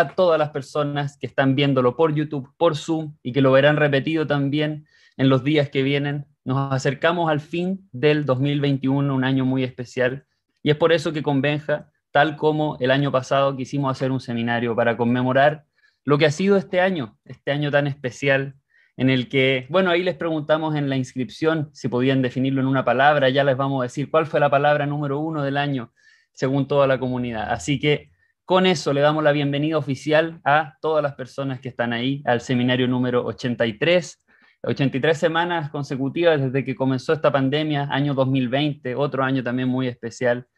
[0.00, 3.76] a todas las personas que están viéndolo por YouTube, por Zoom y que lo verán
[3.76, 6.26] repetido también en los días que vienen.
[6.44, 10.24] Nos acercamos al fin del 2021, un año muy especial,
[10.62, 14.20] y es por eso que con Benja, tal como el año pasado, quisimos hacer un
[14.20, 15.64] seminario para conmemorar
[16.04, 18.56] lo que ha sido este año, este año tan especial,
[18.96, 22.84] en el que, bueno, ahí les preguntamos en la inscripción si podían definirlo en una
[22.84, 25.92] palabra, ya les vamos a decir cuál fue la palabra número uno del año,
[26.32, 27.50] según toda la comunidad.
[27.50, 28.10] Así que
[28.50, 32.40] con eso le damos la bienvenida oficial a todas las personas que están ahí al
[32.40, 34.24] seminario número 83.
[34.64, 40.48] 83 semanas consecutivas desde que comenzó esta pandemia, año 2020, otro año también muy especial,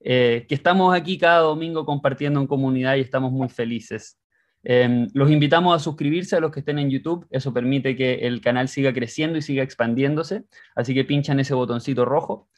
[0.00, 4.18] eh, que estamos aquí cada domingo compartiendo en comunidad y estamos muy felices.
[4.62, 8.40] Em, los invitamos a suscribirse a los que estén en YouTube, eso permite que el
[8.40, 12.48] canal siga creciendo y siga expandiéndose, así que pinchan ese botoncito rojo.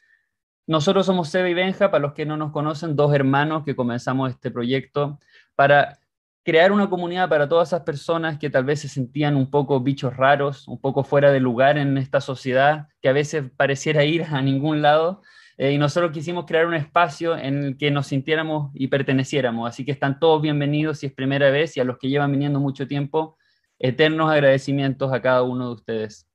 [0.67, 4.31] Nosotros somos Seba y Benja, para los que no nos conocen, dos hermanos que comenzamos
[4.31, 5.19] este proyecto
[5.55, 5.99] para
[6.43, 10.15] crear una comunidad para todas esas personas que tal vez se sentían un poco bichos
[10.15, 14.41] raros, un poco fuera de lugar en esta sociedad, que a veces pareciera ir a
[14.41, 15.21] ningún lado.
[15.57, 19.67] Eh, y nosotros quisimos crear un espacio en el que nos sintiéramos y perteneciéramos.
[19.67, 22.59] Así que están todos bienvenidos si es primera vez y a los que llevan viniendo
[22.59, 23.37] mucho tiempo,
[23.79, 26.27] eternos agradecimientos a cada uno de ustedes.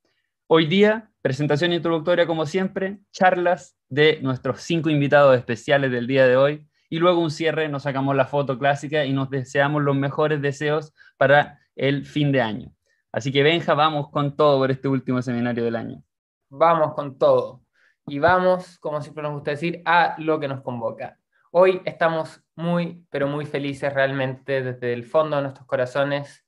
[0.53, 6.37] Hoy día, presentación introductoria como siempre, charlas de nuestros cinco invitados especiales del día de
[6.37, 10.43] hoy y luego un cierre, nos sacamos la foto clásica y nos deseamos los mejores
[10.43, 12.73] deseos para el fin de año.
[13.12, 16.03] Así que Benja, vamos con todo por este último seminario del año.
[16.48, 17.62] Vamos con todo.
[18.09, 21.17] Y vamos, como siempre nos gusta decir, a lo que nos convoca.
[21.53, 26.45] Hoy estamos muy, pero muy felices realmente desde el fondo de nuestros corazones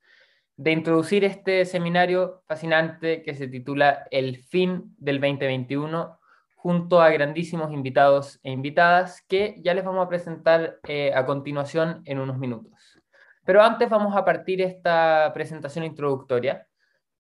[0.56, 6.18] de introducir este seminario fascinante que se titula El fin del 2021,
[6.54, 12.02] junto a grandísimos invitados e invitadas que ya les vamos a presentar eh, a continuación
[12.04, 13.00] en unos minutos.
[13.44, 16.66] Pero antes vamos a partir esta presentación introductoria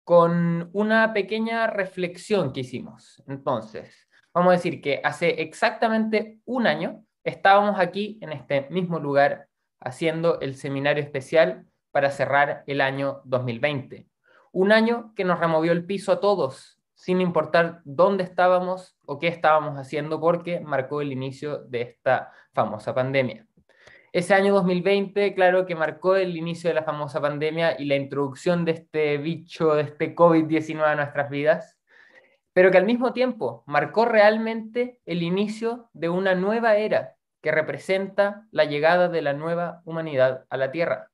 [0.04, 3.24] con una pequeña reflexión que hicimos.
[3.28, 9.48] Entonces, vamos a decir que hace exactamente un año estábamos aquí en este mismo lugar
[9.80, 14.08] haciendo el seminario especial para cerrar el año 2020.
[14.52, 19.28] Un año que nos removió el piso a todos, sin importar dónde estábamos o qué
[19.28, 23.48] estábamos haciendo, porque marcó el inicio de esta famosa pandemia.
[24.14, 28.66] Ese año 2020, claro que marcó el inicio de la famosa pandemia y la introducción
[28.66, 31.80] de este bicho, de este COVID-19 a nuestras vidas,
[32.54, 38.48] pero que al mismo tiempo marcó realmente el inicio de una nueva era que representa
[38.52, 41.11] la llegada de la nueva humanidad a la Tierra.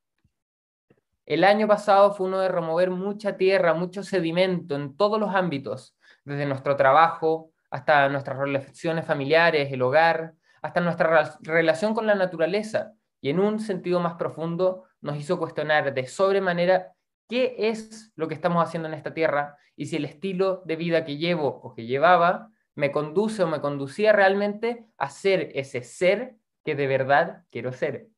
[1.28, 5.94] El año pasado fue uno de remover mucha tierra, mucho sedimento en todos los ámbitos,
[6.24, 12.94] desde nuestro trabajo hasta nuestras relaciones familiares, el hogar, hasta nuestra relación con la naturaleza.
[13.20, 16.94] Y en un sentido más profundo nos hizo cuestionar de sobremanera
[17.28, 21.04] qué es lo que estamos haciendo en esta tierra y si el estilo de vida
[21.04, 26.36] que llevo o que llevaba me conduce o me conducía realmente a ser ese ser
[26.64, 28.08] que de verdad quiero ser.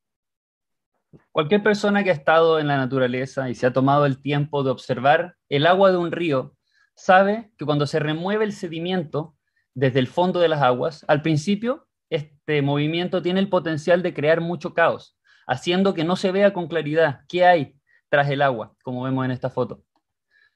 [1.32, 4.70] Cualquier persona que ha estado en la naturaleza y se ha tomado el tiempo de
[4.70, 6.54] observar el agua de un río
[6.94, 9.34] sabe que cuando se remueve el sedimento
[9.74, 14.40] desde el fondo de las aguas, al principio este movimiento tiene el potencial de crear
[14.40, 15.16] mucho caos,
[15.46, 17.76] haciendo que no se vea con claridad qué hay
[18.08, 19.82] tras el agua, como vemos en esta foto.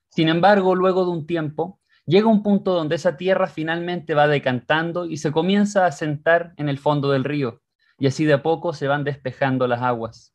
[0.08, 5.06] Sin embargo, luego de un tiempo, llega un punto donde esa tierra finalmente va decantando
[5.06, 7.62] y se comienza a sentar en el fondo del río,
[7.98, 10.33] y así de a poco se van despejando las aguas.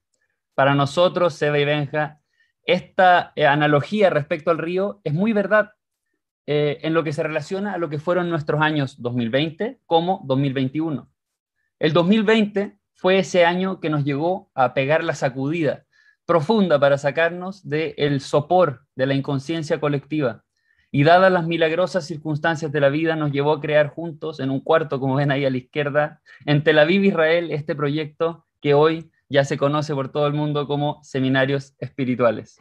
[0.60, 2.20] Para nosotros, Seba y Benja,
[2.66, 5.72] esta eh, analogía respecto al río es muy verdad
[6.48, 11.10] eh, en lo que se relaciona a lo que fueron nuestros años 2020 como 2021.
[11.80, 15.86] El 2020 fue ese año que nos llegó a pegar la sacudida
[16.26, 20.44] profunda para sacarnos del sopor de la inconsciencia colectiva.
[20.92, 24.60] Y dadas las milagrosas circunstancias de la vida, nos llevó a crear juntos, en un
[24.60, 29.10] cuarto, como ven ahí a la izquierda, en Tel Aviv, Israel, este proyecto que hoy
[29.30, 32.60] ya se conoce por todo el mundo como seminarios espirituales.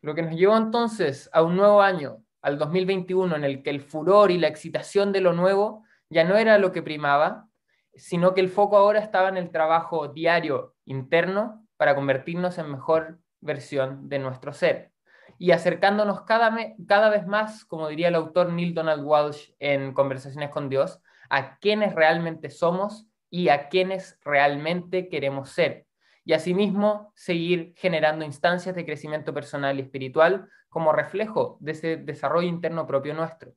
[0.00, 3.80] Lo que nos llevó entonces a un nuevo año, al 2021, en el que el
[3.80, 7.48] furor y la excitación de lo nuevo ya no era lo que primaba,
[7.94, 13.18] sino que el foco ahora estaba en el trabajo diario interno para convertirnos en mejor
[13.40, 14.92] versión de nuestro ser.
[15.36, 20.68] Y acercándonos cada, vez más, como diría el autor Neil Donald Walsh en Conversaciones con
[20.68, 25.87] Dios, a quienes realmente somos y a quienes realmente queremos ser
[26.28, 32.46] y asimismo seguir generando instancias de crecimiento personal y espiritual como reflejo de ese desarrollo
[32.46, 33.54] interno propio nuestro.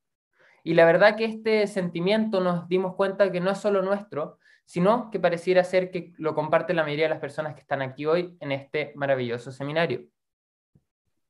[0.63, 5.11] Y la verdad que este sentimiento nos dimos cuenta que no es solo nuestro, sino
[5.11, 8.37] que pareciera ser que lo comparte la mayoría de las personas que están aquí hoy
[8.39, 10.05] en este maravilloso seminario.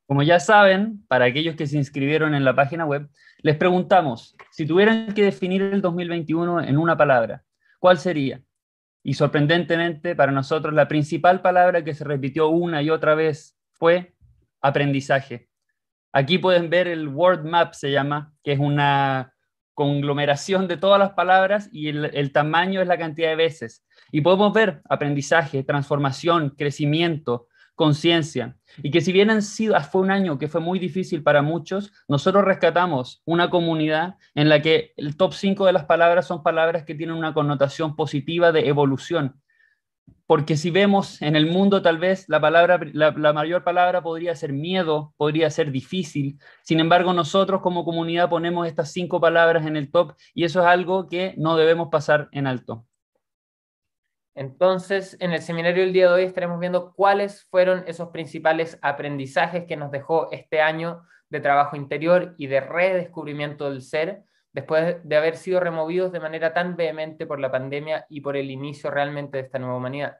[0.05, 3.09] Como ya saben, para aquellos que se inscribieron en la página web,
[3.39, 7.43] les preguntamos, si tuvieran que definir el 2021 en una palabra,
[7.79, 8.43] ¿cuál sería?
[9.03, 14.13] Y sorprendentemente, para nosotros, la principal palabra que se repitió una y otra vez fue
[14.61, 15.49] aprendizaje.
[16.13, 19.33] Aquí pueden ver el Word Map, se llama, que es una
[19.73, 23.83] conglomeración de todas las palabras y el, tamaño es la cantidad de veces.
[24.11, 27.47] Y podemos ver aprendizaje, transformación, crecimiento,
[27.81, 28.55] conciencia.
[28.83, 31.91] Y que si bien han sido, fue un año que fue muy difícil para muchos,
[32.07, 36.83] nosotros rescatamos una comunidad en la que el top 5 de las palabras son palabras
[36.83, 39.41] que tienen una connotación positiva de evolución.
[40.27, 44.35] Porque si vemos en el mundo tal vez la, palabra, la, la mayor palabra podría
[44.35, 46.37] ser miedo, podría ser difícil.
[46.61, 50.67] Sin embargo, nosotros como comunidad ponemos estas cinco palabras en el top y eso es
[50.67, 52.85] algo que no debemos pasar en alto.
[54.33, 59.65] Entonces, en el seminario del día de hoy estaremos viendo cuáles fueron esos principales aprendizajes
[59.65, 64.23] que nos dejó este año de trabajo interior y de redescubrimiento del ser,
[64.53, 68.51] después de haber sido removidos de manera tan vehemente por la pandemia y por el
[68.51, 70.17] inicio realmente de esta nueva humanidad.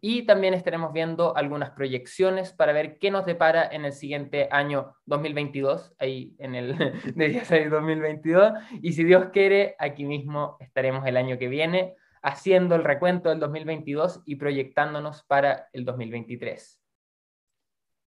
[0.00, 4.94] Y también estaremos viendo algunas proyecciones para ver qué nos depara en el siguiente año
[5.06, 6.76] 2022, ahí en el
[7.14, 8.52] de día 6 2022.
[8.82, 11.94] Y si Dios quiere, aquí mismo estaremos el año que viene
[12.24, 16.80] haciendo el recuento del 2022 y proyectándonos para el 2023.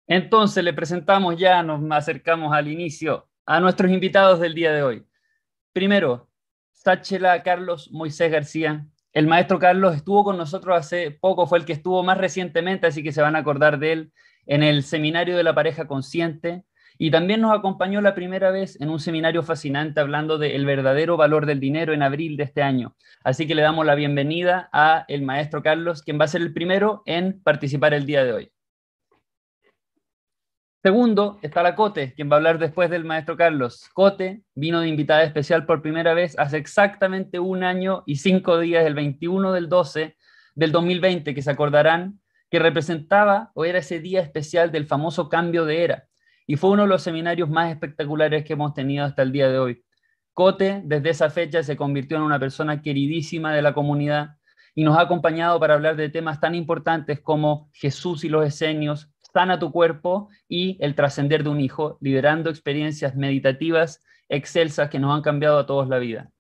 [0.09, 5.07] Entonces le presentamos ya, nos acercamos al inicio, a nuestros invitados del día de hoy.
[5.75, 6.31] Primero,
[6.73, 8.87] Sáchela Carlos Moisés García.
[9.13, 13.03] El maestro Carlos estuvo con nosotros hace poco, fue el que estuvo más recientemente, así
[13.03, 14.13] que se van a acordar de él
[14.47, 16.65] en el seminario de la pareja consciente.
[16.99, 21.45] Y también nos acompañó la primera vez en un seminario fascinante hablando del verdadero valor
[21.45, 22.97] del dinero en abril de este año.
[23.23, 26.55] Así que le damos la bienvenida a el maestro Carlos, quien va a ser el
[26.55, 28.53] primero en participar el día de hoy.
[30.83, 33.91] Segundo, está la Cote, quien va a hablar después del maestro Carlos.
[33.93, 38.87] Cote vino de invitada especial por primera vez hace exactamente un año y cinco días,
[38.87, 40.17] el 21 del 12
[40.55, 42.21] del 2020, que se acordarán
[42.51, 46.05] que representaba o era ese día especial del famoso cambio de era
[46.47, 49.59] y fue uno de los seminarios más espectaculares que hemos tenido hasta el día de
[49.59, 49.85] hoy.
[50.33, 54.37] Cote, desde esa fecha, se convirtió en una persona queridísima de la comunidad
[54.75, 59.11] y nos ha acompañado para hablar de temas tan importantes como Jesús y los esenios,
[59.33, 65.15] sana tu cuerpo y el trascender de un hijo, liderando experiencias meditativas excelsas que nos
[65.15, 66.31] han cambiado a todos la vida.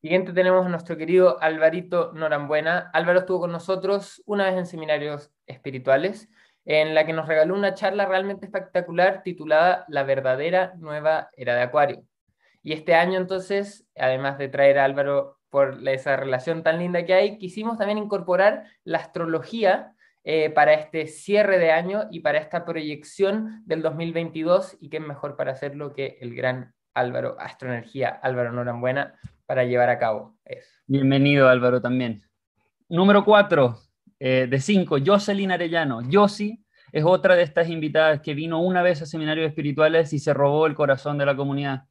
[0.00, 2.90] Siguiente tenemos a nuestro querido Alvarito Norambuena.
[2.94, 6.30] Álvaro estuvo con nosotros una vez en seminarios espirituales
[6.64, 11.62] en la que nos regaló una charla realmente espectacular titulada La verdadera nueva era de
[11.62, 12.04] Acuario.
[12.62, 17.14] Y este año entonces, además de traer a Álvaro por esa relación tan linda que
[17.14, 22.64] hay, quisimos también incorporar la astrología eh, para este cierre de año y para esta
[22.64, 29.14] proyección del 2022 y qué mejor para hacerlo que el gran Álvaro Astroenergía, Álvaro Norambuena,
[29.46, 30.70] para llevar a cabo eso.
[30.86, 32.22] Bienvenido Álvaro también.
[32.88, 33.78] Número cuatro,
[34.20, 36.02] eh, de cinco, Jocelyn Arellano.
[36.02, 36.62] Yossi
[36.92, 40.66] es otra de estas invitadas que vino una vez a seminarios espirituales y se robó
[40.66, 41.84] el corazón de la comunidad.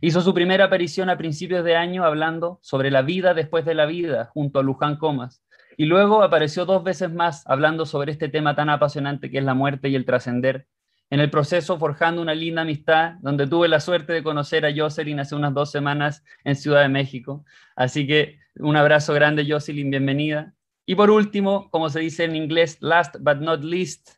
[0.00, 3.86] Hizo su primera aparición a principios de año hablando sobre la vida después de la
[3.86, 5.42] vida junto a Luján Comas.
[5.76, 9.54] Y luego apareció dos veces más hablando sobre este tema tan apasionante que es la
[9.54, 10.66] muerte y el trascender.
[11.08, 15.20] En el proceso forjando una linda amistad donde tuve la suerte de conocer a Jocelyn
[15.20, 17.44] hace unas dos semanas en Ciudad de México.
[17.76, 20.55] Así que un abrazo grande Jocelyn, bienvenida.
[20.86, 24.10] Y por último, como se dice en inglés, last but not least.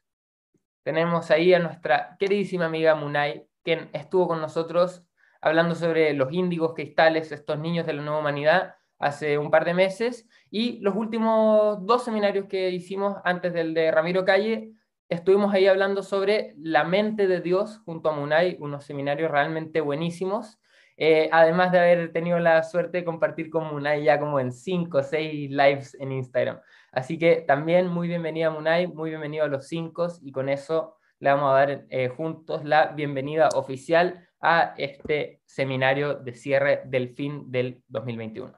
[0.83, 5.03] Tenemos ahí a nuestra queridísima amiga Munay, quien estuvo con nosotros
[5.41, 9.73] hablando sobre los índigos cristales, estos niños de la nueva humanidad, hace un par de
[9.73, 10.29] meses.
[10.51, 14.73] Y los últimos dos seminarios que hicimos antes del de Ramiro Calle,
[15.09, 20.59] estuvimos ahí hablando sobre la mente de Dios junto a Munay, unos seminarios realmente buenísimos.
[21.01, 24.99] Eh, además de haber tenido la suerte de compartir con Munay ya como en 5
[24.99, 26.59] o 6 lives en Instagram.
[26.91, 31.31] Así que también muy bienvenida Munay, muy bienvenido a los 5 y con eso le
[31.31, 37.51] vamos a dar eh, juntos la bienvenida oficial a este seminario de cierre del fin
[37.51, 38.53] del 2021.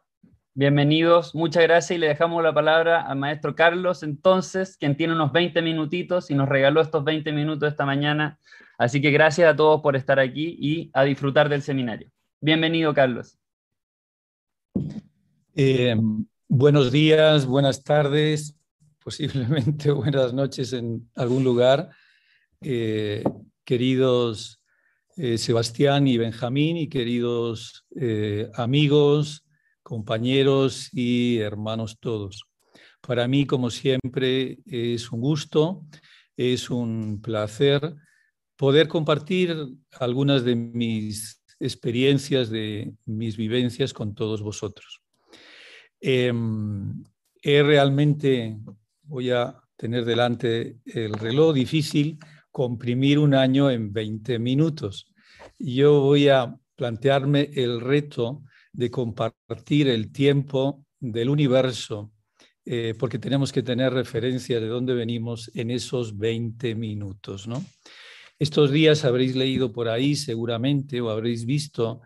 [0.55, 5.31] Bienvenidos, muchas gracias y le dejamos la palabra al maestro Carlos, entonces, quien tiene unos
[5.33, 8.39] 20 minutitos y nos regaló estos 20 minutos esta mañana.
[8.79, 12.11] Así que gracias a todos por estar aquí y a disfrutar del seminario.
[12.43, 13.39] Bienvenido, Carlos.
[15.55, 15.95] Eh,
[16.49, 18.57] buenos días, buenas tardes,
[19.05, 21.91] posiblemente buenas noches en algún lugar.
[22.63, 23.23] Eh,
[23.63, 24.65] queridos
[25.19, 27.85] eh, Sebastián y Benjamín y queridos
[28.55, 29.45] amigos,
[29.83, 32.45] compañeros y hermanos todos.
[33.03, 35.85] Para mí, como siempre, es un gusto,
[36.39, 37.97] es un placer
[38.57, 39.55] poder compartir
[39.99, 45.03] algunas de mis experiencias, de mis vivencias con todos vosotros.
[46.01, 47.05] Em,
[47.43, 48.59] es realmente,
[49.03, 52.19] voy a tener delante el reloj difícil,
[52.51, 55.07] comprimir un año en 20 minutos.
[55.59, 62.13] Yo voy a plantearme el reto de compartir el tiempo del universo,
[62.65, 67.47] eh, porque tenemos que tener referencia de dónde venimos en esos 20 minutos.
[67.47, 67.65] ¿no?
[68.41, 72.01] Estos días habréis leído por ahí seguramente o habréis visto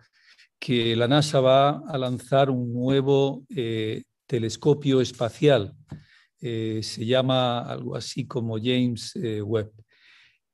[0.59, 5.75] que la NASA va a lanzar un nuevo eh, telescopio espacial.
[6.41, 9.73] Eh, se llama algo así como James Webb.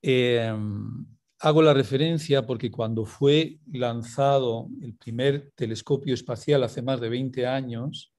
[0.02, 1.06] Em,
[1.42, 7.46] Hago la referencia porque cuando fue lanzado el primer telescopio espacial hace más de 20
[7.46, 8.12] años,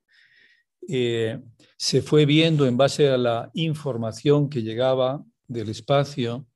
[0.89, 1.39] eh,
[1.77, 6.47] se fue viendo en base a la información que llegaba del espacio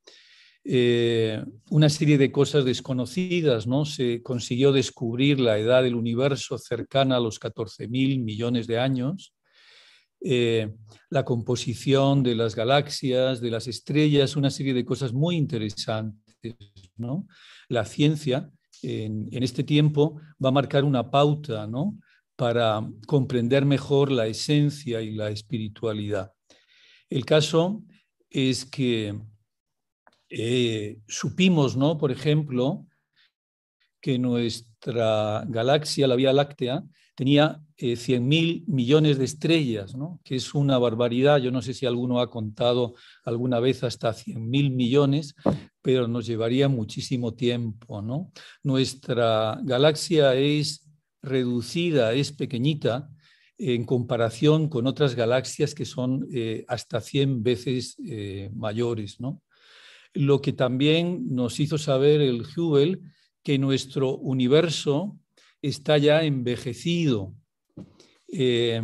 [0.68, 3.86] eh, una serie de cosas desconocidas, ¿no?
[3.86, 9.36] Se consiguió descubrir la edad del universo cercana a los 14 mil millones de años,
[10.22, 10.74] eh,
[11.12, 16.26] la composición de las galaxias, de las estrellas, una serie de cosas muy interesantes.
[16.98, 17.28] ¿no?
[17.70, 18.50] La ciencia
[18.82, 22.00] en, este tiempo va a marcar una pauta ¿no?
[22.36, 26.32] para comprender mejor la esencia y la espiritualidad.
[27.08, 27.84] El caso
[28.32, 29.16] es que
[30.30, 31.98] eh, supimos, ¿no?
[31.98, 32.86] por ejemplo,
[34.02, 36.84] que nuestra galaxia, la Vía Láctea,
[37.16, 40.20] tenía eh, 100.000 millones de estrellas, ¿no?
[40.24, 41.40] que es una barbaridad.
[41.40, 45.34] Yo no sé si alguno ha contado alguna vez hasta 100.000 millones,
[45.82, 48.02] pero nos llevaría muchísimo tiempo.
[48.02, 48.32] ¿no?
[48.64, 50.88] Nuestra galaxia es
[51.22, 53.10] reducida, es pequeñita
[53.58, 59.20] en comparación con otras galaxias que son eh, hasta 100 veces eh, mayores.
[59.20, 59.42] ¿no?
[60.16, 63.00] Lo que también nos hizo saber el Hubble
[63.44, 65.20] que nuestro universo
[65.62, 67.36] está ya envejecido.
[68.28, 68.82] Eh,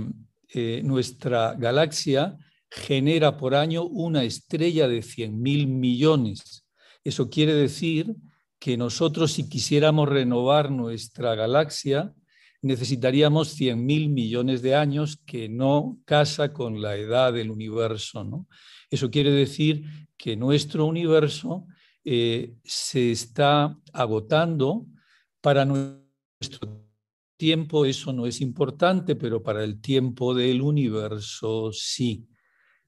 [0.54, 2.38] eh, nuestra galaxia
[2.70, 6.66] genera por año una estrella de 100.000 millones.
[7.04, 8.16] Eso quiere decir
[8.60, 12.14] que nosotros si quisiéramos renovar nuestra galaxia,
[12.62, 18.24] necesitaríamos 100.000 millones de años, que no casa con la edad del universo.
[18.24, 18.48] ¿no?
[18.92, 19.84] Eso quiere decir
[20.18, 21.66] que nuestro universo
[22.04, 24.86] eh, se está agotando
[25.42, 26.92] para nuestro
[27.42, 32.28] tiempo eso no es importante, pero para el tiempo del universo sí.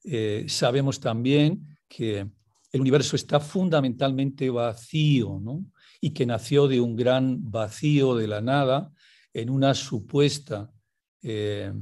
[0.04, 2.30] Eh, sabemos también que
[2.70, 5.64] el universo está fundamentalmente vacío, ¿no?
[6.00, 8.92] Y que nació de un gran vacío de la nada
[9.32, 10.70] en una supuesta
[11.22, 11.72] eh,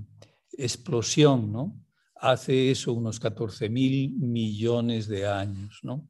[0.57, 1.79] explosión, ¿no?
[2.23, 6.09] Hace eso unos 14 mil millones de años, ¿no?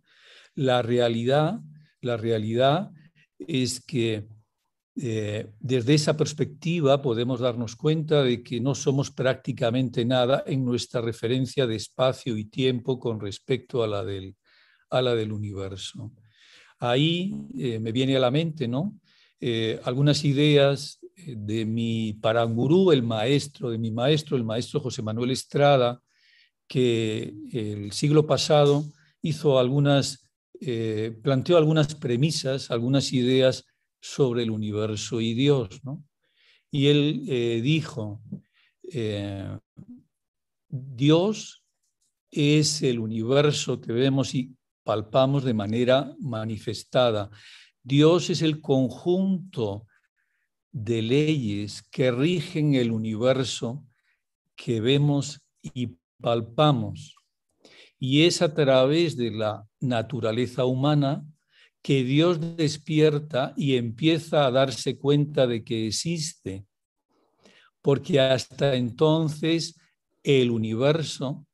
[0.55, 1.59] La realidad,
[2.03, 2.91] la realidad
[3.39, 4.29] es que
[4.95, 11.01] eh, desde esa perspectiva podemos darnos cuenta de que no somos prácticamente nada en nuestra
[11.01, 14.37] referencia de espacio y tiempo con respecto a la del,
[14.91, 16.13] a la del universo.
[16.79, 19.01] Ahí eh, me viene a la mente ¿no?
[19.43, 25.33] Eh, algunas ideas de mi parangurú, el maestro, de mi maestro, el maestro José Manuel
[25.33, 26.01] Estrada,
[26.67, 28.85] que el siglo pasado
[29.21, 30.31] hizo algunas,
[31.23, 33.67] planteó algunas premisas, algunas ideas
[34.01, 35.81] sobre el universo y Dios.
[35.85, 36.03] ¿no?
[36.71, 38.23] Y él eh, dijo,
[38.83, 39.59] eh,
[40.69, 41.65] Dios
[42.31, 47.31] es el universo que vemos y palpamos de manera manifestada.
[47.83, 49.87] Dios es el conjunto
[50.71, 53.85] de leyes que rigen el universo
[54.55, 57.17] que vemos y palpamos.
[57.99, 61.25] Y es a través de la naturaleza humana
[61.83, 66.65] que Dios despierta y empieza a darse cuenta de que existe,
[67.81, 69.77] porque hasta entonces
[70.23, 71.45] el universo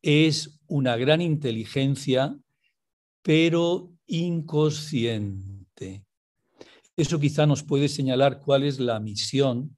[0.00, 2.34] es una gran inteligencia,
[3.22, 5.53] pero inconsciente.
[6.96, 9.76] Eso quizá nos puede señalar cuál es la misión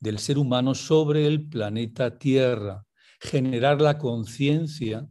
[0.00, 2.86] del ser humano sobre el planeta Tierra,
[3.20, 5.08] generar la conciencia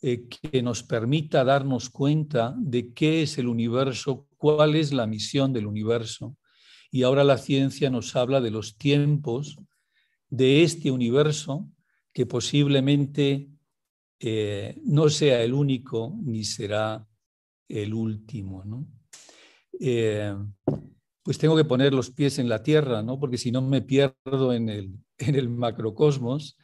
[0.00, 5.52] eh, que nos permita darnos cuenta de qué es el universo, cuál es la misión
[5.52, 6.36] del universo.
[6.90, 9.58] Y ahora la ciencia nos habla de los tiempos
[10.28, 11.68] de este universo
[12.12, 13.48] que posiblemente
[14.20, 17.04] eh, no sea el único ni será
[17.68, 18.62] el último.
[19.86, 20.34] Eh,
[21.22, 23.20] pues tengo que poner los pies en la tierra, ¿no?
[23.20, 26.56] porque si no me pierdo en el, en el macrocosmos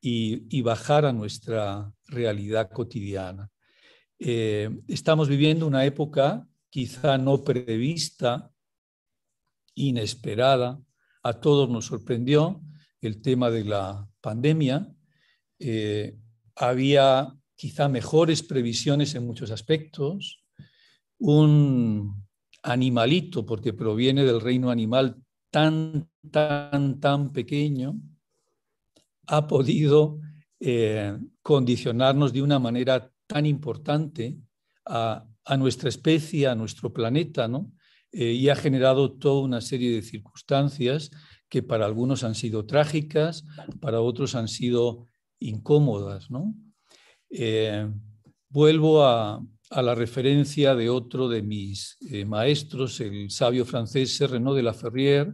[0.00, 3.50] y, bajar a nuestra realidad cotidiana.
[4.20, 8.52] Eh, estamos viviendo una época quizá no prevista,
[9.74, 10.80] inesperada,
[11.24, 12.60] a todos nos sorprendió
[13.00, 14.88] el tema de la pandemia.
[15.58, 16.16] Eh,
[16.54, 20.44] había quizá mejores previsiones en muchos aspectos.
[21.18, 22.21] Un
[22.62, 25.16] animalito, porque proviene del reino animal
[25.50, 28.00] tan, tan, tan pequeño,
[29.26, 30.18] ha podido
[30.60, 34.36] eh, condicionarnos de una manera tan importante
[34.86, 35.26] a,
[35.58, 37.72] nuestra especie, a nuestro planeta, ¿no?
[38.12, 41.10] Eh, y ha generado toda una serie de circunstancias
[41.48, 43.44] que para algunos han sido trágicas,
[43.80, 45.06] para otros han sido
[45.38, 46.30] incómodas.
[46.30, 46.54] ¿no?
[47.30, 47.90] Eh,
[48.48, 49.44] vuelvo a,
[49.80, 55.32] la referencia de otro de mis maestros, el sabio francés Renaud de la Ferrière,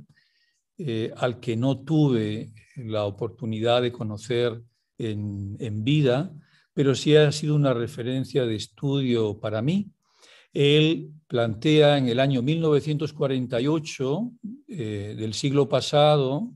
[0.80, 4.62] eh, al que no tuve la oportunidad de conocer
[4.96, 6.32] en, vida,
[6.72, 9.90] pero sí ha sido una referencia de estudio para mí.
[10.52, 14.32] Él plantea en el año 1948
[14.68, 16.52] eh, del siglo pasado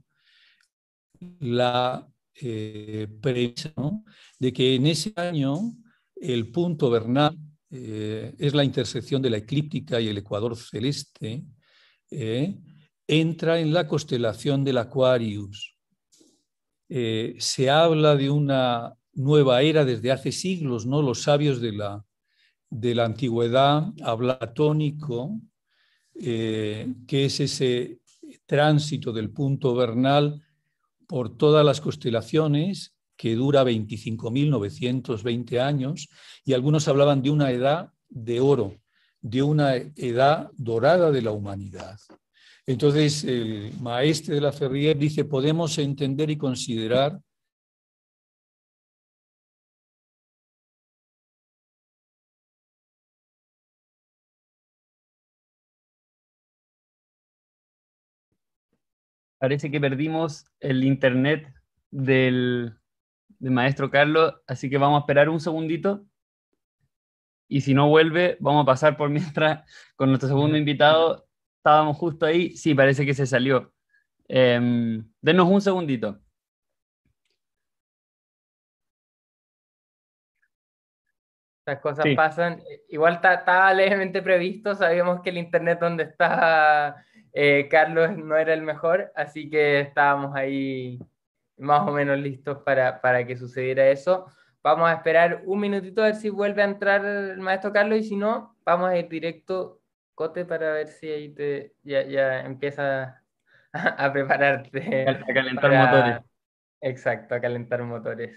[1.41, 2.09] la
[2.41, 3.73] eh, premisa
[4.39, 5.59] de que en ese año
[6.15, 6.91] el punto
[7.73, 11.45] vernal es la intersección de la eclíptica y el ecuador celeste,
[13.07, 15.77] entra en la constelación del Aquarius.
[16.89, 21.03] Eh, se habla de una nueva era desde hace siglos, ¿no?
[21.03, 22.05] Los sabios de la,
[22.71, 25.41] de la antigüedad habla tónico,
[26.15, 28.01] eh, que es ese
[28.47, 30.43] tránsito del punto vernal
[31.07, 32.92] por todas las constelaciones
[33.23, 36.09] que dura 25.920 años
[36.45, 38.81] y algunos hablaban de una edad de oro,
[39.21, 42.01] de una edad dorada de la humanidad.
[42.67, 47.21] Entonces, el maestro de la Ferrier dice, podemos entender y considerar
[59.39, 61.53] Parece que perdimos el internet
[61.91, 62.82] del,
[63.43, 66.05] del, maestro Carlos, así que vamos a esperar un segundito.
[67.49, 71.27] Y si no vuelve, vamos a pasar por mientras con nuestro segundo invitado,
[71.63, 72.57] Estábamos justo ahí.
[72.57, 73.73] Sí, parece que se salió.
[74.27, 76.21] Em, denos un segundito.
[81.61, 82.61] Estas cosas pasan.
[82.89, 88.63] Igual estaba levemente previsto, sabíamos que el internet donde está eh, Carlos no era el
[88.63, 90.99] mejor, así que estábamos ahí
[91.63, 94.27] más o menos listos para, para, que sucediera eso.
[94.63, 98.05] Vamos a esperar un minutito a ver si vuelve a entrar el maestro Carlos y
[98.05, 99.81] si no, vamos a ir directo
[100.15, 103.15] Cote para ver si ahí te ya, ya empiezas
[103.73, 105.09] a, prepararte.
[105.09, 106.21] A calentar motores.
[106.81, 108.37] Exacto, a calentar motores.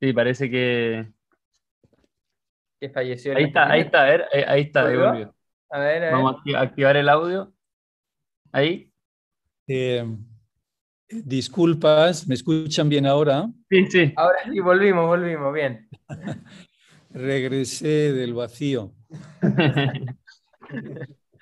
[0.00, 1.06] Sí, parece que.
[2.80, 3.36] Que falleció.
[3.36, 7.08] Ahí está, ahí está, a ver, eh, ahí está, A ver, Vamos a activar el
[7.08, 7.52] audio.
[8.52, 8.90] Ahí.
[9.68, 10.04] Eh,
[11.10, 13.50] disculpas, ¿me escuchan bien ahora?
[13.68, 14.12] Sí, sí.
[14.16, 15.88] Ahora sí, volvimos, volvimos, bien.
[17.10, 18.92] regresé del vacío.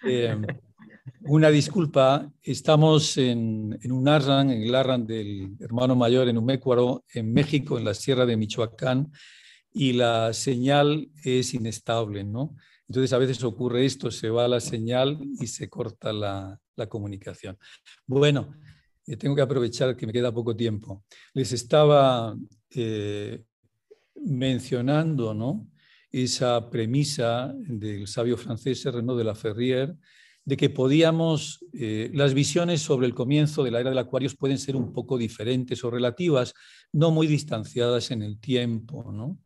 [0.04, 0.33] Eh,
[1.22, 7.33] una disculpa, estamos en, un Arran, en el Arran del hermano mayor en Umécuaro, en
[7.33, 9.12] México, en la sierra de Michoacán,
[9.72, 12.54] y la señal es inestable, ¿no?
[12.88, 17.59] Entonces a veces ocurre esto, se va la señal y se corta la, comunicación.
[18.07, 18.54] Bueno,
[19.16, 21.05] tengo que aprovechar que me queda poco tiempo.
[21.35, 22.37] Les estaba
[22.71, 23.42] eh,
[24.16, 25.68] mencionando ¿no?
[26.11, 29.97] esa premisa del sabio francés Renaud de la Ferrière
[30.44, 34.59] de que podíamos, eh, las visiones sobre el comienzo de la era del Acuarios pueden
[34.59, 36.55] ser un poco diferentes o relativas,
[36.90, 39.38] no muy distanciadas en el tiempo, ¿no?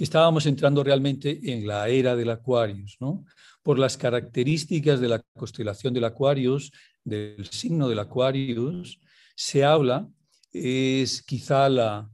[0.00, 3.26] que estábamos entrando realmente en la era del Acuarios, ¿no?
[3.62, 6.72] Por las características de la constelación del Acuarios,
[7.04, 9.00] del signo del Acuarios,
[9.34, 10.08] se habla,
[10.52, 12.10] es quizá la,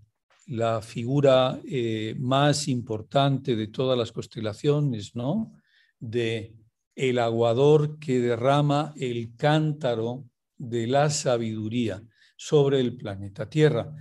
[0.47, 5.53] la figura eh, más importante de todas las constelaciones, ¿no?
[5.99, 6.55] De
[6.95, 10.25] el aguador que derrama el cántaro
[10.57, 12.03] de la sabiduría
[12.37, 13.95] sobre el planeta Tierra.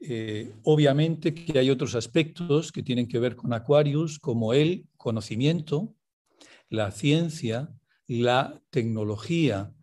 [0.00, 5.94] Eh, obviamente que hay otros aspectos que tienen que ver con Aquarius, como el conocimiento,
[6.72, 7.68] la ciencia,
[8.06, 9.74] la tecnología.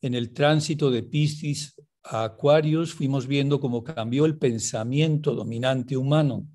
[0.00, 6.46] En el tránsito de Piscis a Aquarius fuimos viendo cómo cambió el pensamiento dominante humano.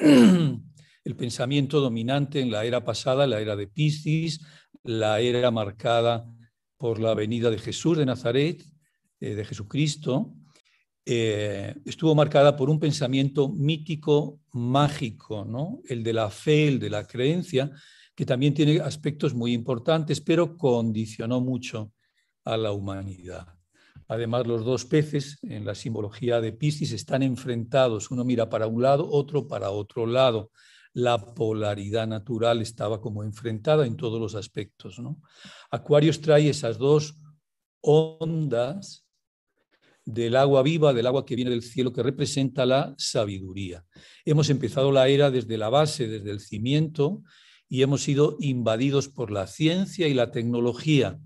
[1.06, 4.40] El pensamiento dominante en la era pasada, la era de Piscis,
[4.82, 6.26] la era marcada
[6.76, 8.60] por la venida de Jesús de Nazaret,
[9.20, 10.34] eh, de Jesucristo,
[11.04, 15.80] eh, estuvo marcada por un pensamiento mítico, mágico, ¿no?
[15.88, 17.70] el de la fe, el de la creencia,
[18.16, 21.92] que también tiene aspectos muy importantes, pero condicionó mucho
[22.44, 23.46] a la humanidad.
[24.08, 28.82] Además, los dos peces en la simbología de Piscis están enfrentados, uno mira para un
[28.82, 30.50] lado, otro para otro lado.
[30.94, 34.98] La polaridad natural estaba como enfrentada en todos los aspectos.
[34.98, 35.20] ¿no?
[35.70, 37.18] Acuarios trae esas dos
[37.82, 39.04] ondas
[40.06, 43.84] del agua viva, del agua que viene del cielo, que representa la sabiduría.
[44.24, 47.22] Hemos empezado la era desde la base, desde el cimiento,
[47.68, 51.18] y hemos sido invadidos por la ciencia y la tecnología.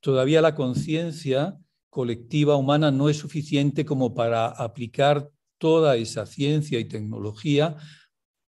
[0.00, 1.58] Todavía la conciencia
[1.90, 7.76] colectiva humana no es suficiente como para aplicar toda esa ciencia y tecnología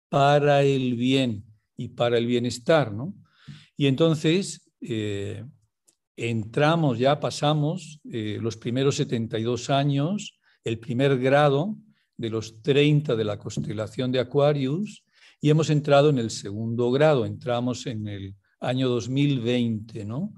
[0.08, 1.44] para el bien
[1.76, 2.92] y para el bienestar.
[2.92, 3.14] ¿no?
[3.76, 5.44] Y entonces eh,
[6.16, 11.76] entramos, ya pasamos eh, los primeros 72 años, el primer grado
[12.16, 15.04] de los 30 de la constelación de Aquarius,
[15.40, 20.34] y hemos entrado en el segundo grado, entramos en el año 2020, ¿no?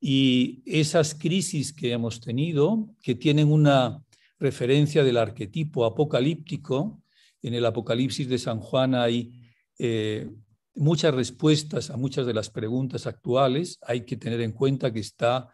[0.00, 4.02] Y esas crisis que hemos tenido, que tienen una
[4.38, 7.02] referencia del arquetipo apocalíptico,
[7.46, 9.32] en el Apocalipsis de San Juan hay
[9.78, 10.28] eh,
[10.74, 13.78] muchas respuestas a muchas de las preguntas actuales.
[13.82, 15.48] Hay que tener en cuenta que está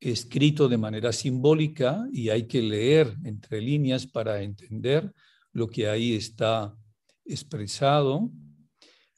[0.00, 5.12] escrito de manera simbólica y hay que leer entre líneas para entender
[5.52, 6.74] lo que ahí está
[7.24, 8.30] expresado.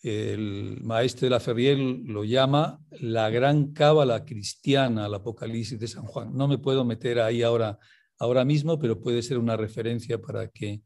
[0.02, 6.04] El maestro de la Ferriel lo llama la gran cábala cristiana al Apocalipsis de San
[6.04, 6.34] Juan.
[6.34, 7.78] No me puedo meter ahí ahora,
[8.18, 10.82] ahora mismo, pero puede ser una referencia para que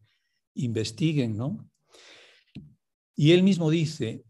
[0.55, 1.67] investiguen, ¿no?
[3.15, 4.25] Y él mismo dice,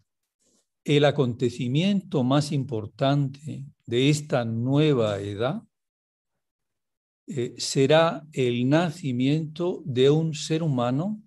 [0.84, 5.62] el acontecimiento más importante de esta nueva edad
[7.26, 11.20] eh, será el nacimiento de un ser humano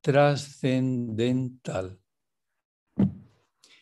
[0.00, 1.98] trascendental.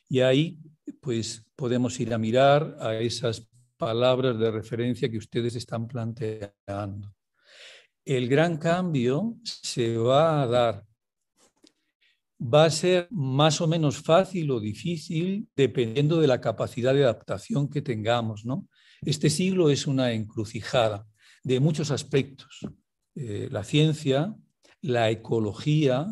[0.09, 0.59] Y ahí,
[1.01, 7.15] pues, podemos ir a mirar a esas palabras de referencia que ustedes están planteando.
[8.05, 10.87] El gran cambio se va a dar
[12.41, 17.69] va a ser más o menos fácil o difícil dependiendo de la capacidad de adaptación
[17.69, 18.45] que tengamos.
[18.45, 18.69] ¿no?
[19.03, 21.07] Este siglo es una encrucijada
[21.43, 22.61] de muchos aspectos.
[23.15, 24.35] Eh, la ciencia,
[24.83, 26.07] la ecología,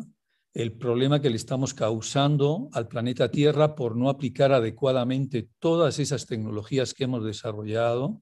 [0.53, 6.25] el problema que le estamos causando al planeta Tierra por no aplicar adecuadamente todas esas
[6.25, 8.21] tecnologías que hemos desarrollado.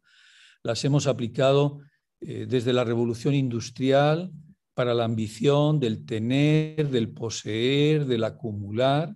[0.63, 1.81] Las hemos aplicado
[2.21, 4.31] eh, desde la revolución industrial,
[4.73, 9.15] para la ambición del tener, del poseer, del acumular,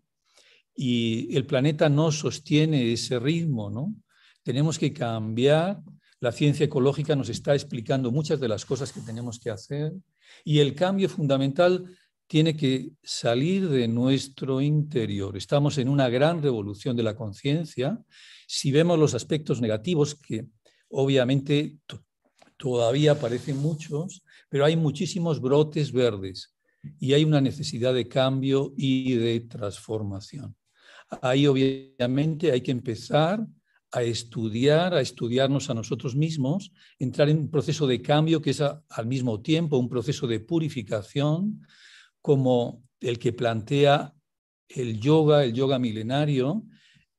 [0.75, 3.95] y el planeta no sostiene ese ritmo, ¿no?
[4.43, 5.81] Tenemos que cambiar,
[6.19, 9.93] la ciencia ecológica nos está explicando muchas de las cosas que tenemos que hacer,
[10.43, 11.85] y el cambio fundamental
[12.27, 15.37] tiene que salir de nuestro interior.
[15.37, 17.99] Estamos en una gran revolución de la conciencia.
[18.45, 20.45] Si vemos los aspectos negativos, que
[20.89, 21.77] obviamente
[22.57, 26.53] todavía aparecen muchos, pero hay muchísimos brotes verdes
[26.99, 30.55] y hay una necesidad de cambio y de transformación.
[31.21, 33.45] Ahí obviamente hay que empezar
[33.97, 38.61] a estudiar, a estudiarnos a nosotros mismos, entrar en un proceso de cambio que es
[38.61, 41.65] al mismo tiempo un proceso de purificación,
[42.21, 44.13] como el que plantea
[44.67, 46.63] el yoga, el yoga milenario,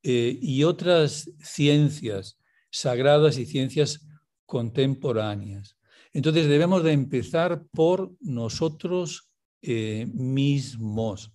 [0.02, 2.38] eh, y otras ciencias
[2.70, 4.06] sagradas y ciencias
[4.46, 5.76] contemporáneas.
[6.12, 9.30] Entonces debemos de empezar por nosotros
[9.62, 11.32] eh, mismos.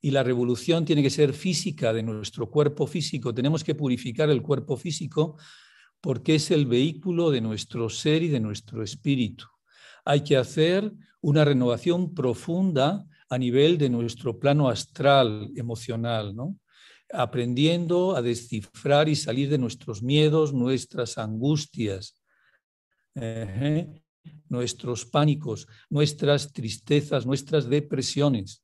[0.00, 3.34] Y la revolución tiene que ser física de nuestro cuerpo físico.
[3.34, 5.36] Tenemos que purificar el cuerpo físico
[6.00, 9.46] porque es el vehículo de nuestro ser y de nuestro espíritu.
[10.04, 16.56] Hay que hacer una renovación profunda a nivel de nuestro plano astral, emocional, ¿no?
[17.10, 22.18] aprendiendo a descifrar y salir de nuestros miedos, nuestras angustias
[24.48, 28.62] nuestros pánicos, nuestras tristezas, nuestras depresiones,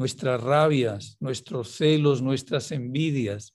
[0.00, 3.54] nuestras rabias, nuestros celos, nuestras envidias.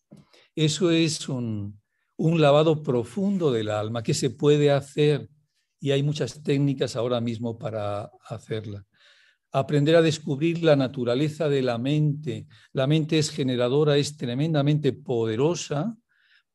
[0.56, 1.82] Eso es un,
[2.18, 5.28] un lavado profundo del alma que se puede hacer
[5.80, 8.86] y hay muchas técnicas ahora mismo para hacerla.
[9.52, 12.46] Aprender a descubrir la naturaleza de la mente.
[12.74, 15.98] La mente es generadora, es tremendamente poderosa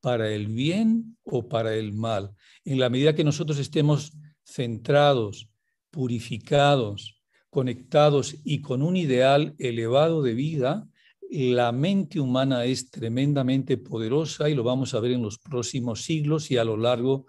[0.01, 2.31] para el bien o para el mal.
[2.65, 4.13] En la medida que nosotros estemos
[4.45, 5.51] centrados,
[5.91, 7.20] purificados,
[7.51, 10.89] conectados y con un ideal elevado de vida,
[11.31, 16.51] la mente humana es tremendamente poderosa y lo vamos a ver en los próximos siglos
[16.51, 17.27] y a lo largo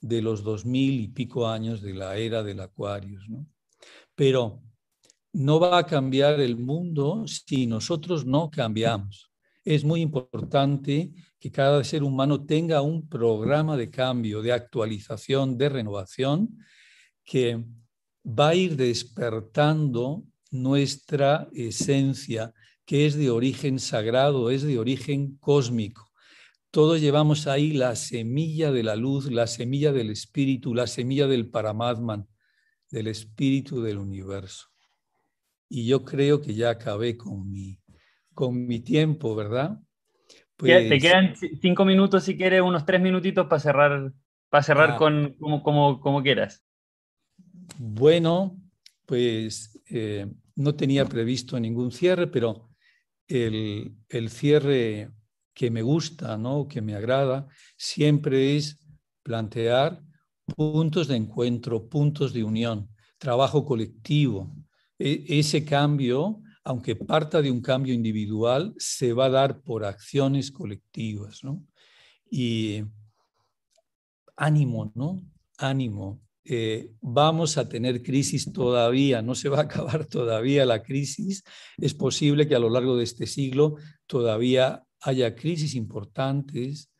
[0.00, 3.26] de los dos mil y pico años de la era del Acuarios.
[4.14, 4.62] Pero
[5.32, 9.30] no va a cambiar el mundo si nosotros no cambiamos.
[9.64, 15.68] Es muy importante que cada ser humano tenga un programa de cambio, de actualización, de
[15.68, 16.58] renovación,
[17.24, 17.64] que
[18.24, 22.52] va a ir despertando nuestra esencia,
[22.84, 26.10] que es de origen sagrado, es de origen cósmico.
[26.70, 31.48] Todos llevamos ahí la semilla de la luz, la semilla del espíritu, la semilla del
[31.48, 32.26] Paramatman,
[32.90, 34.68] del espíritu del universo.
[35.68, 37.78] Y yo creo que ya acabé con mi,
[38.34, 39.78] con mi tiempo, ¿verdad?
[40.58, 44.12] Te pues quedan cinco minutos si quieres, unos tres minutitos para cerrar,
[44.48, 44.96] para cerrar ah.
[44.96, 46.64] con como, como, como, quieras.
[47.76, 48.60] Bueno,
[49.04, 50.26] pues eh,
[50.56, 52.70] no tenía previsto ningún cierre, pero
[53.26, 55.10] el, cierre
[55.54, 56.66] que me gusta, ¿no?
[56.66, 58.78] que me agrada, siempre es
[59.22, 60.02] plantear
[60.56, 64.54] puntos de encuentro, puntos de unión, trabajo colectivo.
[64.98, 70.50] E, ese cambio, aunque parta de un cambio individual, se va a dar por acciones
[70.50, 71.40] colectivas.
[72.30, 72.82] Y
[74.36, 75.20] ánimo, ¿no?
[75.58, 76.27] Ánimo.
[76.50, 81.44] Eh, vamos a tener crisis todavía, no se va a acabar todavía la crisis.
[81.76, 86.90] Es posible que a lo largo de este siglo todavía haya crisis importantes.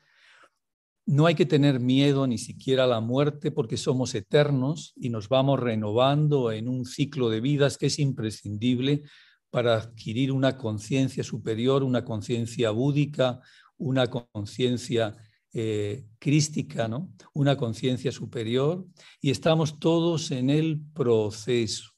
[1.07, 5.31] No hay que tener miedo ni siquiera a la muerte porque somos eternos y nos
[5.31, 9.05] vamos renovando en un ciclo de vidas que es imprescindible
[9.49, 13.41] para adquirir una conciencia superior, una conciencia búdica,
[13.79, 15.17] una conciencia
[15.53, 17.13] eh, crística, ¿no?
[17.33, 18.87] una conciencia superior,
[19.21, 21.91] y estamos todos en el proceso.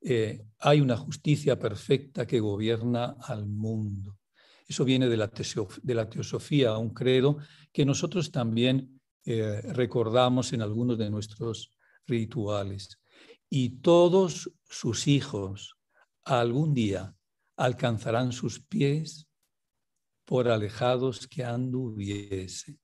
[0.00, 4.18] Eh, hay una justicia perfecta que gobierna al mundo.
[4.66, 7.38] Eso viene de la, teosofía, un credo
[7.72, 11.72] que nosotros también eh, recordamos en algunos de nuestros
[12.06, 12.98] rituales.
[13.48, 15.76] Y todos sus hijos
[16.24, 17.14] algún día
[17.56, 19.29] alcanzarán sus pies
[20.30, 22.78] por alejados que anduviese.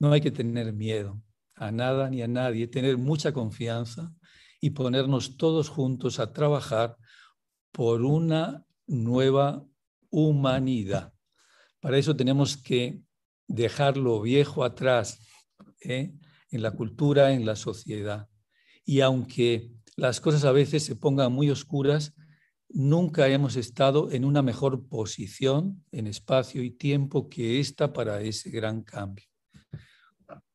[0.00, 1.22] No hay que tener miedo
[1.54, 4.12] a nada ni a nadie, tener mucha confianza
[4.60, 6.96] y ponernos todos juntos a trabajar
[7.70, 9.64] por una nueva
[10.10, 11.12] humanidad.
[11.78, 13.00] Para eso tenemos que
[13.46, 15.20] dejar lo viejo atrás
[15.82, 16.12] ¿eh?
[16.50, 18.28] en la cultura, en la sociedad.
[18.84, 22.16] Y aunque las cosas a veces se pongan muy oscuras,
[22.72, 28.50] nunca hemos estado en una mejor posición en espacio y tiempo que esta para ese
[28.50, 29.24] gran cambio.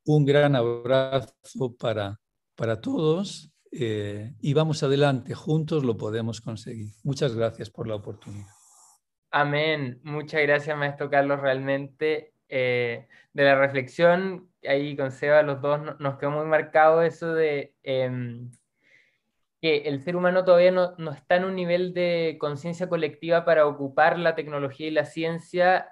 [0.06, 2.20] Un gran abrazo para,
[2.56, 6.94] para todos eh, y vamos adelante, juntos lo podemos conseguir.
[7.04, 8.48] Muchas gracias por la oportunidad.
[9.32, 10.00] Amén.
[10.04, 11.42] Muchas gracias, maestro Carlos.
[11.42, 17.34] Realmente eh, de la reflexión, ahí con Seba, los dos nos quedó muy marcado eso
[17.34, 17.74] de...
[17.84, 18.50] Em,
[19.66, 23.66] que el ser humano todavía no, no está en un nivel de conciencia colectiva para
[23.66, 25.90] ocupar la tecnología y la ciencia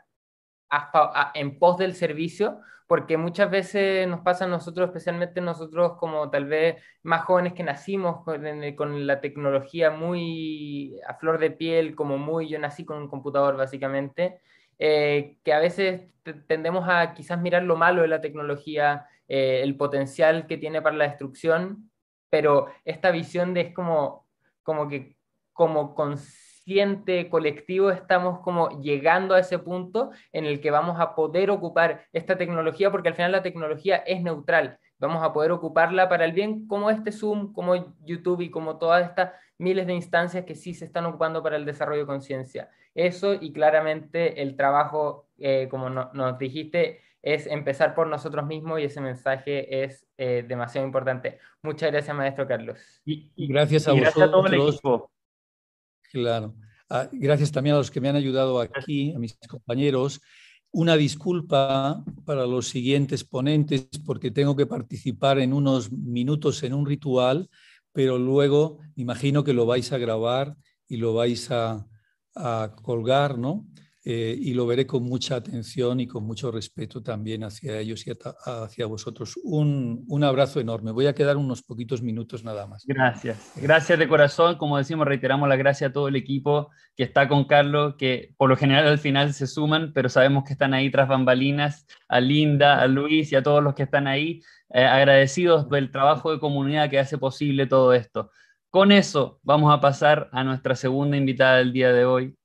[1.34, 6.46] en pos del servicio, porque muchas veces nos pasa a nosotros, especialmente nosotros como tal
[6.46, 12.48] vez más jóvenes que nacimos con, la tecnología muy a flor de piel, como muy
[12.50, 14.40] yo nací con un computador básicamente,
[14.78, 16.12] eh, que a veces
[16.46, 20.96] tendemos a quizás mirar lo malo de la tecnología, eh, el potencial que tiene para
[20.96, 21.90] la destrucción,
[22.34, 24.26] pero esta visión de es como,
[24.64, 25.16] como que
[25.52, 31.52] como consciente colectivo estamos como llegando a ese punto en el que vamos a poder
[31.52, 36.26] ocupar esta tecnología, porque al final la tecnología es neutral, vamos a poder ocuparla para
[36.26, 40.56] el bien, como este Zoom, como YouTube y como todas estas miles de instancias que
[40.56, 42.72] sí se están ocupando para el desarrollo de conciencia.
[42.96, 48.84] Eso y claramente el trabajo, eh, como nos dijiste, es empezar por nosotros mismos y
[48.84, 51.40] ese mensaje es eh, demasiado importante.
[51.64, 52.80] Muchas gracias, maestro Carlos.
[53.06, 54.30] Y, gracias a vosotros.
[54.30, 55.12] todo el equipo.
[56.12, 56.54] Claro.
[56.90, 60.22] Ah, gracias también a los que me han ayudado aquí, a mis compañeros.
[60.70, 66.86] Una disculpa para los siguientes ponentes porque tengo que participar en unos minutos en un
[66.86, 67.50] ritual,
[67.94, 70.58] pero luego imagino que lo vais a grabar
[70.90, 71.88] y lo vais a,
[72.36, 73.66] a colgar, ¿no?
[74.06, 78.12] Eh, y lo veré con mucha atención y con mucho respeto también hacia ellos y
[78.46, 79.40] hacia vosotros.
[79.44, 80.92] Un, un, abrazo enorme.
[80.92, 82.84] Voy a quedar unos poquitos minutos nada más.
[82.86, 83.54] Gracias.
[83.56, 84.58] Gracias de corazón.
[84.58, 88.50] Como decimos, reiteramos la gracia a todo el equipo que está con Carlos, que por
[88.50, 92.82] lo general al final se suman, pero sabemos que están ahí tras bambalinas, a Linda,
[92.82, 94.42] a Luis y a todos los que están ahí,
[94.74, 98.32] eh, agradecidos del trabajo de comunidad que hace posible todo esto.
[98.70, 102.36] con eso vamos a pasar a nuestra segunda invitada del día de hoy,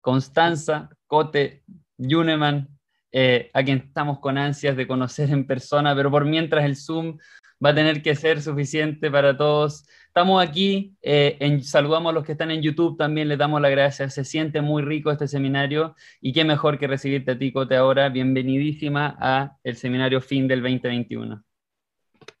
[0.00, 1.62] Constanza Cote
[1.98, 2.68] Yuneman,
[3.12, 7.18] eh, a quien estamos con ansias de conocer en persona, pero por mientras el Zoom
[7.64, 9.86] va a tener que ser suficiente para todos.
[10.06, 13.70] Estamos aquí, eh, en, saludamos a los que están en YouTube, también les damos las
[13.70, 14.14] gracias.
[14.14, 18.08] Se siente muy rico este seminario y qué mejor que recibirte a ti, Cote, ahora.
[18.08, 21.42] Bienvenidísima a el seminario fin del 2021.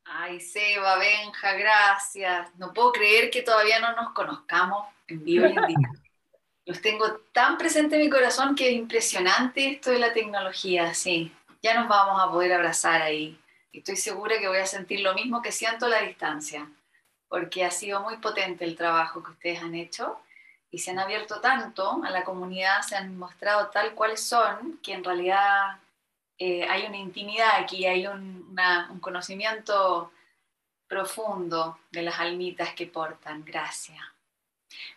[0.04, 2.54] Ay, Seba, Benja, gracias.
[2.56, 6.09] No puedo creer que todavía no nos conozcamos en vivo y en directo.
[6.66, 11.32] Los tengo tan presente en mi corazón que es impresionante esto de la tecnología, sí.
[11.62, 13.38] Ya nos vamos a poder abrazar ahí.
[13.72, 16.70] Estoy segura que voy a sentir lo mismo que siento la distancia,
[17.28, 20.18] porque ha sido muy potente el trabajo que ustedes han hecho
[20.70, 24.92] y se han abierto tanto a la comunidad, se han mostrado tal cuales son, que
[24.92, 25.78] en realidad
[26.38, 28.56] eh, hay una intimidad aquí, hay un,
[28.90, 30.12] un conocimiento
[30.88, 33.44] profundo de las almitas que portan.
[33.44, 34.00] Gracias.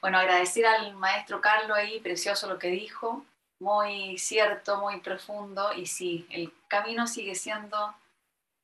[0.03, 3.25] Bueno, agradecer al maestro Carlos ahí, precioso lo que dijo,
[3.59, 7.95] muy cierto, muy profundo, y sí, el camino sigue siendo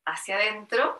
[0.03, 0.99] hacia adentro,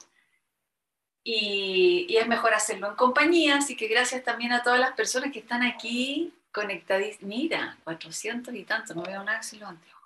[1.26, 5.40] y, es mejor hacerlo en compañía, así que gracias también a todas las personas que
[5.40, 7.18] están aquí conectadas.
[7.20, 10.00] Mira, 400 y tanto, no veo nada si lo antiguo.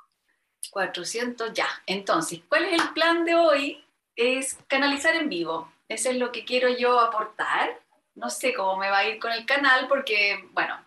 [0.71, 1.67] 400 ya.
[1.85, 3.85] Entonces, ¿cuál es el plan de hoy?
[4.15, 5.71] Es canalizar en vivo.
[5.87, 7.82] Eso es lo que quiero yo aportar
[8.15, 10.77] no sé cómo me va a ir con el canal porque, bueno,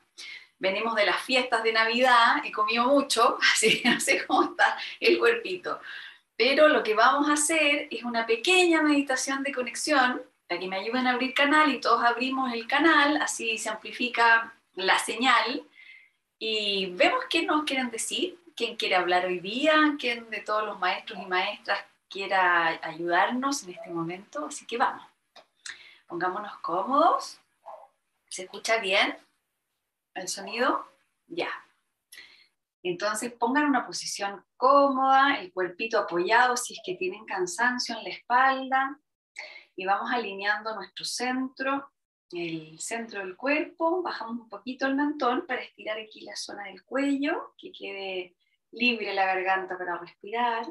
[0.58, 4.78] venimos de las fiestas de Navidad, he comido mucho, así que no sé cómo está
[5.00, 5.80] el cuerpito.
[6.36, 10.76] Pero lo que vamos a hacer es una pequeña meditación de conexión para que me
[10.76, 15.64] ayuden a abrir canal y todos abrimos el canal, así se amplifica la señal
[16.38, 20.78] y vemos qué nos quieren decir, quién quiere hablar hoy día, quién de todos los
[20.78, 25.15] maestros y maestras quiera ayudarnos en este momento, así que vamos.
[26.06, 27.40] Pongámonos cómodos.
[28.28, 29.16] ¿Se escucha bien
[30.14, 30.86] el sonido?
[31.26, 31.50] Ya.
[32.82, 38.10] Entonces pongan una posición cómoda, el cuerpito apoyado si es que tienen cansancio en la
[38.10, 39.00] espalda
[39.74, 41.90] y vamos alineando nuestro centro,
[42.30, 46.84] el centro del cuerpo, bajamos un poquito el mentón para estirar aquí la zona del
[46.84, 48.36] cuello, que quede
[48.70, 50.66] libre la garganta para respirar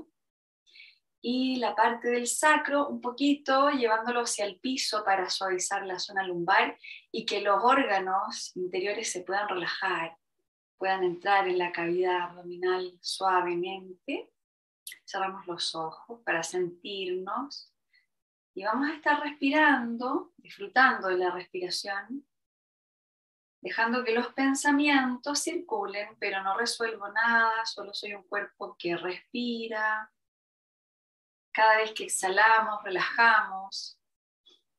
[1.27, 6.21] y la parte del sacro un poquito llevándolo hacia el piso para suavizar la zona
[6.21, 6.77] lumbar
[7.11, 10.15] y que los órganos interiores se puedan relajar,
[10.77, 14.29] puedan entrar en la cavidad abdominal suavemente.
[15.03, 17.73] Cerramos los ojos para sentirnos
[18.53, 22.23] y vamos a estar respirando, disfrutando de la respiración,
[23.61, 30.11] dejando que los pensamientos circulen, pero no resuelvo nada, solo soy un cuerpo que respira,
[31.55, 33.97] cada vez que exhalamos, relajamos.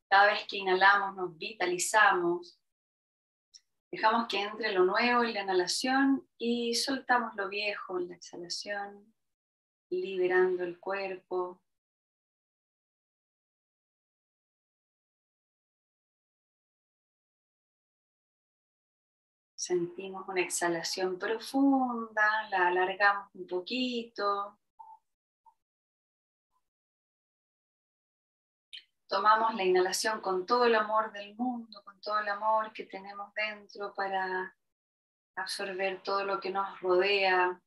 [0.07, 2.59] Cada vez que inhalamos, nos vitalizamos.
[3.91, 9.11] Dejamos que entre lo nuevo en la inhalación y soltamos lo viejo en la exhalación,
[9.89, 11.63] liberando el cuerpo.
[19.55, 24.59] Sentimos una exhalación profunda, la alargamos un poquito.
[29.07, 33.33] Tomamos la inhalación con todo el amor del mundo, con todo el amor que tenemos
[33.33, 34.55] dentro para
[35.35, 37.61] absorber todo lo que nos rodea.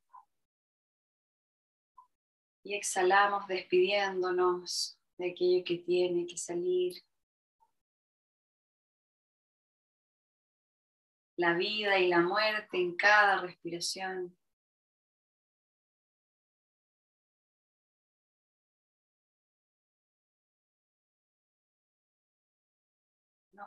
[2.62, 7.02] Y exhalamos despidiéndonos de aquello que tiene que salir.
[11.36, 14.36] La vida y la muerte en cada respiración.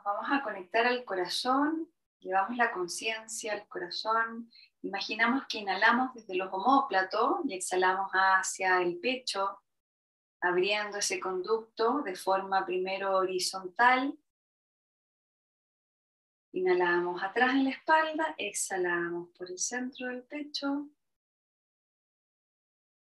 [0.03, 1.89] Vamos a conectar al corazón,
[2.19, 8.99] llevamos la conciencia al corazón, imaginamos que inhalamos desde los homóplatos y exhalamos hacia el
[8.99, 9.61] pecho,
[10.41, 14.17] abriendo ese conducto de forma primero horizontal.
[16.51, 20.89] Inhalamos atrás en la espalda, exhalamos por el centro del pecho,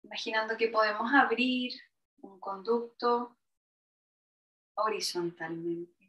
[0.02, 1.72] imaginando que podemos abrir
[2.18, 3.38] un conducto
[4.74, 5.99] horizontalmente.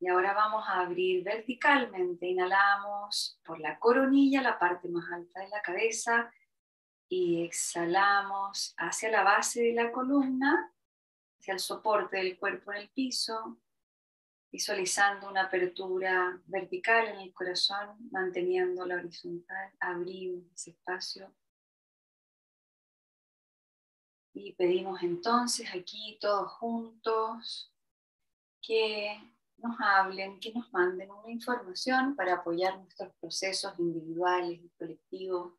[0.00, 2.26] Y ahora vamos a abrir verticalmente.
[2.26, 6.32] Inhalamos por la coronilla, la parte más alta de la cabeza.
[7.06, 10.72] Y exhalamos hacia la base de la columna,
[11.38, 13.58] hacia el soporte del cuerpo en el piso,
[14.50, 19.70] visualizando una apertura vertical en el corazón, manteniendo la horizontal.
[19.80, 21.30] Abrimos ese espacio.
[24.32, 27.74] Y pedimos entonces aquí todos juntos
[28.62, 29.20] que
[29.62, 35.54] nos hablen, que nos manden una información para apoyar nuestros procesos individuales y colectivos.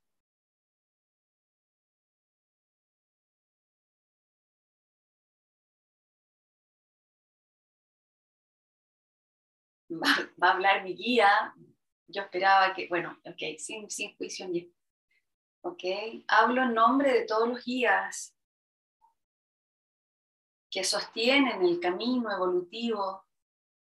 [9.91, 11.53] Va, a hablar mi guía.
[12.07, 14.47] Yo esperaba que, bueno, ok, sin, sin juicio
[15.61, 15.83] ¿ok?
[16.27, 18.35] Hablo en nombre de todos los guías
[20.69, 23.25] que sostienen el camino evolutivo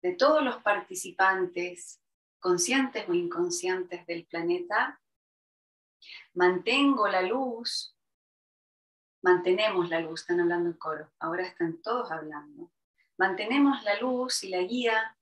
[0.03, 2.01] de todos los participantes,
[2.39, 5.01] conscientes o inconscientes del planeta.
[6.33, 7.97] Mantengo la luz,
[9.23, 12.69] mantenemos la luz, están hablando en coro, ahora están todos hablando.
[13.17, 15.17] Mantenemos la luz y la guía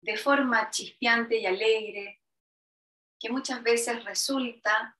[0.00, 2.22] de forma chispeante y alegre,
[3.20, 4.98] que muchas veces resulta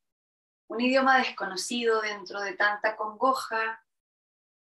[0.69, 3.85] un idioma desconocido dentro de tanta congoja,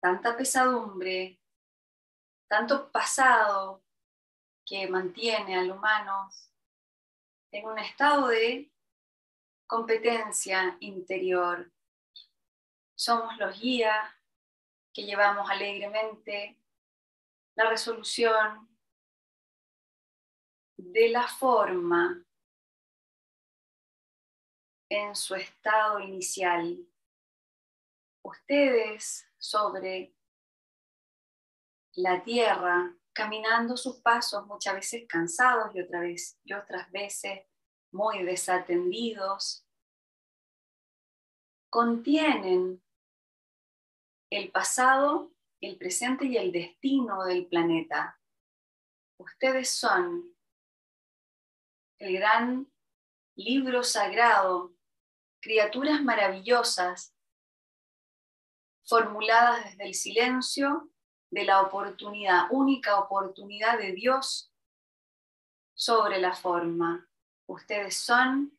[0.00, 1.40] tanta pesadumbre,
[2.48, 3.82] tanto pasado
[4.64, 6.30] que mantiene al humano
[7.52, 8.70] en un estado de
[9.66, 11.70] competencia interior.
[12.94, 14.12] Somos los guías
[14.92, 16.58] que llevamos alegremente
[17.54, 18.68] la resolución
[20.76, 22.24] de la forma
[24.90, 26.78] en su estado inicial.
[28.22, 30.17] Ustedes sobre
[31.98, 37.40] la tierra, caminando sus pasos, muchas veces cansados y, otra vez, y otras veces
[37.90, 39.66] muy desatendidos,
[41.68, 42.80] contienen
[44.30, 48.20] el pasado, el presente y el destino del planeta.
[49.18, 50.36] Ustedes son
[51.98, 52.72] el gran
[53.34, 54.72] libro sagrado
[55.40, 57.12] criaturas maravillosas,
[58.84, 60.92] formuladas desde el silencio
[61.30, 64.52] de la oportunidad, única oportunidad de Dios
[65.74, 67.08] sobre la forma.
[67.46, 68.58] Ustedes son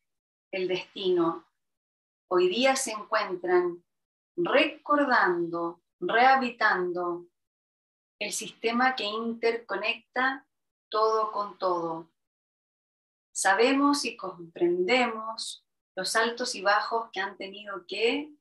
[0.52, 1.46] el destino.
[2.30, 3.84] Hoy día se encuentran
[4.36, 7.26] recordando, rehabitando
[8.20, 10.48] el sistema que interconecta
[10.90, 12.10] todo con todo.
[13.32, 15.66] Sabemos y comprendemos
[15.96, 18.32] los altos y bajos que han tenido que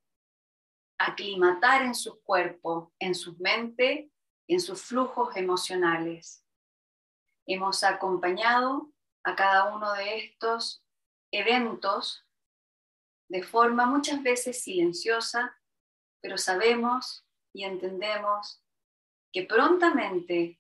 [0.99, 4.11] aclimatar en su cuerpo, en su mente,
[4.49, 6.45] en sus flujos emocionales.
[7.47, 8.91] Hemos acompañado
[9.23, 10.85] a cada uno de estos
[11.31, 12.27] eventos
[13.29, 15.57] de forma muchas veces silenciosa,
[16.21, 18.65] pero sabemos y entendemos
[19.33, 20.59] que prontamente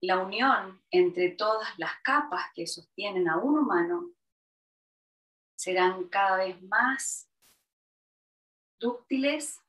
[0.00, 4.10] la unión entre todas las capas que sostienen a un humano
[5.56, 7.30] serán cada vez más
[8.78, 9.60] dúctiles,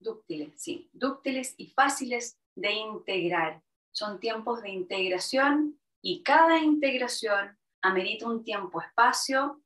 [0.00, 3.62] dúctiles, sí, dúctiles y fáciles de integrar.
[3.92, 9.62] Son tiempos de integración y cada integración amerita un tiempo-espacio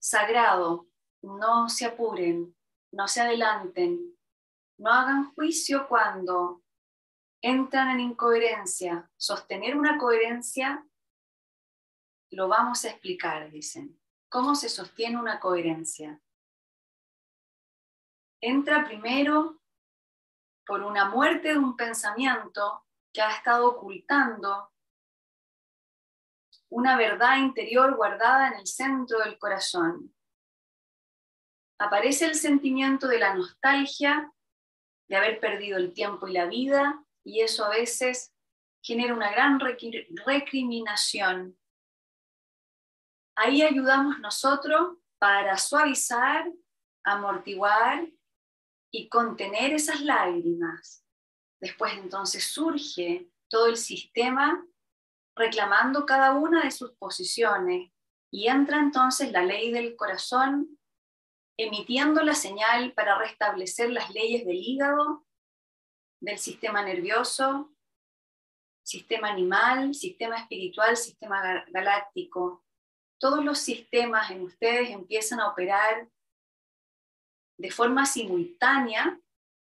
[0.00, 0.88] sagrado.
[1.22, 2.56] No se apuren,
[2.92, 4.16] no se adelanten,
[4.78, 6.62] no hagan juicio cuando
[7.42, 9.10] entran en incoherencia.
[9.16, 10.84] Sostener una coherencia
[12.30, 13.98] lo vamos a explicar, dicen.
[14.30, 16.20] ¿Cómo se sostiene una coherencia?
[18.40, 19.57] Entra primero
[20.68, 24.70] por una muerte de un pensamiento que ha estado ocultando
[26.70, 30.14] una verdad interior guardada en el centro del corazón.
[31.80, 34.30] Aparece el sentimiento de la nostalgia,
[35.08, 38.34] de haber perdido el tiempo y la vida, y eso a veces
[38.82, 41.58] genera una gran recriminación
[43.40, 46.44] Ahí ayudamos nosotros para suavizar,
[47.04, 48.08] amortiguar
[48.90, 51.04] y contener esas lágrimas.
[51.60, 54.64] Después entonces surge todo el sistema
[55.36, 57.90] reclamando cada una de sus posiciones
[58.30, 60.78] y entra entonces la ley del corazón
[61.58, 65.26] emitiendo la señal para restablecer las leyes del hígado,
[66.20, 67.74] del sistema nervioso,
[68.84, 72.64] sistema animal, sistema espiritual, sistema galáctico
[73.18, 76.08] todos los sistemas en ustedes empiezan a operar
[77.58, 79.20] de forma simultánea,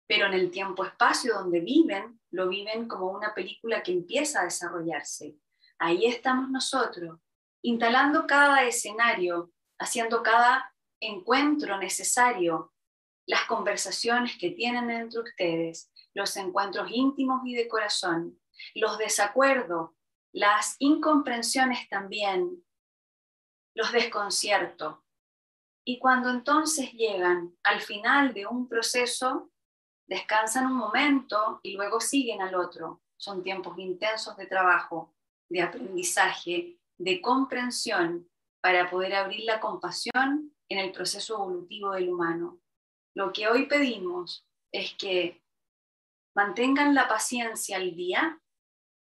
[0.07, 5.35] pero en el tiempo-espacio donde viven, lo viven como una película que empieza a desarrollarse.
[5.79, 7.19] Ahí estamos nosotros,
[7.63, 12.73] instalando cada escenario, haciendo cada encuentro necesario,
[13.25, 18.39] las conversaciones que tienen entre ustedes, los encuentros íntimos y de corazón,
[18.75, 19.91] los desacuerdos,
[20.33, 22.63] las incomprensiones también,
[23.75, 25.05] los desconcierto.
[25.89, 29.49] Y cuando entonces llegan al final de un proceso,
[30.07, 33.01] descansan un momento y luego siguen al otro.
[33.17, 35.15] Son tiempos intensos de trabajo,
[35.49, 38.29] de aprendizaje, de comprensión
[38.61, 42.59] para poder abrir la compasión en el proceso evolutivo del humano.
[43.15, 45.43] Lo que hoy pedimos es que
[46.35, 48.39] mantengan la paciencia al día,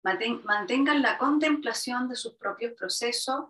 [0.05, 3.49] mantengan la contemplación de sus propios procesos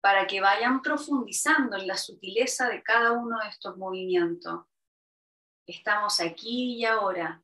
[0.00, 4.64] para que vayan profundizando en la sutileza de cada uno de estos movimientos.
[5.66, 7.42] Estamos aquí y ahora.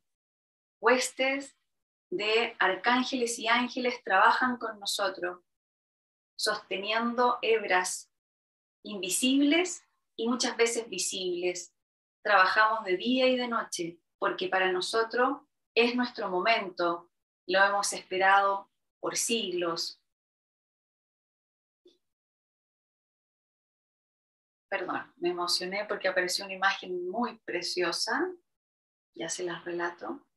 [0.81, 1.55] Huestes
[2.09, 5.41] de arcángeles y ángeles trabajan con nosotros,
[6.37, 8.11] sosteniendo hebras
[8.83, 9.83] invisibles
[10.15, 11.73] y muchas veces visibles.
[12.23, 15.39] Trabajamos de día y de noche, porque para nosotros
[15.75, 17.11] es nuestro momento,
[17.47, 20.01] lo hemos esperado por siglos.
[24.77, 28.29] Perdón, me emocioné porque apareció una imagen muy preciosa,
[29.13, 30.27] ya se las relato.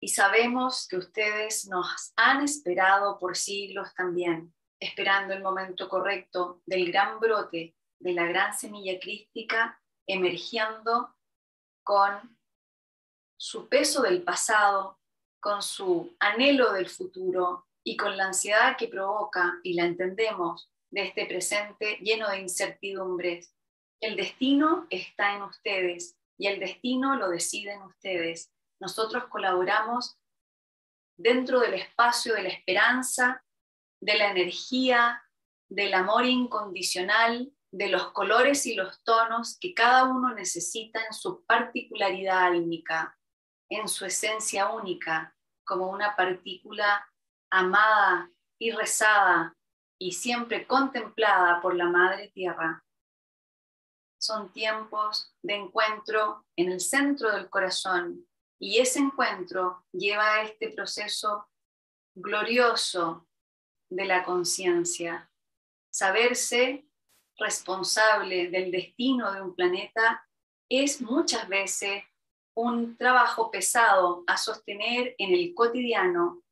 [0.00, 6.92] Y sabemos que ustedes nos han esperado por siglos también, esperando el momento correcto del
[6.92, 11.12] gran brote, de la gran semilla crística emergiendo
[11.82, 12.38] con
[13.36, 15.00] su peso del pasado,
[15.40, 21.04] con su anhelo del futuro y con la ansiedad que provoca, y la entendemos, de
[21.04, 23.54] este presente lleno de incertidumbres.
[23.98, 30.18] El destino está en ustedes y el destino lo deciden ustedes nosotros colaboramos
[31.16, 33.42] dentro del espacio de la esperanza,
[34.00, 35.22] de la energía,
[35.68, 41.42] del amor incondicional, de los colores y los tonos que cada uno necesita en su
[41.44, 43.18] particularidad álmica,
[43.70, 45.34] en su esencia única,
[45.64, 47.04] como una partícula
[47.50, 49.56] amada y rezada
[49.98, 52.84] y siempre contemplada por la Madre Tierra.
[54.20, 58.26] Son tiempos de encuentro en el centro del corazón,
[58.60, 61.48] y ese encuentro lleva a este proceso
[62.14, 63.28] glorioso
[63.90, 65.30] de la conciencia.
[65.90, 66.88] Saberse
[67.38, 70.28] responsable del destino de un planeta
[70.68, 72.02] es muchas veces
[72.54, 76.42] un trabajo pesado a sostener en el cotidiano.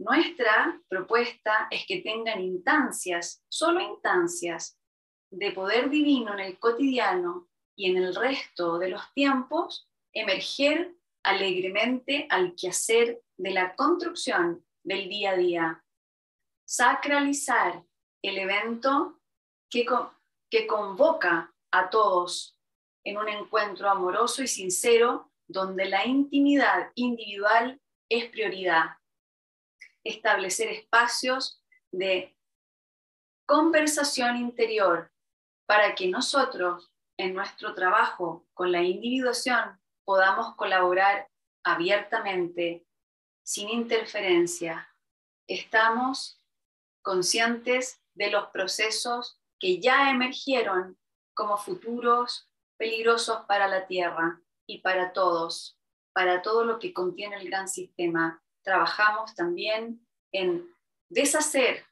[0.00, 4.80] Nuestra propuesta es que tengan instancias, solo instancias,
[5.30, 12.26] de poder divino en el cotidiano y en el resto de los tiempos, emerger alegremente
[12.30, 15.84] al quehacer de la construcción del día a día.
[16.66, 17.84] Sacralizar
[18.22, 19.20] el evento
[19.68, 19.84] que,
[20.50, 22.58] que convoca a todos
[23.04, 27.78] en un encuentro amoroso y sincero donde la intimidad individual
[28.08, 28.99] es prioridad.
[30.04, 32.36] Establecer espacios de
[33.46, 35.12] conversación interior
[35.66, 41.28] para que nosotros en nuestro trabajo con la individuación podamos colaborar
[41.62, 42.86] abiertamente,
[43.44, 44.88] sin interferencia.
[45.46, 46.40] Estamos
[47.02, 50.98] conscientes de los procesos que ya emergieron
[51.34, 55.78] como futuros peligrosos para la Tierra y para todos,
[56.12, 58.42] para todo lo que contiene el gran sistema.
[58.70, 60.72] Trabajamos también en
[61.08, 61.84] deshacer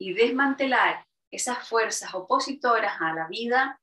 [0.00, 3.78] y desmantelar esas fuerzas opositoras a la vida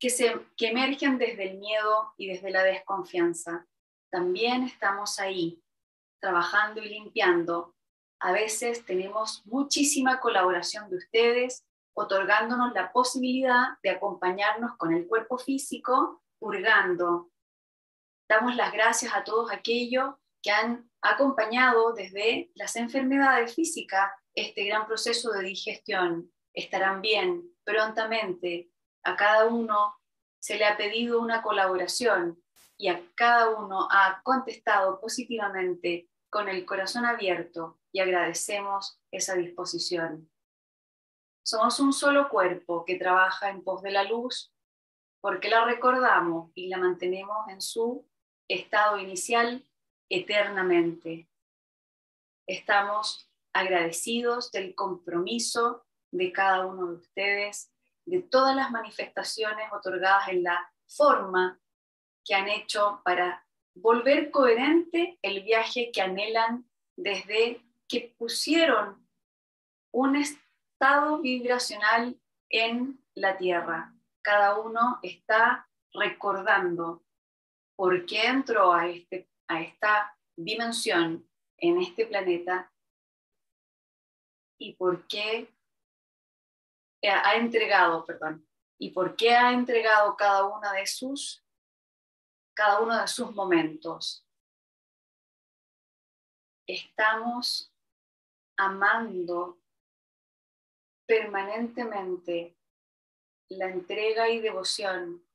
[0.00, 3.64] que, se, que emergen desde el miedo y desde la desconfianza.
[4.10, 5.62] También estamos ahí,
[6.20, 7.76] trabajando y limpiando.
[8.20, 11.64] A veces tenemos muchísima colaboración de ustedes,
[11.96, 17.30] otorgándonos la posibilidad de acompañarnos con el cuerpo físico, purgando.
[18.28, 24.86] Damos las gracias a todos aquellos que han acompañado desde las enfermedades físicas este gran
[24.86, 26.32] proceso de digestión.
[26.54, 28.70] Estarán bien prontamente,
[29.02, 29.96] a cada uno
[30.38, 32.42] se le ha pedido una colaboración
[32.78, 40.30] y a cada uno ha contestado positivamente con el corazón abierto y agradecemos esa disposición.
[41.44, 44.52] Somos un solo cuerpo que trabaja en pos de la luz
[45.20, 48.08] porque la recordamos y la mantenemos en su
[48.48, 49.64] estado inicial
[50.08, 51.28] eternamente.
[52.46, 57.70] Estamos agradecidos del compromiso de cada uno de ustedes
[58.06, 61.58] de todas las manifestaciones otorgadas en la forma
[62.24, 69.06] que han hecho para volver coherente el viaje que anhelan desde que pusieron
[69.92, 73.94] un estado vibracional en la Tierra.
[74.22, 77.02] Cada uno está recordando
[77.76, 81.28] por qué entró a, este, a esta dimensión
[81.58, 82.72] en este planeta
[84.58, 85.52] y por qué
[87.02, 91.44] ha entregado, perdón, y por qué ha entregado cada una de sus,
[92.54, 94.26] cada uno de sus momentos.
[96.66, 97.72] Estamos
[98.56, 99.60] amando
[101.06, 102.56] permanentemente
[103.48, 105.26] la entrega y devoción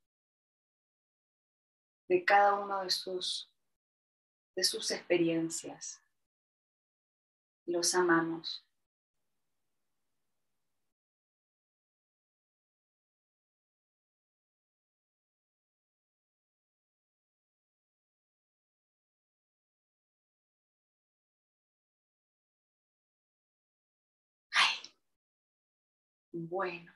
[2.08, 3.49] de cada uno de sus,
[4.54, 6.02] de sus experiencias.
[7.66, 8.64] Los amamos.
[26.32, 26.92] Bueno,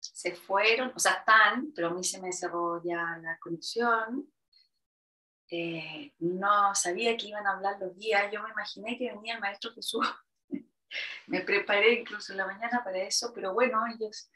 [0.00, 4.30] se fueron, o sea, están, pero a mí se me cerró ya la conexión.
[5.50, 9.40] Eh, no sabía que iban a hablar los guías, yo me imaginé que venía el
[9.40, 10.06] Maestro Jesús.
[11.26, 14.30] me preparé incluso en la mañana para eso, pero bueno, ellos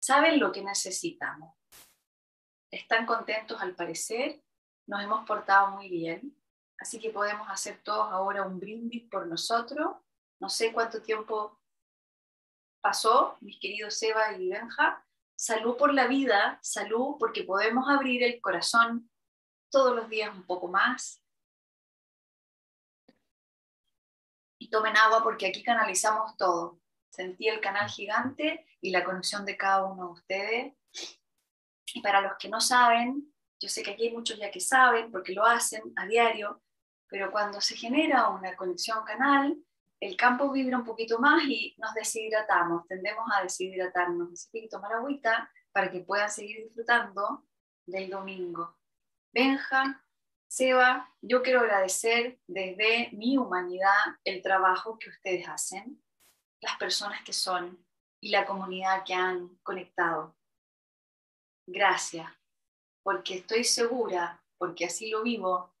[0.00, 1.54] saben lo que necesitamos.
[2.70, 4.42] Están contentos al parecer,
[4.86, 6.36] nos hemos portado muy bien,
[6.78, 9.96] así que podemos hacer todos ahora un brindis por nosotros.
[10.40, 11.60] No sé cuánto tiempo
[12.80, 15.04] pasó, mis queridos Seba y Benja,
[15.36, 19.07] salud por la vida, salud porque podemos abrir el corazón
[19.70, 21.22] todos los días un poco más.
[24.58, 26.80] Y tomen agua porque aquí canalizamos todo.
[27.10, 30.74] Sentí el canal gigante y la conexión de cada uno de ustedes.
[31.94, 35.10] Y para los que no saben, yo sé que aquí hay muchos ya que saben
[35.10, 36.62] porque lo hacen a diario,
[37.08, 39.56] pero cuando se genera una conexión canal,
[40.00, 44.32] el campo vibra un poquito más y nos deshidratamos, tendemos a deshidratarnos.
[44.32, 47.44] Así que tomar agüita para que puedan seguir disfrutando
[47.86, 48.77] del domingo.
[49.32, 50.04] Benja,
[50.50, 56.02] Seba, yo quiero agradecer desde mi humanidad el trabajo que ustedes hacen,
[56.60, 57.84] las personas que son
[58.20, 60.36] y la comunidad que han conectado.
[61.66, 62.32] Gracias,
[63.02, 65.74] porque estoy segura, porque así lo vivo,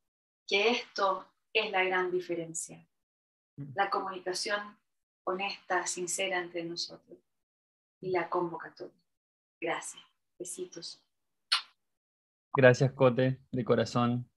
[0.46, 2.88] que esto es la gran diferencia
[3.74, 4.78] la comunicación
[5.24, 7.18] honesta, sincera entre nosotros
[8.00, 8.94] y la convocatoria.
[9.60, 10.02] Gracias.
[10.38, 11.04] Besitos.
[12.58, 14.28] Gracias, Cote, de corazón.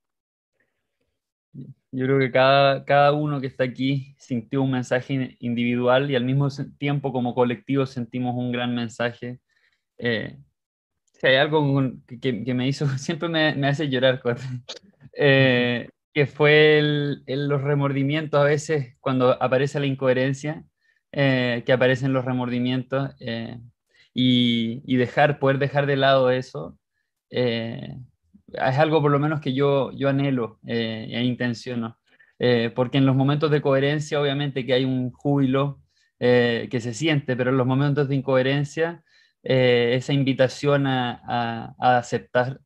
[1.91, 6.23] Yo creo que cada, cada uno que está aquí sintió un mensaje individual y al
[6.23, 6.47] mismo
[6.77, 9.39] tiempo como colectivo sentimos un gran mensaje.
[9.97, 10.37] Eh,
[11.13, 14.43] si hay algo que, que, me hizo, siempre me, me hace llorar, Cote.
[15.17, 20.63] Eh, que fue el, los remordimientos a veces cuando aparece la incoherencia,
[21.11, 23.57] eh, que aparecen los remordimientos eh,
[24.13, 26.77] y, dejar, poder dejar de lado eso,
[27.31, 27.97] eh,
[28.53, 31.97] es algo por lo menos que yo, yo anhelo e intenciono,
[32.75, 35.81] porque en los momentos de coherencia obviamente que hay un júbilo
[36.19, 39.03] que se siente, pero en los momentos de incoherencia,
[39.43, 42.59] esa invitación a, a aceptar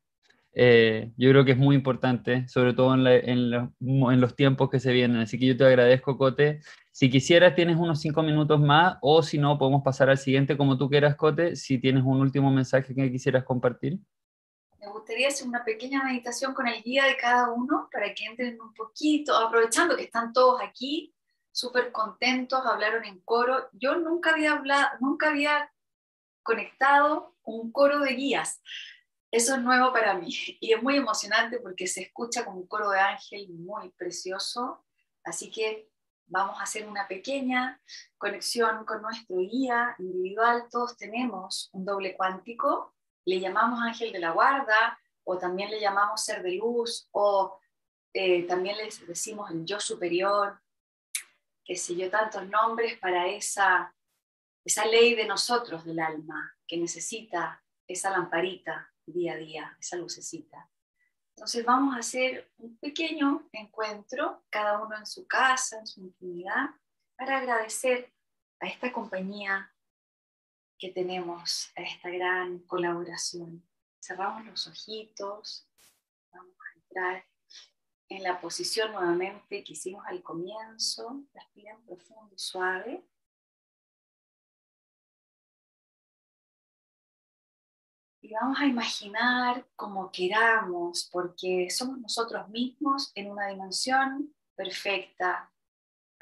[0.58, 5.18] eh, yo creo que es muy importante, sobre todo en, los tiempos que se vienen.
[5.18, 6.62] Así que yo te agradezco, Cote.
[6.92, 10.78] Si quisieras, tienes unos cinco minutos más, o si no, podemos pasar al siguiente como
[10.78, 14.00] tú quieras, Cote, si tienes un último mensaje que quisieras compartir.
[14.86, 18.62] Me gustaría hacer una pequeña meditación con el guía de cada uno para que entren
[18.62, 21.16] un poquito, aprovechando que están todos aquí,
[21.52, 23.68] súper contentos, hablaron en coro.
[23.74, 25.74] Yo nunca había hablado, nunca había
[26.44, 28.62] conectado un coro de guías.
[29.32, 30.30] Eso es nuevo para mí
[30.62, 34.86] y es muy emocionante porque se escucha como un coro de ángel muy precioso.
[35.24, 35.90] Así que
[36.28, 37.82] vamos a hacer una pequeña
[38.20, 40.68] conexión con nuestro guía individual.
[40.70, 42.95] Todos tenemos un doble cuántico,
[43.26, 47.60] le llamamos ángel de la guarda o también le llamamos ser de luz o
[48.14, 50.62] eh, también le decimos el yo superior,
[51.66, 53.94] que sé yo, tantos nombres para esa,
[54.64, 60.70] esa ley de nosotros del alma que necesita esa lamparita día a día, esa lucecita.
[61.36, 66.70] Entonces vamos a hacer un pequeño encuentro, cada uno en su casa, en su intimidad,
[67.18, 68.14] para agradecer
[68.62, 69.75] a esta compañía
[70.78, 73.64] que tenemos, a esta gran colaboración.
[74.00, 75.68] Cerramos los ojitos,
[76.32, 77.26] vamos a entrar
[78.10, 83.04] en la posición nuevamente que hicimos al comienzo, respiren profundo y suave.
[88.26, 95.54] y vamos a imaginar como queramos, porque somos nosotros mismos en una dimensión perfecta.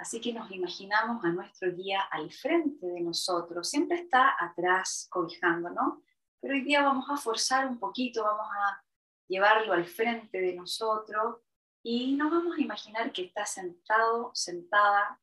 [0.04, 5.70] Así que nos imaginamos a nuestro guía al frente de nosotros, siempre está atrás cobijando,
[5.70, 6.04] ¿no?
[6.41, 8.84] Pero hoy día vamos a forzar un poquito, vamos a
[9.30, 11.38] llevarlo al frente de nosotros
[11.82, 15.22] y nos vamos a imaginar que está sentado, sentada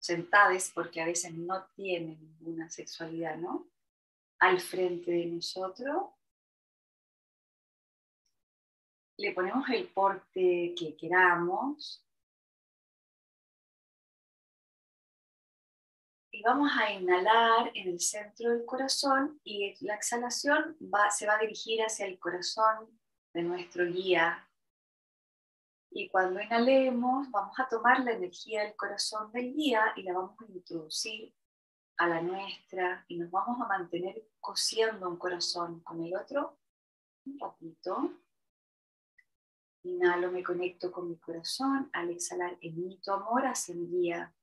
[0.00, 3.68] sentadas, porque a veces no tienen ninguna sexualidad, ¿no?
[4.40, 6.10] Al frente de nosotros.
[9.18, 12.04] Le ponemos el porte que queramos.
[16.36, 21.36] Y vamos a inhalar en el centro del corazón y la exhalación va, se va
[21.36, 23.00] a dirigir hacia el corazón
[23.32, 24.46] de nuestro guía.
[25.90, 30.36] Y cuando inhalemos, vamos a tomar la energía del corazón del guía y la vamos
[30.38, 31.34] a introducir
[31.96, 36.58] a la nuestra y nos vamos a mantener cosiendo un corazón con el otro
[37.24, 38.12] un ratito.
[39.84, 41.88] Inhalo, me conecto con mi corazón.
[41.94, 44.35] Al exhalar, emito amor hacia mi guía.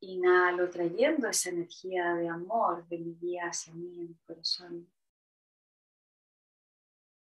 [0.00, 4.92] Inhalo trayendo esa energía de amor de mi guía hacia mí en mi corazón.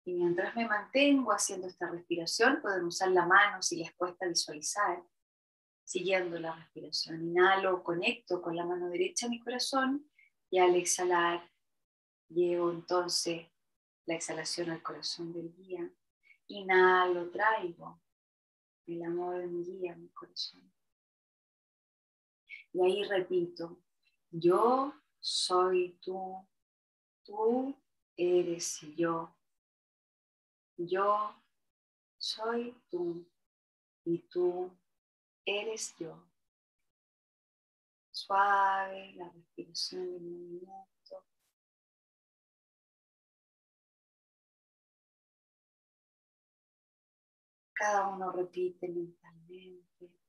[0.05, 5.01] Y mientras me mantengo haciendo esta respiración, pueden usar la mano si les cuesta visualizar,
[5.83, 7.21] siguiendo la respiración.
[7.29, 10.09] Inhalo, conecto con la mano derecha mi corazón
[10.49, 11.49] y al exhalar
[12.29, 13.47] llevo entonces
[14.05, 15.89] la exhalación al corazón del guía.
[16.47, 18.01] Inhalo, traigo
[18.87, 20.72] el amor de mi guía a mi corazón.
[22.73, 23.77] Y ahí repito,
[24.31, 26.35] yo soy tú,
[27.23, 27.75] tú
[28.17, 29.35] eres yo,
[30.77, 31.35] yo
[32.17, 33.25] soy tú
[34.05, 34.71] y tú
[35.45, 36.27] eres yo.
[38.11, 41.25] Suave la respiración y el movimiento.
[47.73, 50.22] Cada uno repite mentalmente.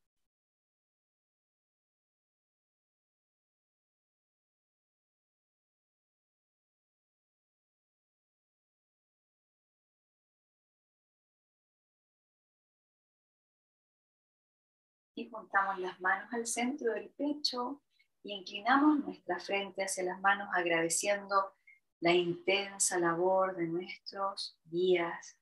[15.14, 17.82] Y juntamos las manos al centro del pecho
[18.22, 21.54] y inclinamos nuestra frente hacia las manos agradeciendo
[22.00, 25.38] la intensa labor de nuestros guías.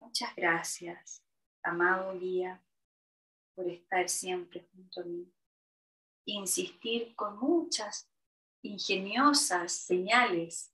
[0.00, 1.22] Muchas gracias,
[1.62, 2.62] amado guía,
[3.54, 5.32] por estar siempre junto a mí.
[6.24, 8.10] Insistir con muchas
[8.62, 10.72] ingeniosas señales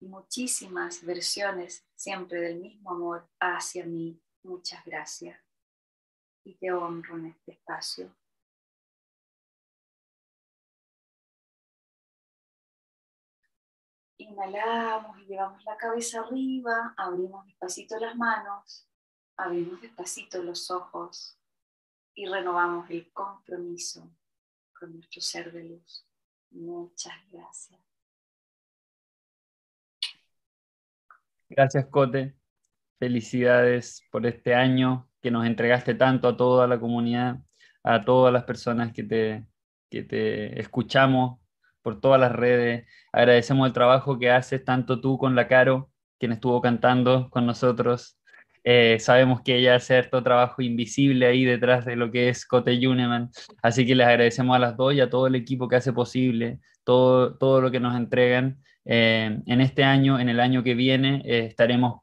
[0.00, 4.20] y muchísimas versiones siempre del mismo amor hacia mí.
[4.42, 5.51] Muchas gracias
[6.44, 8.14] y te honro en este espacio.
[14.18, 18.88] Inhalamos y llevamos la cabeza arriba, abrimos despacito las manos,
[19.36, 21.38] abrimos despacito los ojos
[22.14, 24.08] y renovamos el compromiso
[24.78, 26.06] con nuestro ser de luz.
[26.50, 27.80] Muchas gracias.
[31.48, 32.36] Gracias, Cote.
[32.98, 37.38] Felicidades por este año que nos entregaste tanto a toda la comunidad,
[37.84, 39.46] a todas las personas que te,
[39.90, 41.38] que te escuchamos
[41.82, 42.86] por todas las redes.
[43.12, 48.18] Agradecemos el trabajo que haces tanto tú con la Caro, quien estuvo cantando con nosotros.
[48.64, 52.78] Eh, sabemos que ella hace cierto trabajo invisible ahí detrás de lo que es Cote
[52.80, 53.30] Juneman.
[53.62, 56.60] Así que les agradecemos a las dos y a todo el equipo que hace posible
[56.84, 58.62] todo, todo lo que nos entregan.
[58.84, 62.00] Eh, en este año, en el año que viene, eh, estaremos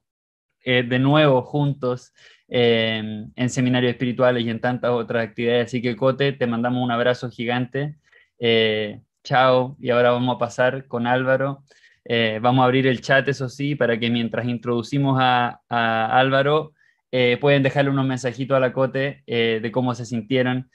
[0.65, 2.13] de nuevo juntos
[2.51, 5.67] en seminarios espirituales y en tantas otras actividades.
[5.67, 7.95] Así que Cote, te mandamos un abrazo gigante.
[8.39, 9.77] Eh, chao.
[9.79, 11.63] Y ahora vamos a pasar con Álvaro.
[12.05, 16.73] Eh, vamos a abrir el chat, eso sí, para que mientras introducimos a, Álvaro,
[17.11, 20.69] eh, pueden dejarle unos mensajitos a la Cote de cómo se sintieron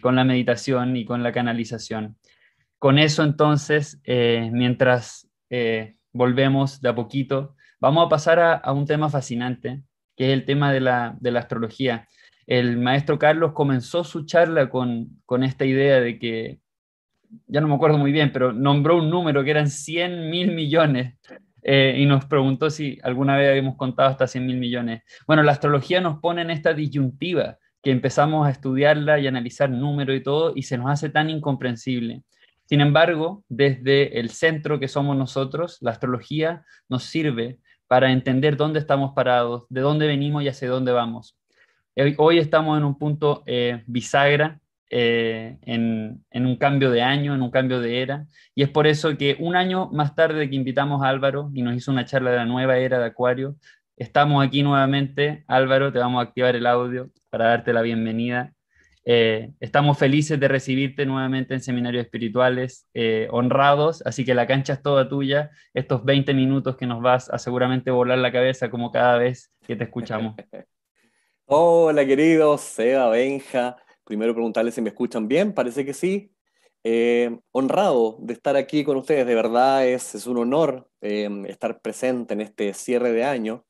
[0.00, 2.16] con la meditación y con la canalización.
[2.78, 5.28] Con eso entonces, mientras
[6.12, 9.82] volvemos de a poquito, vamos a pasar a un tema fascinante
[10.20, 12.06] que es el tema de la, astrología.
[12.46, 16.58] El maestro Carlos comenzó su charla con, esta idea de que,
[17.46, 21.14] ya no me acuerdo muy bien, pero nombró un número que eran 100 mil millones
[21.62, 25.04] eh, y nos preguntó si alguna vez habíamos contado hasta 100 mil millones.
[25.26, 30.14] Bueno, la astrología nos pone en esta disyuntiva que empezamos a estudiarla y analizar números
[30.14, 32.24] y todo y se nos hace tan incomprensible.
[32.66, 37.58] Sin embargo, desde el centro que somos nosotros, la astrología nos sirve
[37.90, 41.36] para entender dónde estamos parados, de dónde venimos y hacia dónde vamos.
[42.18, 47.50] Hoy estamos en un punto eh, bisagra, eh, en, un cambio de año, en un
[47.50, 51.08] cambio de era, y es por eso que un año más tarde que invitamos a
[51.08, 53.56] Álvaro y nos hizo una charla de la nueva era de Acuario,
[53.96, 55.42] estamos aquí nuevamente.
[55.48, 58.54] Álvaro, te vamos a activar el audio para darte la bienvenida.
[59.04, 64.74] Eh, estamos felices de recibirte nuevamente en seminarios espirituales, eh, honrados, así que la cancha
[64.74, 65.50] es toda tuya.
[65.72, 69.76] Estos 20 minutos que nos vas a seguramente volar la cabeza como cada vez que
[69.76, 70.34] te escuchamos.
[71.46, 76.32] Hola querido Seba, Benja, Primero preguntarles si me escuchan bien, parece que sí.
[76.82, 82.34] Eh, honrado de estar aquí con ustedes, de verdad es, es un honor estar presente
[82.34, 83.64] en este cierre de año.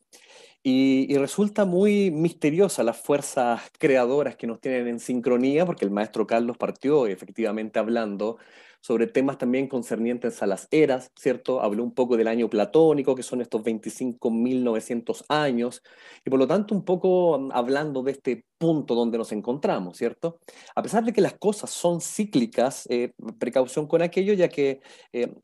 [0.62, 6.26] Y, resulta muy misteriosa las fuerzas creadoras que nos tienen en sincronía, porque el maestro
[6.26, 8.36] Carlos partió efectivamente hablando
[8.82, 11.62] sobre temas también concernientes a las eras, ¿cierto?
[11.62, 15.82] Habló un poco del año platónico, que son estos 25.900 años,
[16.24, 20.40] y por lo tanto un poco mm, hablando de este punto donde nos encontramos, ¿cierto?
[20.74, 24.80] A pesar de que las cosas son cíclicas, eh, precaución con aquello, ya que
[25.12, 25.34] eh,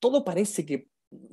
[0.00, 0.88] todo parece que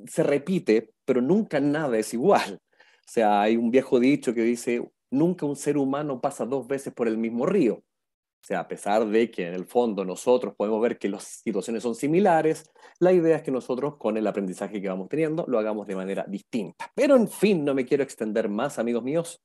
[0.06, 2.60] se repite, pero nunca nada es igual.
[3.08, 6.92] O sea, hay un viejo dicho que dice, nunca un ser humano pasa dos veces
[6.92, 7.76] por el mismo río.
[7.76, 11.82] O sea, a pesar de que en el fondo nosotros podemos ver que las situaciones
[11.82, 15.86] son similares, la idea es que nosotros con el aprendizaje que vamos teniendo lo hagamos
[15.86, 16.92] de manera distinta.
[16.94, 19.42] Pero en fin, no me quiero extender más, amigos míos.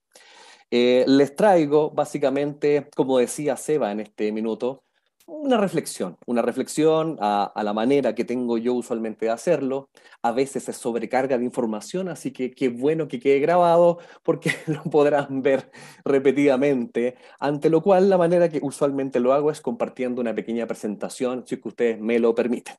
[0.70, 4.84] Eh, les traigo básicamente, como decía Seba en este minuto,
[5.26, 9.89] una reflexión, una reflexión a, la manera que tengo yo usualmente de hacerlo.
[10.21, 14.84] A veces se sobrecarga de información, así que qué bueno que quede grabado porque lo
[14.84, 15.71] podrán ver
[16.03, 21.45] repetidamente, ante lo cual la manera que usualmente lo hago es compartiendo una pequeña presentación,
[21.47, 22.76] si que ustedes me lo permiten.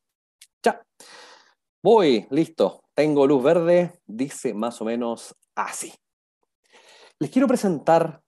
[0.62, 0.82] Ya,
[1.82, 5.92] voy, listo, tengo luz verde, dice más o menos así.
[7.18, 8.22] Les quiero presentar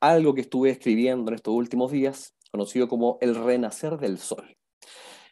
[0.00, 4.56] algo que estuve escribiendo en estos últimos días conocido como el renacer del sol.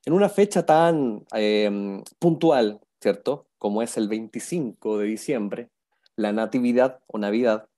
[0.05, 3.47] En una fecha tan em, puntual, ¿cierto?
[3.59, 5.71] Como es el 25 de diciembre,
[6.17, 7.69] la Natividad o Navidad,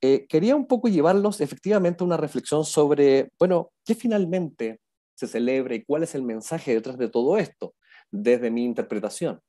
[0.00, 4.80] eh, quería un poco llevarlos efectivamente a una reflexión sobre, bueno, ¿qué finalmente
[5.14, 7.74] se celebra y cuál es el mensaje detrás de todo esto,
[8.10, 9.40] desde mi interpretación?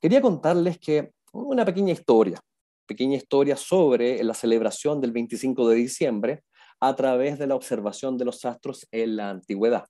[0.00, 2.40] Quería contarles que una pequeña historia,
[2.86, 6.42] pequeña historia sobre la celebración del 25 de diciembre,
[6.80, 9.86] a través de la observación de los astros en la antigüedad.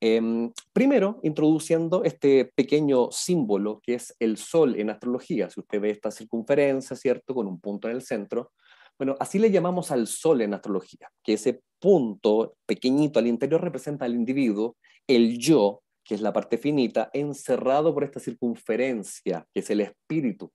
[0.00, 5.50] Em, primero, introduciendo este pequeño símbolo que es el Sol en astrología.
[5.50, 7.34] Si usted ve esta circunferencia, ¿cierto?
[7.34, 8.52] Con un punto en el centro.
[8.96, 14.04] Bueno, así le llamamos al Sol en astrología, que ese punto pequeñito al interior representa
[14.04, 19.70] al individuo, el yo, que es la parte finita, encerrado por esta circunferencia, que es
[19.70, 20.50] el espíritu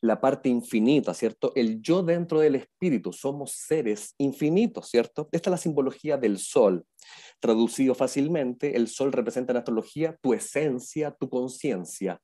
[0.00, 1.52] la parte infinita, ¿cierto?
[1.54, 5.28] El yo dentro del espíritu, somos seres infinitos, ¿cierto?
[5.32, 6.84] Esta es la simbología del sol.
[7.40, 12.20] Traducido fácilmente, el sol representa en astrología tu esencia, tu conciencia,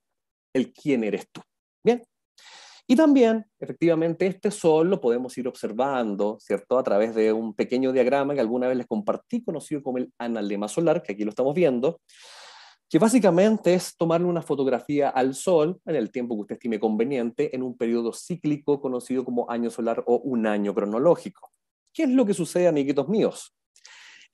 [0.53, 1.41] el quién eres tú.
[1.85, 2.03] Bien.
[2.87, 6.79] Y también, efectivamente, este sol lo podemos ir observando, ¿cierto?
[6.79, 10.69] A través de un pequeño diagrama que alguna vez les compartí, conocido como el analema
[10.69, 12.01] solar, que aquí lo estamos viendo,
[12.93, 17.57] que básicamente es tomarle una fotografía al Sol en el tiempo que usted estime conveniente,
[17.57, 21.51] en un periodo cíclico conocido como año solar o un año cronológico.
[21.91, 23.57] ¿Qué es lo que sucede, amiguitos míos?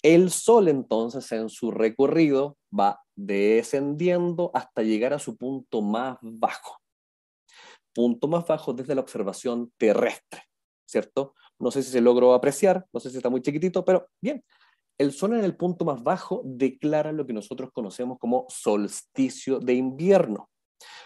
[0.02, 6.80] El Sol entonces en su recorrido va descendiendo hasta llegar a su punto más bajo.
[7.94, 10.42] Punto más bajo desde la observación terrestre,
[10.84, 11.36] ¿cierto?
[11.61, 14.42] No sé si se logró apreciar, no sé si está muy chiquitito, pero bien,
[14.99, 19.74] el sol en el punto más bajo declara lo que nosotros conocemos como solsticio de
[19.74, 20.51] invierno.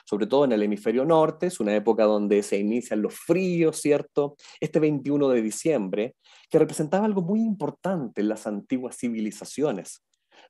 [0.05, 4.37] Sobre todo en el hemisferio norte, es una época donde se inician los fríos, ¿cierto?
[4.61, 6.17] Este 21 de diciembre,
[6.51, 10.03] que representaba algo muy importante en las antiguas civilizaciones.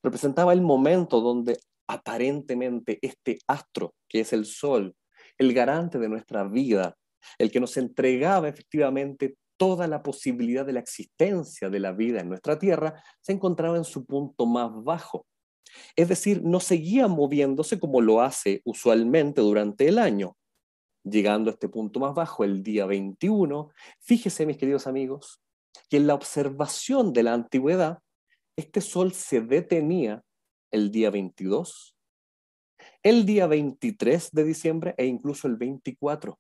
[0.03, 4.95] Representaba el momento donde aparentemente este astro, que es el sol,
[5.38, 6.97] el garante de nuestra vida,
[7.38, 12.28] el que nos entregaba efectivamente toda la posibilidad de la existencia de la vida en
[12.28, 15.24] nuestra Tierra se encontraba en su punto más bajo.
[15.94, 20.36] Es decir, no seguía moviéndose como lo hace usualmente durante el año.
[21.04, 25.40] Llegando a este punto más bajo, el día 21, fíjese, mis queridos amigos,
[25.88, 28.00] que en la observación de la antigüedad,
[28.56, 30.24] este sol se detenía
[30.72, 31.96] el día 22,
[33.04, 36.36] el día 23 de diciembre e incluso el 24.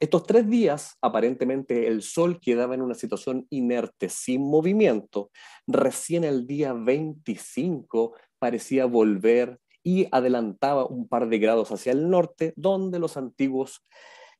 [0.00, 5.30] Estos tres días, aparentemente el Sol quedaba en una situación inerte, sin movimiento.
[5.66, 12.52] Recién el día 25 parecía volver y adelantaba un par de grados hacia el norte,
[12.56, 13.84] donde los antiguos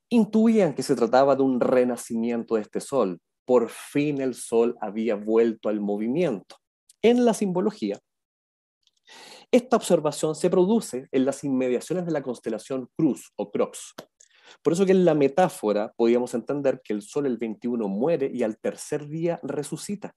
[0.09, 3.21] intuían que se trataba de un renacimiento de este Sol.
[3.45, 6.57] Por fin el Sol había vuelto al movimiento.
[7.03, 8.01] En la simbología,
[9.51, 13.95] esta observación se produce en las inmediaciones de la constelación Cruz o Crox,
[14.63, 18.43] por eso que en la metáfora podíamos entender que el sol el 21 muere y
[18.43, 20.15] al tercer día resucita.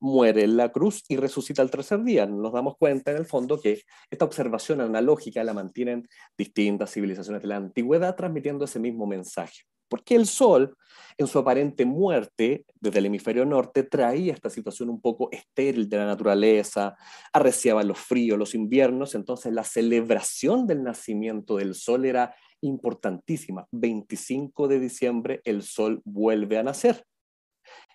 [0.00, 2.26] Muere en la cruz y resucita al tercer día.
[2.26, 6.06] Nos damos cuenta en el fondo que esta observación analógica la mantienen
[6.36, 9.62] distintas civilizaciones de la antigüedad transmitiendo ese mismo mensaje.
[9.88, 10.76] Porque el Sol,
[11.18, 15.98] en su aparente muerte desde el hemisferio norte, traía esta situación un poco estéril de
[15.98, 16.96] la naturaleza,
[17.32, 22.34] arreciaba los fríos, los inviernos, entonces la celebración del nacimiento del Sol era
[22.64, 23.66] importantísima.
[23.72, 27.04] 25 de diciembre el Sol vuelve a nacer.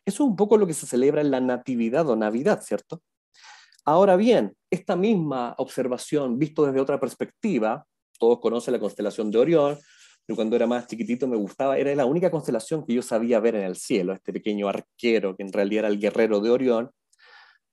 [0.06, 3.02] Eso es un poco lo que se celebra en la Natividad o Navidad, ¿cierto?
[3.86, 7.86] Ahora bien, esta misma observación, visto desde otra perspectiva,
[8.20, 9.78] todos conocen la constelación de Orión,
[10.28, 13.56] yo cuando era más chiquitito me gustaba, era la única constelación que yo sabía ver
[13.56, 16.92] en el cielo, este pequeño arquero que en realidad era el guerrero de Orión,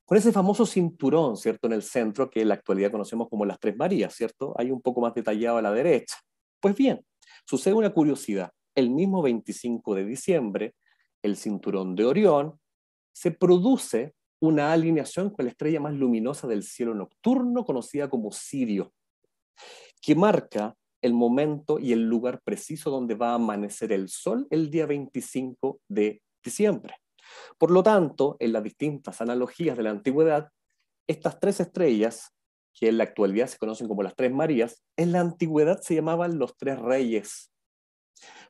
[0.06, 3.58] con ese famoso cinturón, ¿cierto?, en el centro, que en la actualidad conocemos como las
[3.58, 4.54] Tres Marías, ¿cierto?
[4.56, 6.16] Hay un poco más detallado a la derecha.
[6.60, 7.04] Pues bien,
[7.44, 8.52] sucede una curiosidad.
[8.74, 10.74] El mismo 25 de diciembre,
[11.22, 12.60] el cinturón de Orión,
[13.12, 18.92] se produce una alineación con la estrella más luminosa del cielo nocturno, conocida como Sirio,
[20.02, 24.70] que marca el momento y el lugar preciso donde va a amanecer el sol el
[24.70, 26.96] día 25 de diciembre.
[27.58, 30.50] Por lo tanto, en las distintas analogías de la antigüedad,
[31.06, 32.32] estas tres estrellas,
[32.78, 36.38] que en la actualidad se conocen como las tres Marías, en la antigüedad se llamaban
[36.38, 37.50] los tres reyes.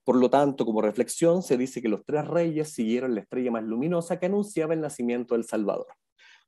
[0.04, 3.62] Por lo tanto, como reflexión, se dice que los tres reyes siguieron la estrella más
[3.62, 5.86] luminosa que anunciaba el nacimiento del Salvador.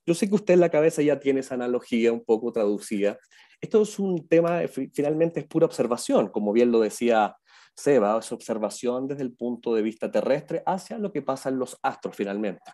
[0.04, 3.18] Yo sé que usted en la cabeza ya tiene esa analogía un poco traducida.
[3.60, 4.62] Esto es un tema,
[4.92, 7.36] finalmente es pura observación, como bien lo decía
[7.76, 11.78] Seba, es observación desde el punto de vista terrestre hacia lo que pasa en los
[11.82, 12.72] astros finalmente.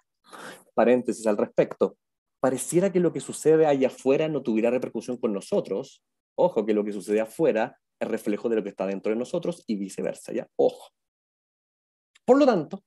[0.74, 1.96] Paréntesis al respecto.
[2.44, 6.02] Pareciera que lo que sucede allá afuera no tuviera repercusión con nosotros.
[6.36, 9.64] Ojo, que lo que sucede afuera es reflejo de lo que está dentro de nosotros
[9.66, 10.46] y viceversa, ¿ya?
[10.56, 10.90] Ojo.
[12.26, 12.84] Por lo tanto,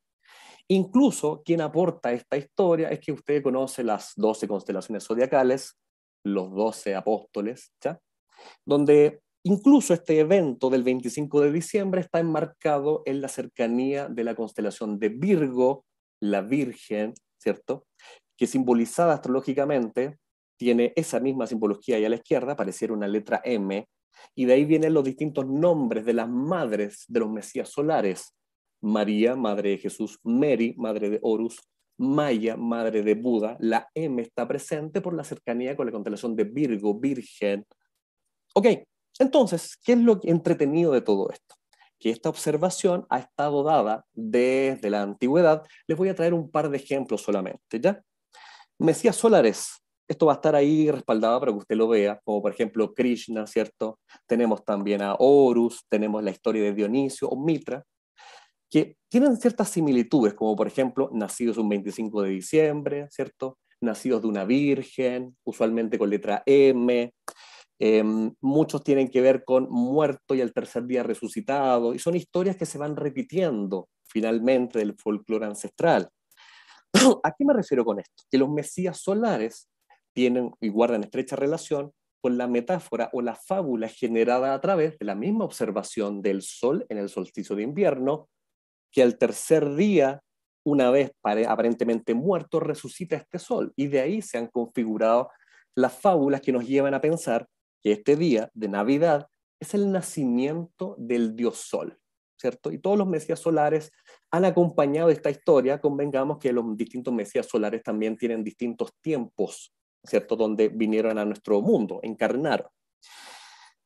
[0.67, 5.79] incluso quien aporta esta historia es que usted conoce las 12 constelaciones zodiacales,
[6.23, 7.99] los 12 apóstoles, ¿ya?
[8.63, 14.35] Donde incluso este evento del 25 de diciembre está enmarcado en la cercanía de la
[14.35, 15.83] constelación de Virgo,
[16.21, 17.87] la Virgen, ¿cierto?
[18.37, 20.17] Que simbolizada astrológicamente
[20.57, 23.87] tiene esa misma simbología ahí a la izquierda, pareciera una letra M,
[24.35, 28.33] y de ahí vienen los distintos nombres de las madres de los Mesías solares.
[28.81, 31.59] María, madre de Jesús, Mary, madre de Horus,
[31.97, 36.43] Maya, madre de Buda, la M está presente por la cercanía con la constelación de
[36.43, 37.65] Virgo, Virgen.
[38.53, 38.67] Ok,
[39.19, 41.55] entonces, ¿qué es lo entretenido de todo esto?
[41.99, 45.63] Que esta observación ha estado dada desde la antigüedad.
[45.87, 48.03] Les voy a traer un par de ejemplos solamente, ¿ya?
[48.79, 52.51] Mesías solares, esto va a estar ahí respaldado para que usted lo vea, como por
[52.51, 53.99] ejemplo Krishna, ¿cierto?
[54.25, 57.83] Tenemos también a Horus, tenemos la historia de Dionisio o Mitra,
[58.69, 63.57] que tienen ciertas similitudes, como por ejemplo nacidos un 25 de diciembre, ¿cierto?
[63.81, 67.11] Nacidos de una virgen, usualmente con letra M.
[67.79, 72.55] Em, muchos tienen que ver con muerto y al tercer día resucitado, y son historias
[72.55, 76.09] que se van repitiendo finalmente del folclore ancestral.
[77.23, 78.23] ¿A qué me refiero con esto?
[78.29, 79.69] Que los mesías solares
[80.13, 85.05] tienen y guardan estrecha relación con la metáfora o la fábula generada a través de
[85.05, 88.29] la misma observación del sol en el solsticio de invierno,
[88.91, 90.21] que al tercer día,
[90.65, 93.73] una vez aparentemente muerto, resucita este sol.
[93.75, 95.29] Y de ahí se han configurado
[95.75, 97.47] las fábulas que nos llevan a pensar
[97.83, 99.27] que este día de Navidad
[99.59, 101.99] es el nacimiento del dios sol,
[102.37, 102.71] ¿cierto?
[102.71, 103.91] Y todos los mesías solares
[104.31, 109.73] han acompañado esta historia, convengamos que los distintos mesías solares también tienen distintos tiempos
[110.07, 110.35] ¿cierto?
[110.35, 112.67] Donde vinieron a nuestro mundo, encarnaron.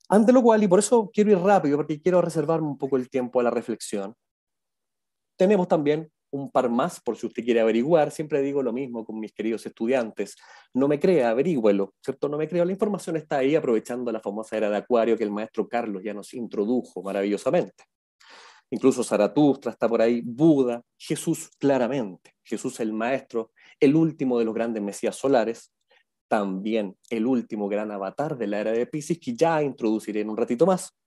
[0.10, 3.10] Ante lo cual, y por eso quiero ir rápido, porque quiero reservarme un poco el
[3.10, 4.14] tiempo a la reflexión,
[5.38, 9.20] tenemos también un par más, por si usted quiere averiguar, siempre digo lo mismo con
[9.20, 10.36] mis queridos estudiantes,
[10.74, 12.30] no me crea, averígüelo, ¿cierto?
[12.30, 15.32] No me crea, la información está ahí aprovechando la famosa era de Acuario que el
[15.32, 17.84] maestro Carlos ya nos introdujo maravillosamente.
[18.72, 24.54] Incluso Zaratustra está por ahí, Buda, Jesús claramente, Jesús el maestro, el último de los
[24.54, 25.74] grandes mesías solares,
[26.30, 30.38] también el último gran avatar de la era de Pisces, que ya introduciré en un
[30.38, 30.98] ratito más.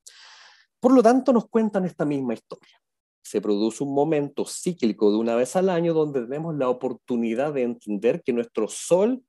[0.78, 2.78] Por lo tanto, nos cuentan esta misma historia.
[3.22, 7.62] Se produce un momento cíclico de una vez al año donde tenemos la oportunidad de
[7.62, 9.24] entender que nuestro sol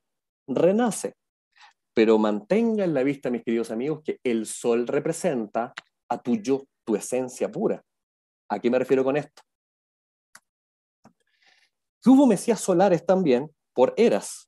[0.45, 1.13] renace.
[1.93, 5.73] Pero mantenga en la vista, mis queridos amigos, que el sol representa
[6.09, 7.81] a tu yo, tu esencia pura.
[8.49, 9.41] ¿A qué me refiero con esto?
[12.07, 14.47] hubo mesías solares también por eras,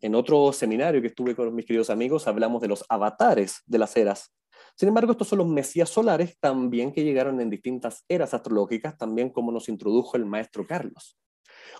[0.00, 3.96] en otro seminario que estuve con mis queridos amigos hablamos de los avatares de las
[3.96, 4.32] eras.
[4.76, 9.30] Sin embargo, estos son los mesías solares también que llegaron en distintas eras astrológicas, también
[9.30, 11.18] como nos introdujo el maestro Carlos.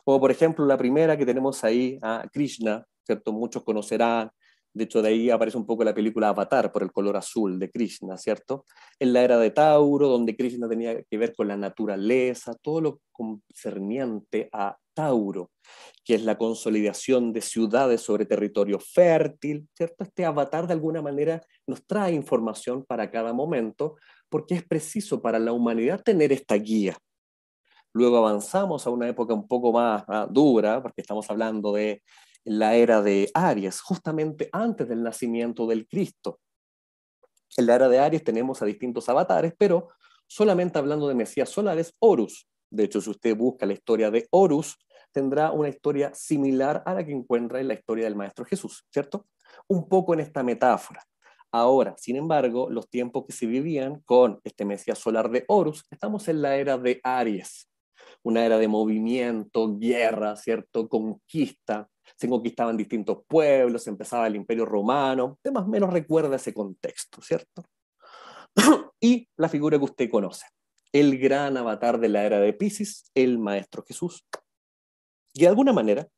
[0.04, 3.32] Como por ejemplo la primera que tenemos ahí a Krishna, ¿cierto?
[3.32, 4.30] Muchos conocerán
[4.72, 7.70] De hecho, de ahí aparece un poco la película Avatar por el color azul de
[7.70, 8.64] Krishna, ¿cierto?
[9.00, 13.00] En la era de Tauro, donde Krishna tenía que ver con la naturaleza, todo lo
[13.10, 15.50] concerniente a Tauro,
[16.04, 20.04] que es la consolidación de ciudades sobre territorio fértil, ¿cierto?
[20.04, 23.96] Este avatar de alguna manera nos trae información para cada momento,
[24.28, 26.96] porque es preciso para la humanidad tener esta guía.
[27.92, 32.02] Luego avanzamos a una época un poco más dura, porque estamos hablando de
[32.44, 36.40] la era de Aries, justamente antes del nacimiento del Cristo.
[37.56, 39.88] En la era de Aries tenemos a distintos avatares, pero
[40.26, 42.48] solamente hablando de Mesías solares, Horus.
[42.70, 44.76] De hecho, si usted busca la historia de Horus,
[45.12, 49.26] tendrá una historia similar a la que encuentra en la historia del Maestro Jesús, ¿cierto?
[49.66, 51.04] Un poco en esta metáfora.
[51.52, 56.28] Ahora, sin embargo, los tiempos que se vivían con este Mesías solar de Horus, estamos
[56.28, 57.68] en la era de Aries,
[58.22, 60.88] una era de movimiento, guerra, ¿cierto?
[60.88, 66.54] Conquista, se conquistaban distintos pueblos, empezaba el imperio romano, de más o menos recuerda ese
[66.54, 67.64] contexto, ¿cierto?
[69.00, 70.46] y la figura que usted conoce,
[70.92, 74.24] el gran avatar de la era de Pisces, el Maestro Jesús.
[75.32, 76.08] Y de alguna manera,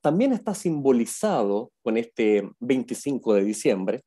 [0.00, 4.02] también está simbolizado con este 25 de diciembre,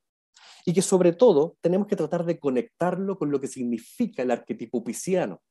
[0.65, 4.83] y que sobre todo tenemos que tratar de conectarlo con lo que significa el arquetipo
[4.83, 5.41] pisciano,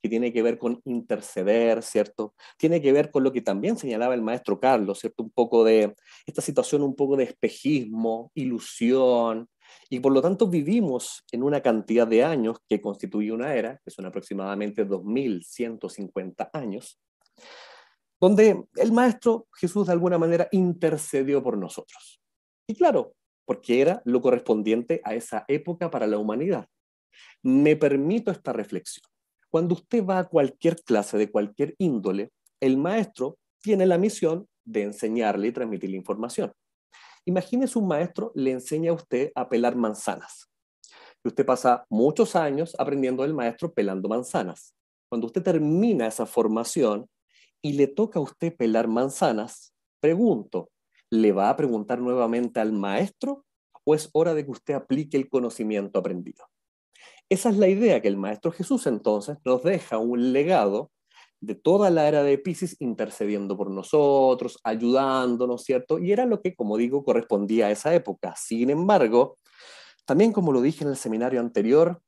[0.00, 2.34] que tiene que ver con interceder, ¿cierto?
[2.58, 5.22] Tiene que ver con lo que también señalaba el maestro Carlos, ¿cierto?
[5.22, 5.94] Un poco de
[6.26, 9.48] esta situación, un poco de espejismo, ilusión,
[9.88, 13.90] y por lo tanto vivimos en una cantidad de años que constituye una era, que
[13.90, 17.00] son aproximadamente 2150 años,
[18.20, 22.20] donde el maestro Jesús de alguna manera intercedió por nosotros.
[22.66, 23.14] Y claro,
[23.44, 26.68] porque era lo correspondiente a esa época para la humanidad.
[27.42, 29.11] Me permito esta reflexión.
[29.52, 34.80] Cuando usted va a cualquier clase de cualquier índole, el maestro tiene la misión de
[34.82, 36.54] enseñarle y transmitirle información.
[37.26, 40.48] Imagínese un maestro le enseña a usted a pelar manzanas.
[41.22, 44.74] Y usted pasa muchos años aprendiendo del maestro pelando manzanas.
[45.10, 47.06] Cuando usted termina esa formación
[47.60, 50.70] y le toca a usted pelar manzanas, pregunto,
[51.10, 53.44] ¿le va a preguntar nuevamente al maestro
[53.84, 56.42] o es hora de que usted aplique el conocimiento aprendido?
[57.32, 60.90] Esa es la idea que el Maestro Jesús entonces nos deja un legado
[61.40, 65.98] de toda la era de Pisces intercediendo por nosotros, ayudándonos, ¿cierto?
[65.98, 68.34] Y era lo que, como digo, correspondía a esa época.
[68.36, 69.38] Sin embargo,
[70.04, 72.02] también como lo dije en el seminario anterior,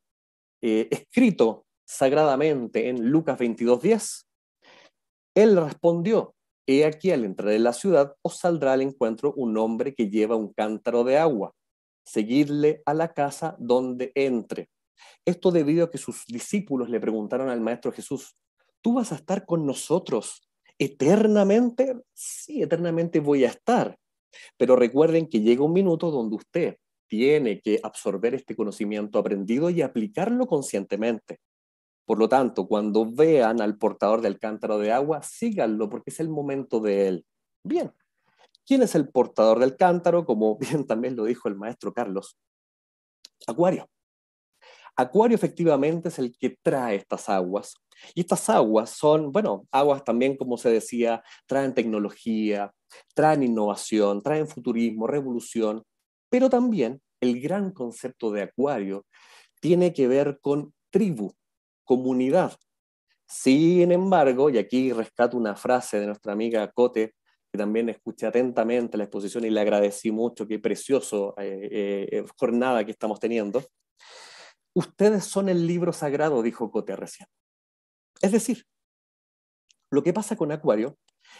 [0.61, 4.27] eh, escrito sagradamente en Lucas 22.10,
[5.33, 6.35] él respondió,
[6.67, 10.35] he aquí al entrar en la ciudad os saldrá al encuentro un hombre que lleva
[10.35, 11.55] un cántaro de agua,
[12.05, 14.69] seguidle a la casa donde entre.
[15.25, 18.35] Esto debido a que sus discípulos le preguntaron al Maestro Jesús,
[18.81, 20.47] ¿tú vas a estar con nosotros
[20.77, 21.95] eternamente?
[22.13, 23.97] Sí, eternamente voy a estar.
[24.57, 29.81] Pero recuerden que llega un minuto donde usted tiene que absorber este conocimiento aprendido y
[29.81, 31.39] aplicarlo conscientemente.
[32.05, 36.29] Por lo tanto, cuando vean al portador del cántaro de agua, síganlo porque es el
[36.29, 37.25] momento de él.
[37.63, 37.91] Bien,
[38.65, 40.25] ¿quién es el portador del cántaro?
[40.25, 42.37] Como bien también lo dijo el maestro Carlos.
[43.47, 43.89] Acuario.
[44.97, 47.75] Acuario efectivamente es el que trae estas aguas.
[48.13, 52.73] Y estas aguas son, bueno, aguas también, como se decía, traen tecnología,
[53.13, 55.83] traen innovación, traen futurismo, revolución,
[56.29, 59.05] pero también el gran concepto de Acuario
[59.59, 61.33] tiene que ver con tribu,
[61.83, 62.53] comunidad.
[63.27, 67.15] Sin embargo, y aquí rescato una frase de nuestra amiga Cote,
[67.51, 72.85] que también escuché atentamente la exposición y le agradecí mucho, qué precioso eh, eh, jornada
[72.85, 73.63] que estamos teniendo.
[74.75, 77.29] Ustedes son el libro sagrado, dijo Cote recién.
[78.21, 78.65] Es decir,
[79.89, 80.97] lo que pasa con Acuario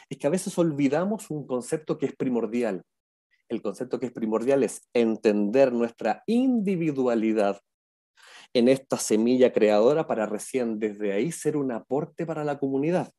[0.09, 2.83] es que a veces olvidamos un concepto que es primordial.
[3.49, 7.59] El concepto que es primordial es entender nuestra individualidad
[8.53, 13.11] en esta semilla creadora para recién desde ahí ser un aporte para la comunidad.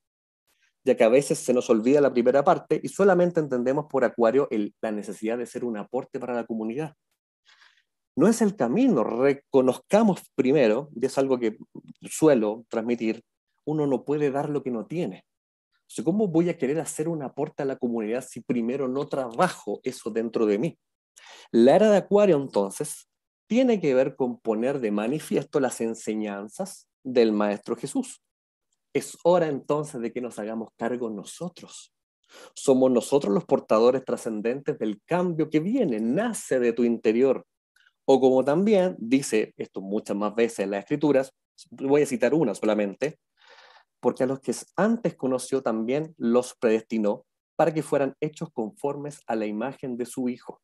[0.83, 4.49] Ya que a veces se nos olvida la primera parte y solamente entendemos por Acuario
[4.81, 6.95] la necesidad de ser un aporte para la comunidad
[8.17, 9.05] no es el camino.
[9.05, 11.57] Reconozcamos primero, y es algo que
[12.03, 13.23] suelo transmitir,
[13.65, 15.25] uno no puede dar lo que no tiene.
[16.05, 20.11] ¿Cómo voy a querer hacer un aporte a la comunidad si primero no trabajo eso
[20.11, 20.79] dentro de mí?
[21.53, 23.09] La era de Acuario, entonces,
[23.47, 28.21] tiene que ver con poner de manifiesto las enseñanzas del Maestro Jesús.
[28.93, 31.93] Es hora entonces de que nos hagamos cargo nosotros.
[32.55, 37.47] Somos nosotros los portadores trascendentes del cambio que viene, nace de tu interior,
[38.07, 41.33] o como también dice esto muchas más veces en las escrituras,
[41.71, 43.19] voy a citar una solamente,
[44.01, 47.27] porque a los que antes conoció también los predestinó
[47.57, 50.61] para que fueran hechos conformes a la imagen de su Hijo.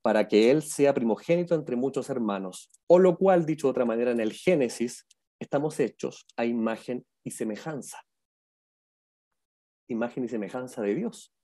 [0.00, 2.70] para que Él sea primogénito entre muchos hermanos.
[2.86, 5.04] O lo cual, dicho de otra manera, en el Génesis,
[5.38, 8.00] estamos hechos a imagen y semejanza.
[9.88, 11.34] Imagen y semejanza de Dios.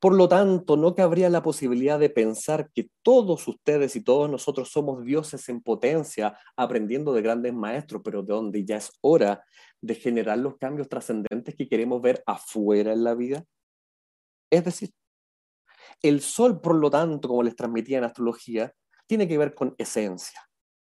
[0.00, 4.70] Por lo tanto, no cabría la posibilidad de pensar que todos ustedes y todos nosotros
[4.70, 9.44] somos dioses en potencia, aprendiendo de grandes maestros, pero de donde ya es hora
[9.80, 13.44] de generar los cambios trascendentes que queremos ver afuera en la vida.
[14.50, 14.90] Es decir,
[16.02, 18.72] el sol, por lo tanto, como les transmitía en astrología,
[19.06, 20.40] tiene que ver con esencia,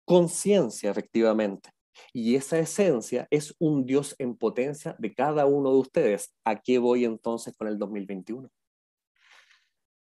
[0.04, 1.70] conciencia, efectivamente.
[2.12, 6.34] Y esa esencia es un Dios en potencia de cada uno de ustedes.
[6.44, 8.50] ¿A qué voy entonces con el 2021?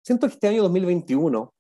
[0.04, 1.54] Siento que este año 2021,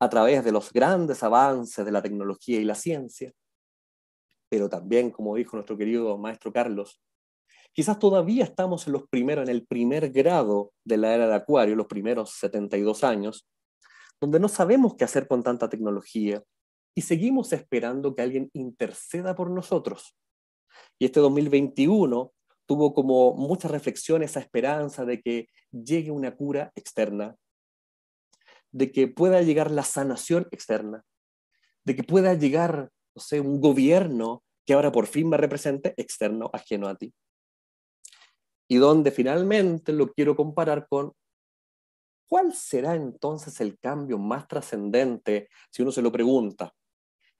[0.00, 3.32] a través de los grandes avances de la tecnología y la ciencia,
[4.48, 7.00] pero también, como dijo nuestro querido maestro Carlos,
[7.72, 11.74] quizás todavía estamos en los primeros, en el primer grado de la era de Acuario,
[11.74, 13.48] los primeros 72 años,
[14.20, 16.42] donde no sabemos qué hacer con tanta tecnología
[16.94, 20.16] y seguimos esperando que alguien interceda por nosotros.
[20.98, 22.32] Y este 2021
[22.66, 27.36] tuvo como mucha reflexión esa esperanza de que llegue una cura externa,
[28.70, 31.04] de que pueda llegar la sanación externa,
[31.84, 36.50] de que pueda llegar, no sé, un gobierno que ahora por fin me represente externo,
[36.52, 37.12] ajeno a ti.
[38.68, 41.12] Y donde finalmente lo quiero comparar con
[42.26, 46.72] cuál será entonces el cambio más trascendente si uno se lo pregunta.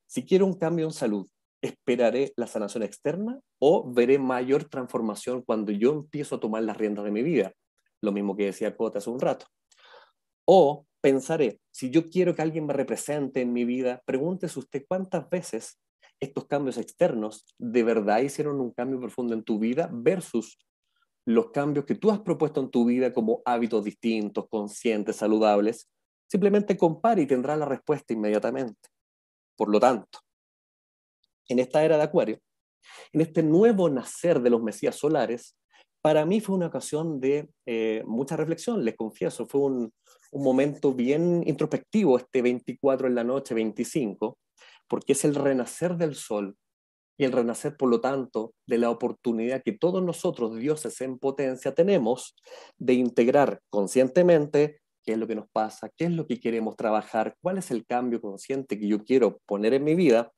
[0.07, 1.29] Si quiero un cambio en salud,
[1.63, 7.05] ¿esperaré la sanación externa o veré mayor transformación cuando yo empiezo a tomar las riendas
[7.05, 7.53] de mi vida?
[8.03, 9.47] Lo mismo que decía Cota hace un rato.
[10.47, 15.29] O pensaré, si yo quiero que alguien me represente en mi vida, pregúntese usted cuántas
[15.31, 15.79] veces
[16.21, 20.59] estos cambios externos de verdad hicieron un cambio profundo en tu vida versus
[21.27, 25.91] los cambios que tú has propuesto en tu vida como hábitos distintos, conscientes, saludables.
[26.27, 28.89] Simplemente compare y tendrá la respuesta inmediatamente.
[29.57, 30.21] Por lo tanto,
[31.49, 32.41] en esta era de Acuario,
[33.13, 35.57] en este nuevo nacer de los Mesías solares,
[36.05, 39.93] para mí fue una ocasión de eh, mucha reflexión, les confieso, fue un,
[40.33, 44.37] momento bien introspectivo este 24 en la noche, 25,
[44.89, 46.57] porque es el renacer del sol
[47.17, 51.73] y el renacer, por lo tanto, de la oportunidad que todos nosotros, dioses en potencia,
[51.73, 52.35] tenemos
[52.77, 57.37] de integrar conscientemente qué es lo que nos pasa, qué es lo que queremos trabajar,
[57.41, 60.33] cuál es el cambio consciente que yo quiero poner en mi vida,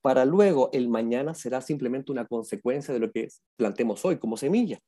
[0.00, 4.78] para luego el mañana será simplemente una consecuencia de lo que plantemos hoy como semilla.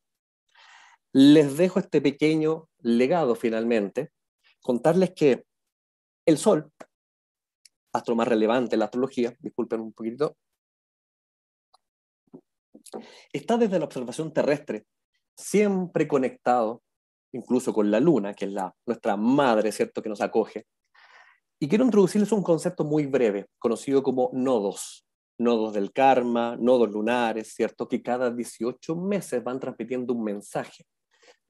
[1.12, 4.10] Les dejo este pequeño legado finalmente,
[4.60, 5.44] contarles que
[6.26, 6.70] el Sol,
[7.92, 10.36] astro más relevante en la astrología, disculpen un poquito,
[13.32, 14.86] está desde la observación terrestre,
[15.36, 16.82] siempre conectado,
[17.32, 20.66] incluso con la Luna, que es la, nuestra madre, ¿cierto?, que nos acoge.
[21.58, 25.06] Y quiero introducirles un concepto muy breve, conocido como nodos.
[25.38, 30.84] Nodos del karma, nodos lunares, ¿cierto?, que cada 18 meses van transmitiendo un mensaje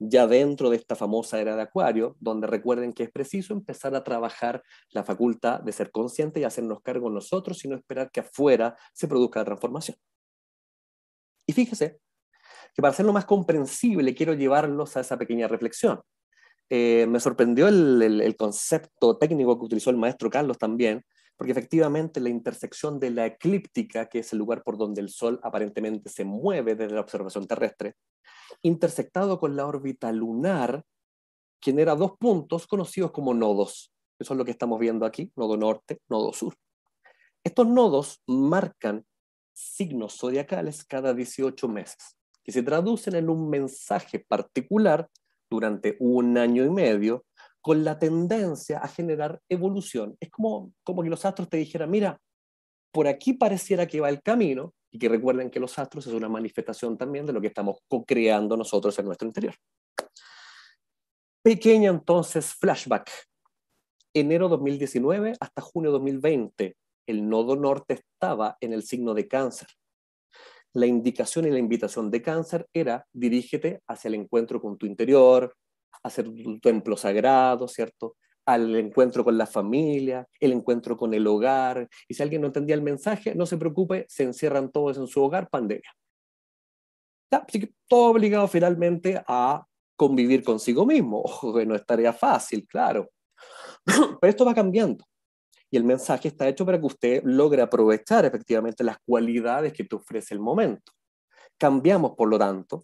[0.03, 4.03] ya dentro de esta famosa era de Acuario, donde recuerden que es preciso empezar a
[4.03, 8.75] trabajar la facultad de ser consciente y hacernos cargo nosotros y no esperar que afuera
[8.93, 9.97] se produzca la transformación.
[11.45, 11.99] Y fíjese
[12.73, 16.01] que para hacerlo más comprensible quiero llevarlos a esa pequeña reflexión.
[16.69, 21.03] Eh, me sorprendió el, el concepto técnico que utilizó el maestro Carlos también,
[21.35, 25.39] porque efectivamente la intersección de la eclíptica, que es el lugar por donde el Sol
[25.43, 27.95] aparentemente se mueve desde la observación terrestre,
[28.61, 30.83] intersectado con la órbita lunar,
[31.61, 33.91] genera dos puntos conocidos como nodos.
[34.19, 36.53] Eso es lo que estamos viendo aquí, nodo norte, nodo sur.
[37.43, 39.03] Estos nodos marcan
[39.51, 45.07] signos zodiacales cada 18 meses, que se traducen en un mensaje particular
[45.49, 47.25] durante un año y medio
[47.61, 50.15] con la tendencia a generar evolución.
[50.19, 52.19] Es como, como que los astros te dijeran, mira,
[52.91, 56.27] por aquí pareciera que va el camino, y que recuerden que los astros es una
[56.27, 59.55] manifestación también de lo que estamos co-creando nosotros en nuestro interior.
[61.41, 63.09] Pequeño entonces flashback.
[64.13, 66.75] Enero 2019 hasta junio 2020,
[67.07, 69.69] el nodo norte estaba en el signo de cáncer.
[70.73, 75.55] La indicación y la invitación de cáncer era dirígete hacia el encuentro con tu interior,
[76.03, 78.15] hacer tu templo sagrado, ¿cierto?
[78.45, 81.87] al encuentro con la familia, el encuentro con el hogar.
[82.07, 85.23] Y si alguien no entendía el mensaje, no se preocupe, se encierran todos en su
[85.23, 85.91] hogar, pandemia.
[87.31, 89.65] Así que todo obligado finalmente a
[89.95, 91.21] convivir consigo mismo.
[91.21, 93.09] Ojo, que no es tarea fácil, claro.
[93.85, 95.05] Pero esto va cambiando.
[95.71, 99.95] Y el mensaje está hecho para que usted logre aprovechar efectivamente las cualidades que te
[99.95, 100.91] ofrece el momento.
[101.57, 102.83] Cambiamos, por lo tanto,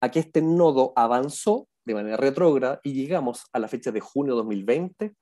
[0.00, 4.34] a que este nodo avanzó de manera retrógrada y llegamos a la fecha de junio
[4.34, 5.14] 2020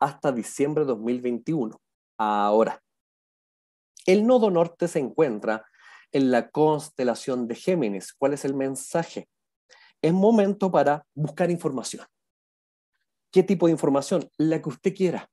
[0.00, 1.78] hasta diciembre de 2021.
[2.18, 2.80] Ahora,
[4.06, 5.66] el nodo norte se encuentra
[6.12, 8.12] en la constelación de Géminis.
[8.12, 9.28] ¿Cuál es el mensaje?
[10.00, 12.06] Es momento para buscar información.
[13.30, 14.30] ¿Qué tipo de información?
[14.38, 15.28] La que usted quiera.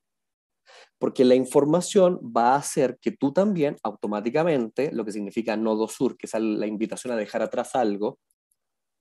[0.99, 6.17] Porque la información va a hacer que tú también automáticamente, lo que significa nodo sur,
[6.17, 8.19] que es la invitación a dejar atrás algo,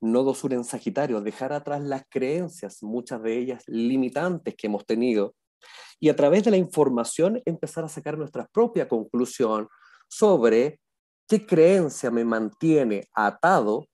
[0.00, 5.34] nodo sur en Sagitario, dejar atrás las creencias, muchas de ellas limitantes que hemos tenido,
[6.00, 9.68] y a través de la información empezar a sacar nuestra propia conclusión
[10.08, 10.80] sobre
[11.28, 13.86] qué creencia me mantiene atado,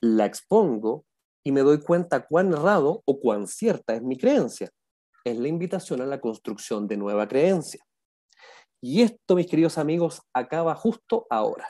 [0.00, 1.04] la expongo
[1.44, 4.70] y me doy cuenta cuán errado o cuán cierta es mi creencia.
[5.24, 7.84] Es la invitación a la construcción de nueva creencia.
[8.80, 11.68] Y esto, mis queridos amigos, acaba justo ahora.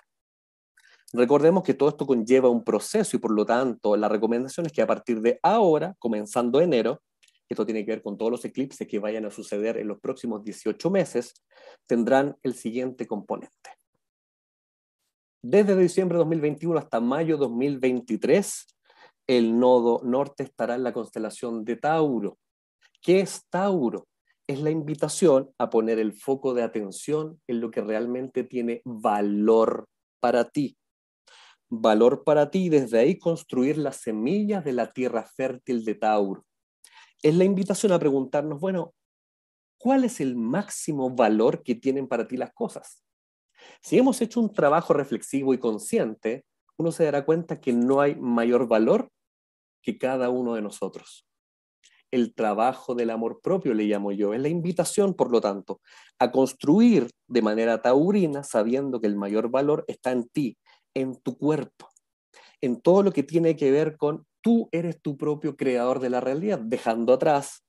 [1.12, 4.82] Recordemos que todo esto conlleva un proceso y por lo tanto la recomendación es que
[4.82, 7.02] a partir de ahora, comenzando enero,
[7.48, 10.44] esto tiene que ver con todos los eclipses que vayan a suceder en los próximos
[10.44, 11.34] 18 meses,
[11.86, 13.70] tendrán el siguiente componente.
[15.42, 18.66] Desde diciembre de 2021 hasta mayo 2023,
[19.26, 22.38] el nodo norte estará en la constelación de Tauro.
[23.00, 24.06] ¿Qué es Tauro?
[24.46, 29.86] Es la invitación a poner el foco de atención en lo que realmente tiene valor
[30.20, 30.76] para ti.
[31.68, 36.44] Valor para ti y desde ahí construir las semillas de la tierra fértil de Tauro
[37.22, 38.94] es la invitación a preguntarnos, bueno,
[39.78, 43.04] ¿cuál es el máximo valor que tienen para ti las cosas?
[43.82, 46.44] Si hemos hecho un trabajo reflexivo y consciente,
[46.78, 49.10] uno se dará cuenta que no hay mayor valor
[49.82, 51.26] que cada uno de nosotros.
[52.10, 55.80] El trabajo del amor propio, le llamo yo, es la invitación, por lo tanto,
[56.18, 60.58] a construir de manera taurina, sabiendo que el mayor valor está en ti,
[60.94, 61.88] en tu cuerpo,
[62.60, 66.20] en todo lo que tiene que ver con tú eres tu propio creador de la
[66.20, 67.64] realidad, dejando atrás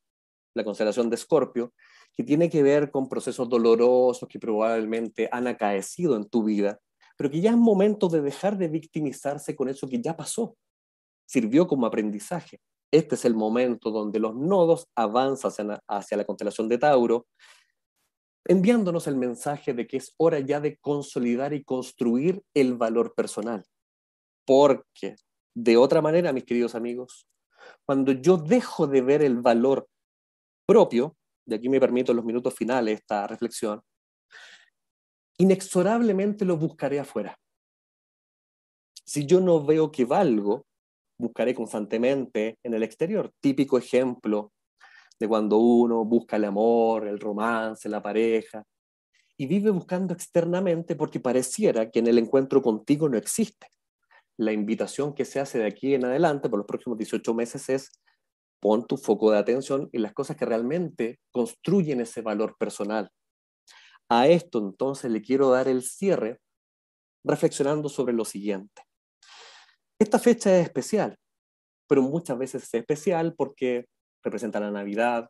[0.54, 1.74] la constelación de Escorpio,
[2.14, 6.80] que tiene que ver con procesos dolorosos que probablemente han acaecido en tu vida,
[7.18, 10.58] pero que ya es momento de dejar de victimizarse con eso que ya pasó.
[11.26, 12.60] Sirvió como aprendizaje.
[12.92, 17.28] Este es el momento donde los nodos avanzan hacia la constelación de Tauro,
[18.46, 23.64] enviándonos el mensaje de que es hora ya de consolidar y construir el valor personal.
[24.46, 25.16] Porque
[25.56, 27.28] de otra manera, mis queridos amigos,
[27.86, 29.88] cuando yo dejo de ver el valor
[30.66, 31.16] propio,
[31.46, 33.82] de aquí me permito los minutos finales esta reflexión,
[35.38, 37.38] inexorablemente lo buscaré afuera.
[39.06, 40.66] Si yo no veo que valgo,
[41.22, 43.32] buscaré constantemente en el exterior.
[43.40, 44.52] Típico ejemplo
[45.20, 48.64] de cuando uno busca el amor, el romance, la pareja,
[49.38, 53.68] y vive buscando externamente porque pareciera que en el encuentro contigo no existe
[54.42, 57.92] la invitación que se hace de aquí en adelante, por los próximos 18 meses, es
[58.60, 63.12] pon tu foco de atención en las cosas que realmente construyen ese valor personal.
[64.10, 66.40] A esto entonces le quiero dar el cierre
[67.24, 68.82] reflexionando sobre lo siguiente.
[70.02, 71.16] Esta fecha es especial,
[71.88, 73.86] pero muchas veces es especial porque
[74.24, 75.30] representa la Navidad,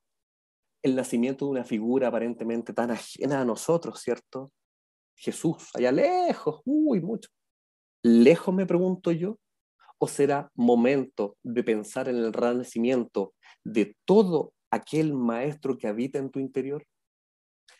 [0.81, 4.49] el nacimiento de una figura aparentemente tan ajena a nosotros, ¿cierto?
[5.17, 7.27] Jesús, allá lejos, uy, mucho
[8.01, 9.39] lejos, me pregunto yo,
[9.99, 13.33] o será momento de pensar en el renacimiento
[13.65, 16.85] de todo aquel maestro que habita en tu interior?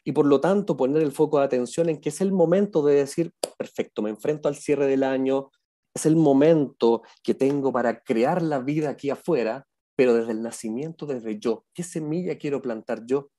[0.03, 2.95] Y por lo tanto poner el foco de atención en que es el momento de
[2.95, 5.51] decir, perfecto, me enfrento al cierre del año,
[5.93, 11.05] es el momento que tengo para crear la vida aquí afuera, pero desde el nacimiento,
[11.05, 11.65] desde yo.
[11.73, 13.29] ¿Qué semilla quiero plantar yo?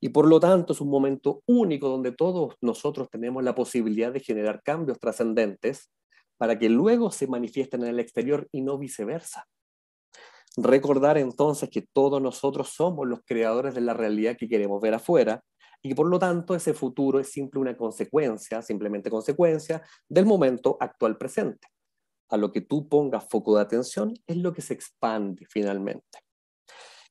[0.00, 4.18] Y por lo tanto es un momento único donde todos nosotros tenemos la posibilidad de
[4.18, 5.92] generar cambios trascendentes
[6.36, 9.46] para que luego se manifiesten en el exterior y no viceversa.
[10.56, 15.44] Recordar entonces que todos nosotros somos los creadores de la realidad que queremos ver afuera
[15.82, 21.18] y por lo tanto ese futuro es simple una consecuencia, simplemente consecuencia del momento actual
[21.18, 21.68] presente.
[22.28, 26.20] A lo que tú pongas foco de atención es lo que se expande finalmente.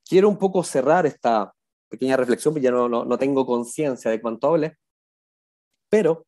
[0.07, 1.53] Quiero un poco cerrar esta
[1.89, 4.77] pequeña reflexión, porque ya no, no, tengo conciencia de cuánto hable,
[5.89, 6.25] pero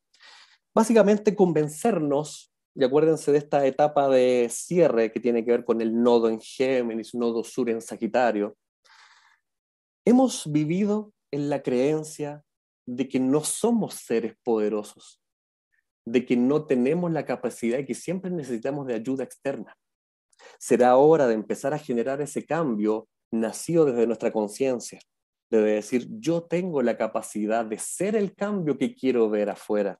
[0.76, 6.02] básicamente convencernos, y acuérdense de esta etapa de cierre que tiene que ver con el
[6.02, 8.58] nodo en Géminis, nodo sur en Sagitario,
[10.06, 12.44] hemos vivido en la creencia
[12.86, 15.20] de que no somos seres poderosos,
[16.06, 19.76] de que no tenemos la capacidad y que siempre necesitamos de ayuda externa.
[20.60, 25.00] Será hora de empezar a generar ese cambio nacido desde nuestra conciencia
[25.50, 30.00] de decir, yo tengo la capacidad de ser el cambio que quiero ver afuera.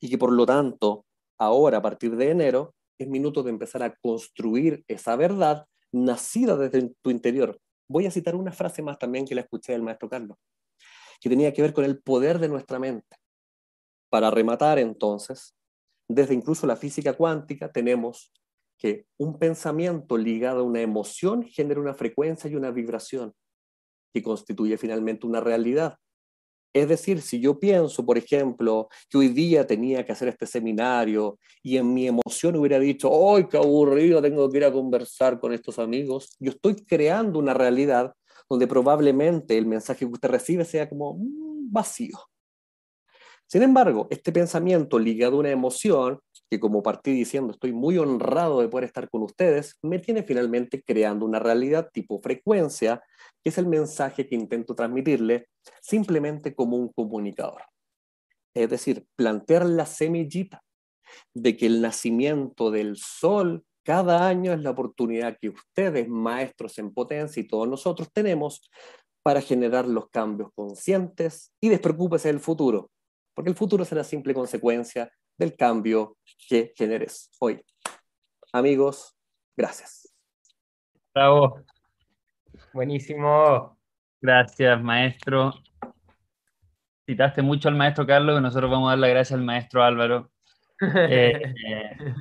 [0.00, 1.04] Y que por lo tanto,
[1.38, 6.92] ahora, a partir de enero, es minuto de empezar a construir esa verdad nacida desde
[7.02, 10.38] tu interior, voy a citar una frase más también que la escuché del maestro Carlos,
[11.20, 13.16] que tenía que ver con el poder de nuestra mente.
[14.10, 15.54] Para rematar entonces,
[16.08, 18.32] desde incluso la física cuántica tenemos
[18.78, 23.34] que un pensamiento ligado a una emoción genera una frecuencia y una vibración
[24.12, 25.98] que constituye finalmente una realidad.
[26.74, 31.38] Es decir, si yo pienso, por ejemplo, que hoy día tenía que hacer este seminario
[31.62, 35.52] y en mi emoción hubiera dicho, ¡ay, qué aburrido, tengo que ir a conversar con
[35.52, 36.34] estos amigos!
[36.40, 38.12] Yo estoy creando una realidad
[38.50, 42.18] donde probablemente el mensaje que usted recibe sea como mm, vacío.
[43.46, 46.18] Sin embargo, este pensamiento ligado a una emoción,
[46.54, 50.82] que como partí diciendo estoy muy honrado de poder estar con ustedes, me tiene finalmente
[50.82, 53.02] creando una realidad tipo frecuencia,
[53.42, 55.48] que es el mensaje que intento transmitirle
[55.80, 57.62] simplemente como un comunicador.
[58.54, 60.62] Es decir, plantear la semillita
[61.34, 66.94] de que el nacimiento del sol cada año es la oportunidad que ustedes, maestros en
[66.94, 68.70] potencia y todos nosotros tenemos
[69.24, 72.90] para generar los cambios conscientes y despreocúpese del futuro,
[73.34, 76.16] porque el futuro será simple consecuencia del cambio
[76.48, 77.62] que generes hoy.
[78.52, 79.16] Amigos,
[79.56, 80.14] gracias.
[81.14, 81.60] Bravo.
[82.72, 83.78] Buenísimo.
[84.20, 85.52] Gracias, maestro.
[87.06, 90.30] Citaste mucho al maestro Carlos, y nosotros vamos a dar las gracias al maestro Álvaro
[90.80, 92.14] eh, eh,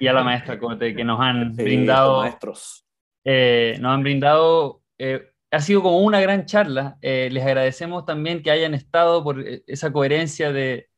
[0.00, 2.22] y a la maestra Cote, que nos han brindado.
[2.22, 2.84] maestros.
[3.24, 4.82] Eh, nos han brindado
[5.50, 6.98] ha sido como una gran charla.
[7.02, 10.88] Eh, les agradecemos también que hayan estado por esa coherencia de,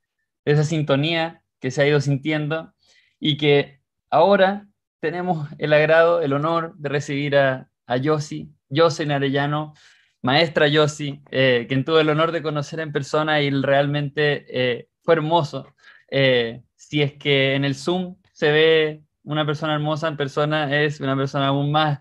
[0.44, 2.74] esa sintonía que se ha ido sintiendo
[3.18, 3.80] y que
[4.10, 4.66] ahora
[5.01, 9.74] tenemos el agrado, el honor de recibir a, a Yossi, Yossi Arellano,
[10.22, 15.74] maestra Yossi, eh, quien tuve el honor de conocer en persona y realmente fue hermoso.
[16.10, 21.16] si es que en el Zoom se ve una persona hermosa en persona, es una
[21.16, 22.01] persona aún más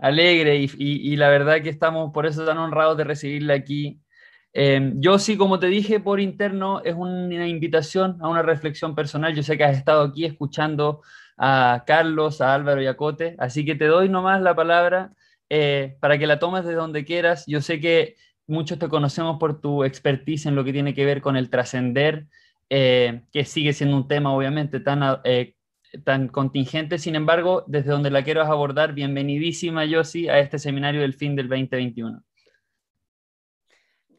[0.00, 4.00] alegre y, la verdad que estamos por eso tan honrados de recibirla aquí.
[4.52, 9.34] Eh, yo sí, como te dije por interno, es una invitación a una reflexión personal.
[9.34, 11.02] Yo sé que has estado aquí escuchando
[11.36, 15.12] a Carlos, a Álvaro y a Cote, así que te doy nomás la palabra
[15.48, 17.44] eh, para que la tomes de donde quieras.
[17.46, 18.16] Yo sé que
[18.46, 22.26] muchos te conocemos por tu expertise en lo que tiene que ver con el trascender,
[22.68, 25.02] eh, que sigue siendo un tema obviamente tan
[26.04, 26.98] tan contingente.
[26.98, 31.48] Sin embargo, desde donde la quiero abordar, bienvenidísima, Yossi, a este seminario del fin del
[31.48, 32.22] 2021.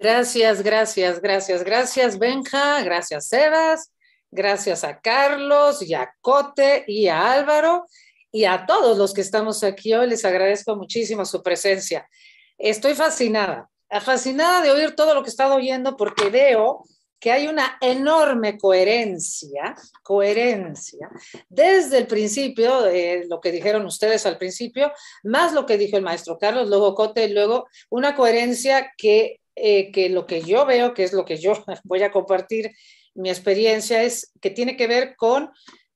[0.02, 3.94] Gracias, gracias, gracias, gracias, Benja, gracias, Sebas,
[4.32, 7.86] gracias a Carlos y a Cote y a Álvaro
[8.32, 10.10] y a todos los que estamos aquí hoy.
[10.10, 12.10] Les agradezco muchísimo su presencia.
[12.58, 13.70] Estoy fascinada,
[14.02, 16.84] fascinada de oír todo lo que he estado oyendo porque veo
[17.20, 21.12] que hay una enorme coherencia, coherencia,
[21.48, 24.92] desde el principio, eh, lo que dijeron ustedes al principio,
[25.24, 30.10] más lo que dijo el maestro Carlos, luego Cote, luego una coherencia que, eh, que
[30.10, 31.54] lo que yo veo, que es lo que yo
[31.84, 32.72] voy a compartir,
[33.14, 35.52] mi experiencia es que tiene que ver con,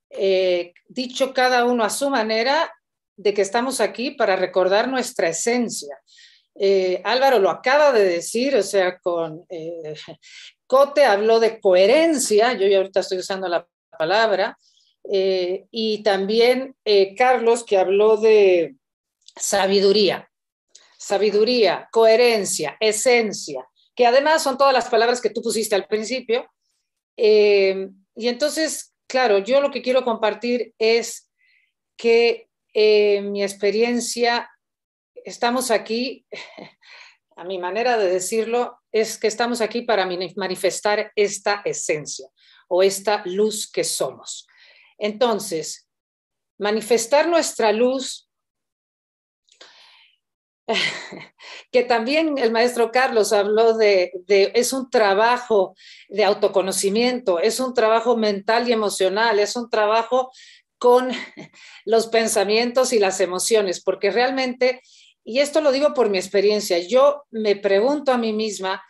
[0.10, 2.72] eh, dicho cada uno a su manera,
[3.18, 5.98] de que estamos aquí para recordar nuestra esencia.
[7.04, 9.46] Álvaro lo acaba de decir, o sea, con
[10.68, 13.68] Cote habló de coherencia, yo ya ahorita estoy usando la
[13.98, 14.58] palabra,
[15.12, 18.76] eh, y también eh, Carlos que habló de
[19.36, 20.30] sabiduría,
[21.06, 23.64] sabiduría, coherencia, esencia,
[23.96, 26.50] que además son todas las palabras que tú pusiste al principio.
[27.16, 31.30] Eh, y entonces, claro, yo lo que quiero compartir es
[31.96, 34.50] que mi experiencia,
[35.24, 36.26] estamos aquí
[37.38, 42.28] a mi manera de decirlo, es que estamos aquí para manifestar esta esencia
[42.68, 44.48] o esta luz que somos.
[44.98, 45.88] Entonces,
[46.58, 48.25] manifestar nuestra luz,
[51.72, 55.76] que también el maestro Carlos habló de, de, es un trabajo
[56.10, 60.32] de autoconocimiento, es un trabajo mental y emocional, es un trabajo
[60.78, 61.10] con
[61.86, 64.82] los pensamientos y las emociones, porque realmente
[65.28, 68.84] y esto lo digo por mi experiencia, yo me pregunto a mí misma,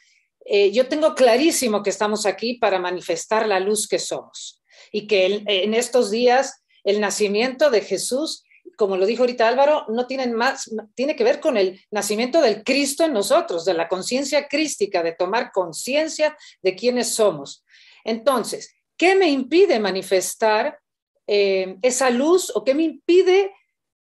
[0.46, 4.62] eh, yo tengo clarísimo que estamos aquí para manifestar la luz que somos
[4.92, 8.44] y que en estos días el nacimiento de Jesús,
[8.76, 12.64] como lo dijo ahorita Álvaro, no tiene más, tiene que ver con el nacimiento del
[12.64, 17.64] Cristo en nosotros, de la conciencia crística, de tomar conciencia de quiénes somos.
[18.04, 20.80] Entonces, ¿qué me impide manifestar
[21.28, 23.54] eh, esa luz o qué me impide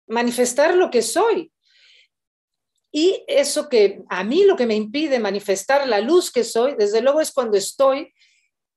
[0.06, 1.52] manifestar lo que soy?
[2.92, 7.00] Y eso que a mí lo que me impide manifestar la luz que soy, desde
[7.00, 8.12] luego es cuando estoy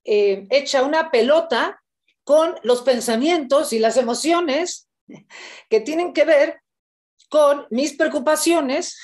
[0.04, 1.80] eh, hecha una pelota
[2.24, 4.87] con los pensamientos y las emociones
[5.70, 6.60] que tienen que ver
[7.28, 8.98] con mis preocupaciones,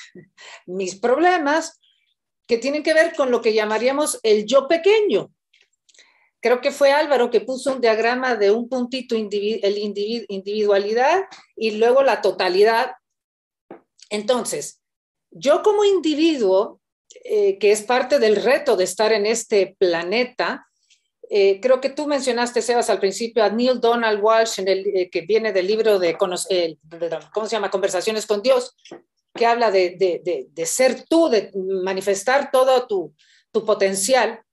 [0.65, 1.79] mis problemas,
[2.47, 5.31] que tienen que ver con lo que llamaríamos el yo pequeño.
[6.41, 11.23] Creo que fue Álvaro que puso un diagrama de un puntito, el individualidad
[11.55, 12.91] y luego la totalidad.
[14.11, 14.79] Entonces,
[15.31, 16.81] yo como individuo,
[17.23, 20.67] eh, que es parte del reto de estar en este planeta,
[21.29, 25.09] eh, creo que tú mencionaste, Sebas, al principio a Neil Donald Walsh, en el, eh,
[25.09, 26.77] que viene del libro de, ¿cómo se
[27.49, 27.71] llama?
[27.71, 28.75] Conversaciones con Dios,
[29.33, 31.51] que habla de, ser tú, de
[31.83, 33.13] manifestar todo tu,
[33.51, 34.43] tu potencial.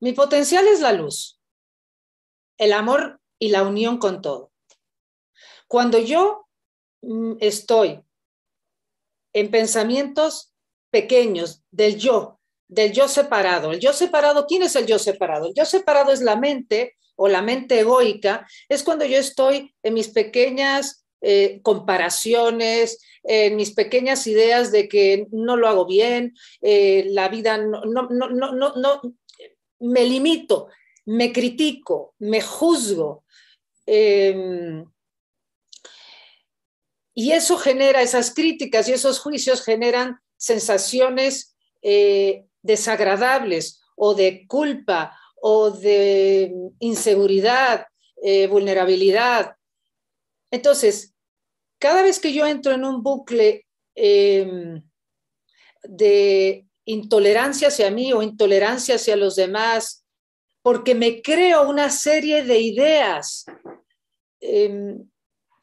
[0.00, 1.40] Mi potencial es la luz,
[2.58, 4.50] el amor y la unión con todo.
[5.68, 6.48] Cuando yo
[7.02, 8.02] mm, estoy
[9.32, 10.52] en pensamientos
[10.90, 12.39] pequeños del yo,
[12.70, 13.72] del yo separado.
[13.72, 15.48] El yo separado, ¿quién es el yo separado?
[15.48, 19.92] El yo separado es la mente o la mente egoica, es cuando yo estoy en
[19.92, 27.04] mis pequeñas eh, comparaciones, en mis pequeñas ideas de que no lo hago bien, eh,
[27.08, 29.00] la vida no, no, no, no, no,
[29.80, 30.68] me limito,
[31.04, 33.24] me critico, me juzgo.
[33.84, 34.86] Em,
[37.14, 45.16] y eso genera, esas críticas y esos juicios generan sensaciones eh, desagradables o de culpa
[45.40, 47.86] o de inseguridad,
[48.22, 49.56] eh, vulnerabilidad.
[50.50, 51.14] Entonces,
[51.78, 54.82] cada vez que yo entro en un bucle em,
[55.82, 60.04] de intolerancia hacia mí o intolerancia hacia los demás,
[60.62, 63.46] porque me creo una serie de ideas
[64.40, 65.08] em,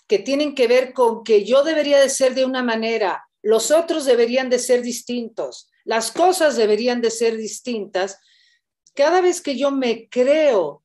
[0.08, 4.06] que tienen que ver con que yo debería de ser de una manera, los otros
[4.06, 8.20] deberían de ser distintos, las cosas deberían de ser distintas.
[8.94, 10.84] Cada vez que yo me creo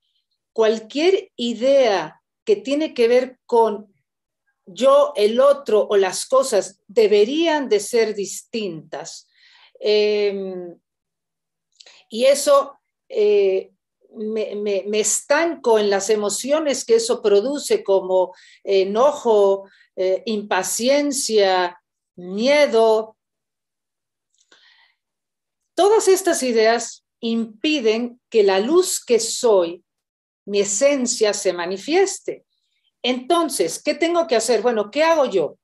[0.52, 3.92] cualquier idea que tiene que ver con
[4.64, 9.28] yo, el otro o las cosas deberían de ser distintas.
[9.80, 10.78] Em,
[12.08, 13.72] y eso eh,
[14.14, 21.76] me, estanco en las emociones que eso produce como enojo, eh, impaciencia,
[22.14, 23.16] miedo,
[25.74, 29.84] Todas estas ideas impiden que la luz que soy,
[30.44, 32.44] mi esencia, se manifieste.
[33.02, 34.62] Entonces, ¿qué tengo que hacer?
[34.62, 35.56] Bueno, ¿qué hago yo?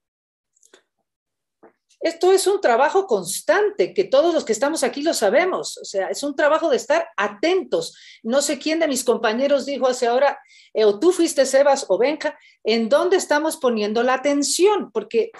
[2.00, 5.78] Esto es un trabajo constante, que todos los que estamos aquí lo sabemos.
[5.78, 7.96] O sea, es un trabajo de estar atentos.
[8.22, 10.38] No sé quién de mis compañeros dijo hace ahora,
[10.74, 14.92] eh, o tú fuiste Sebas o Benja, ¿en dónde estamos poniendo la atención?
[14.92, 15.32] Porque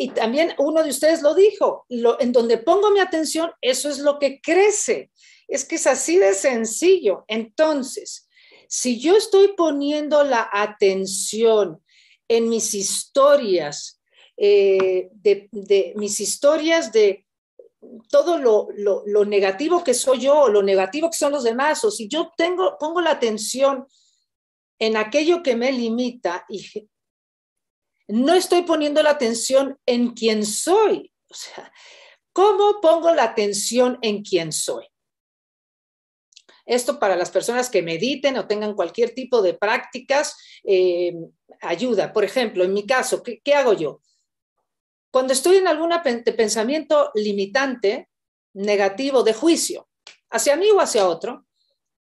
[0.00, 4.20] y también uno de ustedes lo dijo, en donde pongo mi atención, eso es lo
[4.20, 5.10] que crece.
[5.48, 7.24] Es que es así de sencillo.
[7.26, 8.28] Entonces,
[8.68, 11.82] si yo estoy poniendo la atención
[12.28, 13.97] en mis historias,
[14.38, 17.26] eh, de, mis historias de
[18.08, 22.08] todo lo, lo, negativo que soy yo, lo negativo que son los demás, o si
[22.08, 23.86] yo tengo, pongo la atención
[24.78, 26.88] en aquello que me limita y
[28.08, 31.12] no estoy poniendo la atención en quién soy.
[31.28, 31.72] O sea,
[32.32, 34.86] ¿cómo pongo la atención en quién soy?
[36.64, 41.14] Esto para las personas que mediten o tengan cualquier tipo de prácticas eh,
[41.62, 42.12] ayuda.
[42.12, 44.00] Por ejemplo, en mi caso, ¿qué, hago yo?
[45.10, 45.90] Cuando estoy en algún
[46.36, 48.08] pensamiento limitante,
[48.54, 49.88] negativo, de juicio,
[50.30, 51.46] hacia mí o hacia otro,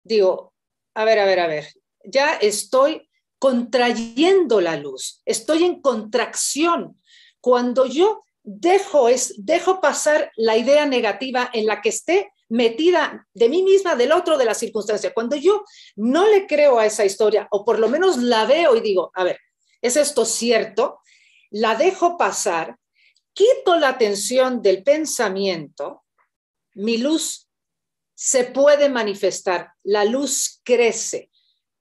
[0.03, 0.53] digo,
[0.93, 1.67] a ver, a ver, a ver,
[2.03, 3.09] ya estoy
[3.39, 7.01] contrayendo la luz, estoy en contracción.
[7.39, 13.49] Cuando yo dejo, es, dejo pasar la idea negativa en la que esté metida de
[13.49, 15.63] mí misma, del otro, de la circunstancia, cuando yo
[15.95, 19.23] no le creo a esa historia, o por lo menos la veo y digo, a
[19.23, 19.37] ver,
[19.81, 20.99] ¿es esto cierto?
[21.49, 22.77] La dejo pasar,
[23.37, 26.03] quito la atención del pensamiento,
[26.73, 27.47] mi luz
[28.15, 31.29] se puede manifestar, la luz crece.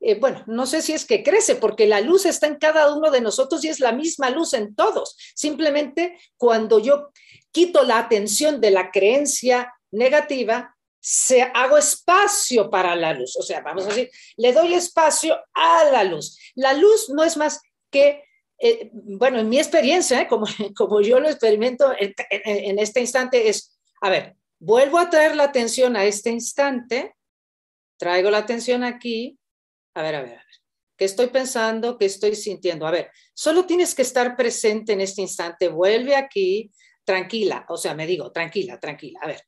[0.00, 3.10] Eh, bueno, no sé si es que crece, porque la luz está en cada uno
[3.10, 5.16] de nosotros y es la misma luz en todos.
[5.34, 7.10] Simplemente cuando yo
[7.52, 13.34] quito la atención de la creencia negativa, se hago espacio para la luz.
[13.36, 16.38] O sea, vamos a decir, le doy espacio a la luz.
[16.54, 18.24] La luz no es más que,
[18.58, 20.28] eh, bueno, en mi experiencia, ¿eh?
[20.28, 20.46] como,
[20.76, 25.96] como yo lo experimento en este instante, es, a ver, vuelvo a traer la atención
[25.96, 27.14] a este instante,
[27.98, 29.38] traigo la atención aquí,
[29.94, 30.42] a ver, a ver, a ver.
[30.96, 31.98] ¿Qué estoy pensando?
[31.98, 32.86] ¿Qué estoy sintiendo?
[32.86, 35.68] A ver, solo tienes que estar presente en este instante.
[35.68, 36.70] Vuelve aquí,
[37.04, 37.66] tranquila.
[37.68, 39.20] O sea, me digo, tranquila, tranquila.
[39.22, 39.42] A ver,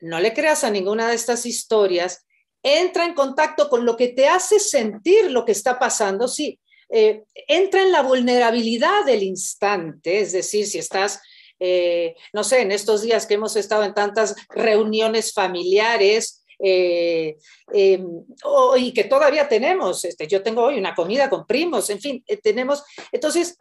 [0.00, 2.26] no le creas a ninguna de estas historias.
[2.62, 6.28] Entra en contacto con lo que te hace sentir lo que está pasando.
[6.28, 6.58] Sí,
[6.90, 11.20] eh, entra en la vulnerabilidad del instante, es decir, si estás,
[11.60, 17.36] eh, no sé, en estos días que hemos estado en tantas reuniones familiares, eh,
[17.72, 18.24] em,
[18.78, 22.82] y que todavía tenemos, este, yo tengo hoy una comida con primos, en fin, tenemos,
[23.12, 23.56] entonces,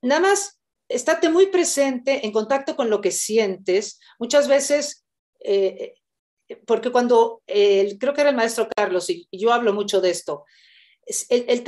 [0.00, 5.04] nada más, estate muy presente, en contacto con lo que sientes, muchas veces
[6.66, 10.44] porque cuando, creo que era el maestro Carlos, y, yo hablo mucho de esto,
[11.28, 11.64] el, el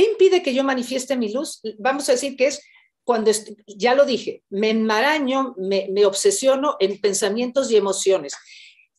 [0.00, 1.60] ¿qué impide que yo manifieste mi luz?
[1.78, 2.62] Vamos a decir que es
[3.04, 3.30] cuando,
[3.66, 8.34] ya lo dije, me enmaraño, me, me obsesiono en pensamientos y emociones.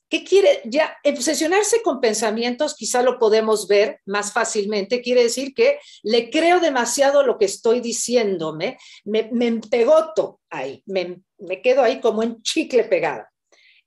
[0.10, 0.62] ¿Qué quiere?
[0.66, 6.60] Ya, obsesionarse con pensamientos, quizá lo podemos ver más fácilmente, quiere decir que le creo
[6.60, 12.44] demasiado lo que estoy diciéndome, me, me empegoto ahí, me, me quedo ahí como un
[12.44, 13.24] chicle pegado.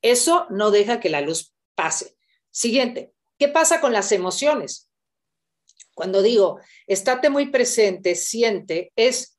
[0.03, 2.17] Eso no deja que la luz pase.
[2.51, 4.91] Siguiente, ¿qué pasa con las emociones?
[5.95, 9.39] Cuando digo, estate muy presente, siente, es,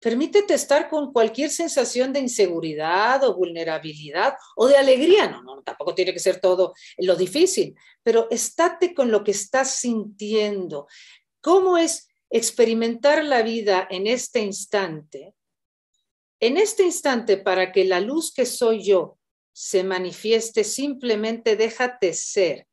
[0.00, 5.28] permítete estar con cualquier sensación de inseguridad o vulnerabilidad o de alegría.
[5.28, 9.72] No, no, tampoco tiene que ser todo lo difícil, pero estate con lo que estás
[9.80, 10.86] sintiendo.
[11.40, 15.34] ¿Cómo es experimentar la vida en este instante?
[16.38, 19.18] En este instante, para que la luz que soy yo
[19.52, 22.68] se manifieste, simplemente déjate ser.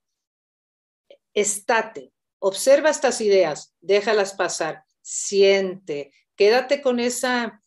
[1.34, 2.13] Estate,
[2.44, 7.62] observa estas ideas, déjalas pasar, siente, quédate con esa,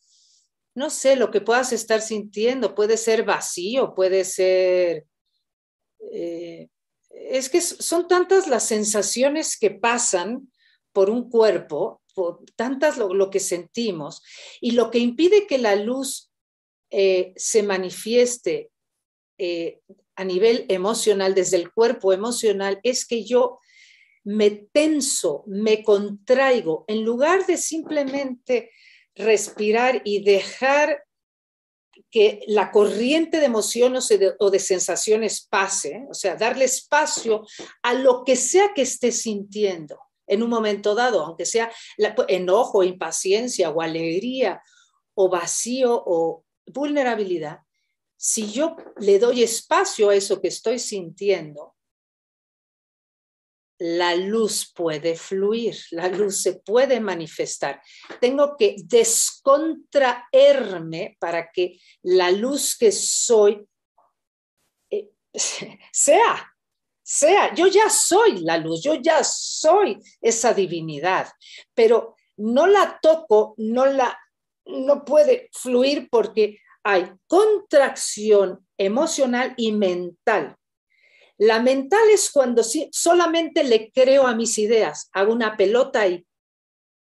[0.74, 5.06] no sé, lo que puedas estar sintiendo, puede ser vacío, puede ser...
[6.12, 6.68] Eh,
[7.08, 10.52] es que son tantas las sensaciones que pasan
[10.92, 14.22] por un cuerpo, por tantas lo, que sentimos,
[14.60, 16.30] y lo que impide que la luz
[16.90, 18.70] eh, se manifieste
[19.38, 19.80] eh,
[20.16, 23.58] a nivel emocional, desde el cuerpo emocional, es que yo
[24.26, 28.72] me tenso, me contraigo, en lugar de simplemente
[29.14, 31.04] respirar y dejar
[32.10, 37.46] que la corriente de emociones o de, sensaciones pase, o sea, darle espacio
[37.82, 39.96] a lo que sea que esté sintiendo
[40.26, 41.70] en un momento dado, aunque sea
[42.26, 44.60] enojo, impaciencia o alegría
[45.14, 47.60] o vacío o vulnerabilidad,
[48.16, 51.75] si yo le doy espacio a eso que estoy sintiendo,
[53.78, 57.82] la luz puede fluir, la luz se puede manifestar.
[58.20, 63.66] Tengo que descontraerme para que la luz que soy
[64.90, 65.10] eh,
[65.92, 66.52] sea,
[67.02, 71.28] sea, yo ya soy la luz, yo ya soy esa divinidad,
[71.74, 74.18] pero no la toco, no la,
[74.64, 80.56] no puede fluir porque hay contracción emocional y mental.
[81.38, 86.26] La mental es cuando solamente le creo a mis ideas, hago una pelota y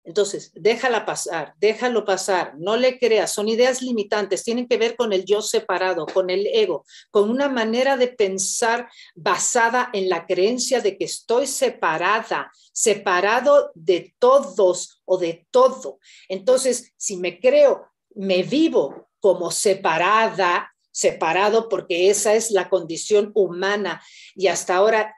[0.05, 5.15] entonces déjala pasar, déjalo pasar, no le creas, son ideas limitantes, tienen que ver con
[5.15, 10.83] el yo separado, con el ego, con una manera de pensar basada en la creencia
[10.83, 15.99] de que estoy separada, separado de todos o de todo.
[16.29, 24.01] Entonces, si me creo, me vivo como separada, separado porque esa es la condición humana
[24.37, 25.15] y hasta ahora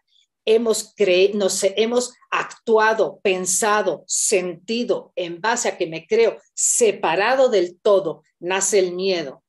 [0.46, 7.78] hemos creído, nos hemos actuado, pensado, sentido en base a que me creo separado del
[7.80, 9.42] todo, nace el miedo.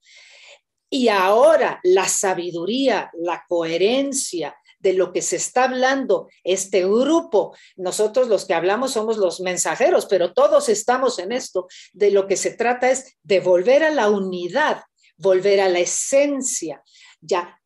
[0.90, 7.56] Y ahora la sabiduría, la coherencia, de lo que se está hablando este grupo.
[7.76, 11.68] Nosotros los que hablamos somos los mensajeros, pero todos estamos en esto.
[11.94, 14.84] De lo que se trata es de volver a la unidad,
[15.18, 16.84] volver a la esencia,
[17.22, 17.60] ya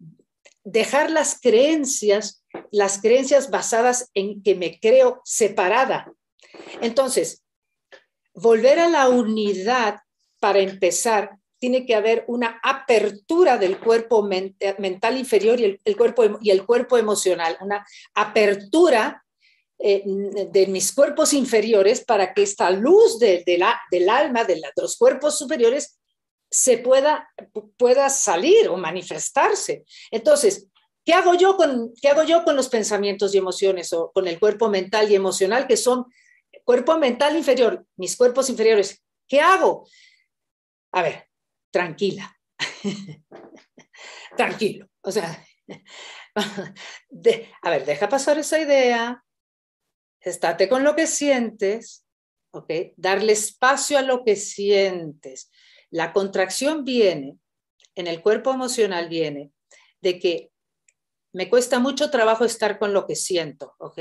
[0.64, 6.12] dejar las creencias, las creencias basadas en que me creo separada.
[6.82, 7.44] Entonces,
[8.34, 10.00] volver a la unidad
[10.40, 16.50] para empezar tiene que haber una apertura del cuerpo mental inferior y el, cuerpo, y
[16.50, 19.24] el cuerpo emocional, una apertura
[19.78, 20.04] eh,
[20.52, 26.00] de mis cuerpos inferiores para que esta luz de, del alma, de, los cuerpos superiores,
[26.52, 27.30] se pueda,
[27.78, 29.86] pueda salir o manifestarse.
[30.12, 30.68] Entonces,
[31.06, 34.38] ¿qué hago, yo con, ¿qué hago yo con los pensamientos y emociones o con el
[34.38, 36.06] cuerpo mental y emocional que son
[36.66, 39.02] cuerpo mental inferior, mis cuerpos inferiores?
[39.28, 39.88] ¿Qué hago?
[40.92, 41.30] A ver,
[41.72, 42.38] tranquila.
[44.38, 44.90] Tranquilo.
[45.02, 45.44] O sea,
[47.62, 49.24] a ver, deja pasar esa idea,
[50.20, 52.06] estate con lo que sientes.
[52.98, 55.50] Darle espacio a lo que sientes.
[55.92, 57.38] La contracción viene,
[57.96, 59.52] en el cuerpo emocional viene,
[60.02, 60.52] de que
[61.34, 64.00] me cuesta mucho trabajo estar con lo que siento, ¿ok?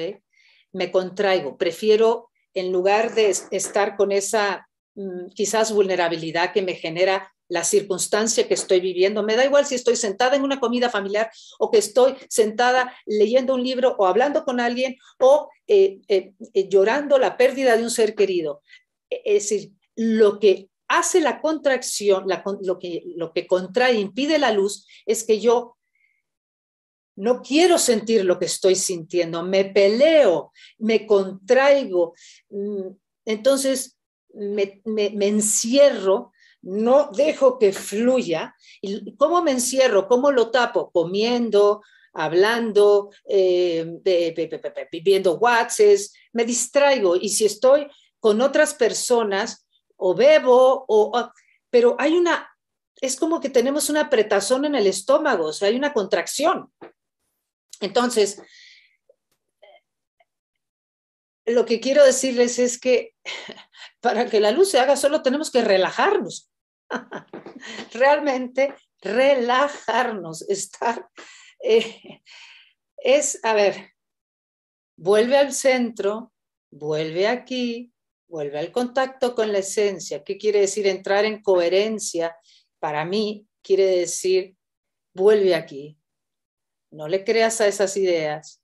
[0.73, 7.33] Me contraigo, prefiero en lugar de estar con esa mm, quizás vulnerabilidad que me genera
[7.51, 9.23] la circunstancia que estoy viviendo.
[9.23, 13.55] Me da igual si estoy sentada en una comida familiar o que estoy sentada leyendo
[13.55, 17.91] un libro o hablando con alguien o eh, eh, eh, llorando la pérdida de un
[17.91, 18.63] ser querido.
[19.11, 22.25] Es decir, lo que hace la contracción,
[22.63, 25.77] lo, que, lo que contrae, impide la luz, es que yo
[27.15, 32.15] no quiero sentir lo que estoy sintiendo, me peleo, me contraigo,
[32.49, 32.89] mm,
[33.25, 33.99] entonces
[34.35, 34.83] me,
[35.21, 38.57] encierro, no dejo que fluya.
[38.83, 40.09] ¿Y cómo me encierro?
[40.09, 40.91] ¿Cómo lo tapo?
[40.91, 44.01] Comiendo, hablando, eh,
[45.05, 46.01] viendo WhatsApp,
[46.33, 47.17] me distraigo.
[47.17, 47.87] Y si estoy
[48.19, 49.67] con otras personas,
[50.01, 51.33] o bebo, o,
[51.71, 52.51] pero hay una,
[53.01, 56.73] es como que tenemos una apretazón en el estómago, o sea, hay una contracción.
[57.81, 58.43] Entonces,
[61.47, 63.15] lo que quiero decirles es que
[64.01, 66.51] para que la luz se haga solo tenemos que relajarnos.
[67.93, 71.09] Realmente relajarnos, estar...
[71.63, 72.23] Eh,
[72.97, 73.93] es, a ver,
[74.97, 76.33] vuelve al centro,
[76.71, 77.93] vuelve aquí,
[78.31, 80.23] vuelve al contacto con la esencia.
[80.23, 82.37] ¿Qué quiere decir entrar en coherencia?
[82.79, 84.57] Para mí quiere decir,
[85.13, 85.99] vuelve aquí,
[86.91, 88.63] no le creas a esas ideas.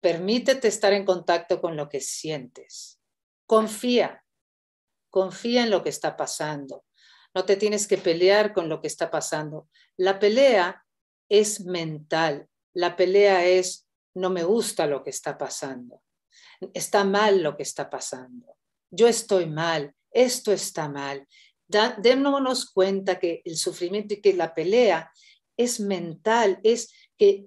[0.00, 3.00] Permítete estar en contacto con lo que sientes.
[3.46, 4.24] Confía,
[5.10, 6.84] confía en lo que está pasando.
[7.34, 9.68] No te tienes que pelear con lo que está pasando.
[9.96, 10.84] La pelea
[11.28, 12.48] es mental.
[12.72, 16.03] La pelea es, no me gusta lo que está pasando.
[16.72, 18.56] Está mal lo que está pasando.
[18.90, 19.94] Yo estoy mal.
[20.10, 21.26] Esto está mal.
[21.98, 25.10] démonos cuenta que el sufrimiento y que la pelea
[25.56, 27.46] es mental, es que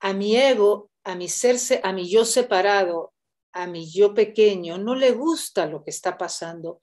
[0.00, 3.12] a mi ego, a mi serse, a mi yo separado,
[3.52, 6.80] a mi yo pequeño, no le gusta lo que está pasando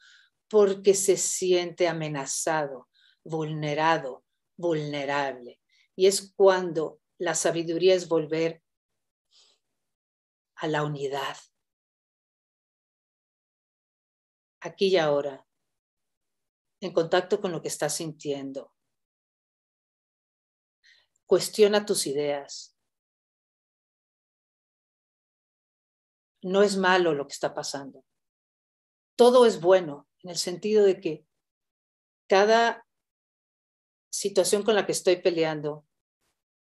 [0.50, 2.90] porque se siente amenazado,
[3.24, 4.24] vulnerado,
[4.58, 5.60] vulnerable.
[5.96, 8.62] Y es cuando la sabiduría es volver
[10.58, 11.38] a la unidad.
[14.60, 15.48] Aquí y ahora,
[16.82, 18.74] en contacto con lo que estás sintiendo,
[21.28, 22.74] Cuestiona tus ideas.
[26.42, 28.06] No es malo lo que está pasando.
[29.18, 31.26] Todo es bueno en el sentido de que
[32.30, 32.88] cada
[34.10, 35.86] situación con la que estoy peleando,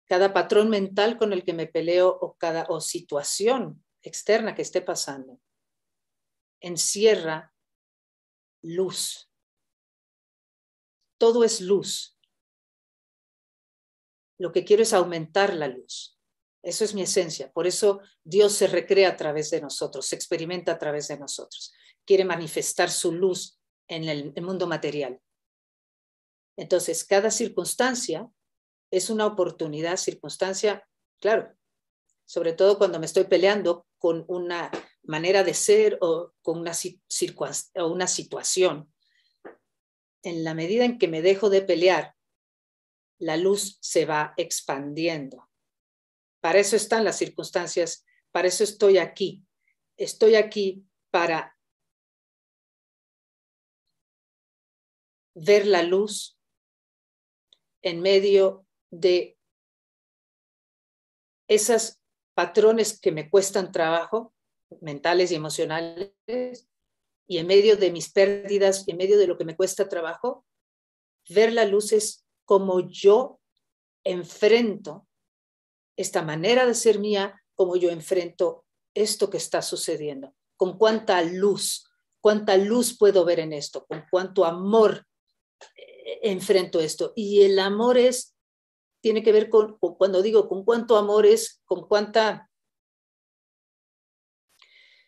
[0.09, 4.81] cada patrón mental con el que me peleo o cada o situación externa que esté
[4.81, 5.39] pasando,
[6.59, 7.53] encierra
[8.63, 9.29] luz.
[11.19, 12.17] Todo es luz.
[14.39, 16.17] Lo que quiero es aumentar la luz.
[16.63, 17.51] Eso es mi esencia.
[17.51, 21.71] Por eso Dios se recrea a través de nosotros, se experimenta a través de nosotros.
[22.05, 25.21] Quiere manifestar su luz en el, mundo material.
[26.57, 28.29] Entonces, cada circunstancia
[28.91, 30.87] es una oportunidad, circunstancia,
[31.19, 31.55] claro,
[32.25, 34.71] sobre todo cuando me estoy peleando con una
[35.03, 36.73] manera de ser o con una,
[37.75, 38.93] o una situación.
[40.21, 42.15] En la medida en que me dejo de pelear
[43.19, 45.49] la luz se va expandiendo.
[46.39, 49.45] Para eso están las circunstancias, para eso estoy aquí.
[49.97, 51.57] Estoy aquí para
[55.33, 56.39] ver la luz
[57.81, 59.37] en medio de
[61.47, 61.99] esos
[62.33, 64.33] patrones que me cuestan trabajo,
[64.81, 66.13] mentales y emocionales,
[67.27, 70.45] y en medio de mis pérdidas, en medio de lo que me cuesta trabajo,
[71.29, 73.39] ver la luz es como yo
[74.03, 75.07] enfrento
[75.95, 81.87] esta manera de ser mía, como yo enfrento esto que está sucediendo, con cuánta luz,
[82.21, 85.05] cuánta luz puedo ver en esto, con cuánto amor
[85.75, 87.13] eh, enfrento esto.
[87.15, 88.35] Y el amor es,
[89.01, 92.49] tiene que ver con, cuando digo con cuánto amor es, con cuánta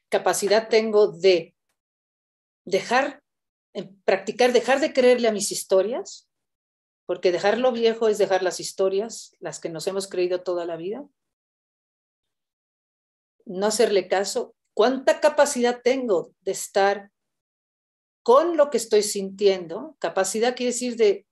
[0.10, 1.56] capacidad tengo de
[2.66, 3.24] dejar,
[4.04, 6.30] practicar, dejar de creerle a mis historias,
[7.06, 10.78] porque dejar lo viejo es dejar las historias, las que nos hemos creído toda la
[10.78, 11.06] vida.
[13.46, 14.56] No hacerle caso.
[14.74, 17.12] ¿Cuánta capacidad tengo de estar
[18.24, 19.96] con lo que estoy sintiendo?
[20.00, 21.26] Capacidad quiere decir de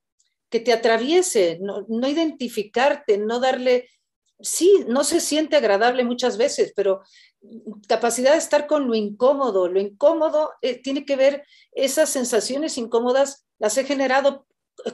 [0.50, 3.90] que te atraviese, no, identificarte, no darle,
[4.40, 7.02] sí, no se siente agradable muchas veces, pero
[7.88, 9.68] capacidad de estar con lo incómodo.
[9.68, 14.48] Lo incómodo eh, tiene que ver, esas sensaciones incómodas las he generado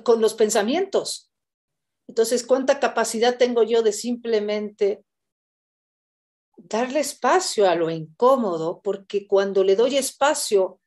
[0.03, 1.31] con los pensamientos.
[2.07, 5.03] Entonces, ¿cuánta capacidad tengo yo de simplemente
[6.57, 10.79] darle espacio a lo incómodo, porque cuando le doy espacio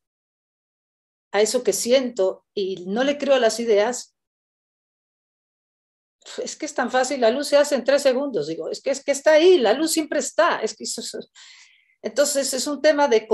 [1.30, 4.16] a eso que siento y no le creo a las ideas,
[6.42, 8.90] es que es tan fácil, la luz se hace en tres segundos, digo, es que,
[8.90, 10.58] es que está ahí, la luz siempre está.
[10.60, 10.84] Es que
[12.02, 13.26] entonces es un tema de,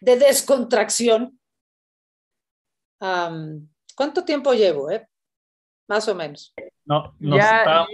[0.00, 1.40] de descontracción.
[2.98, 4.90] ¿Cuánto tiempo llevo?
[4.90, 5.06] Eh?
[5.88, 6.54] Más o menos.
[6.84, 7.88] No, no estamos,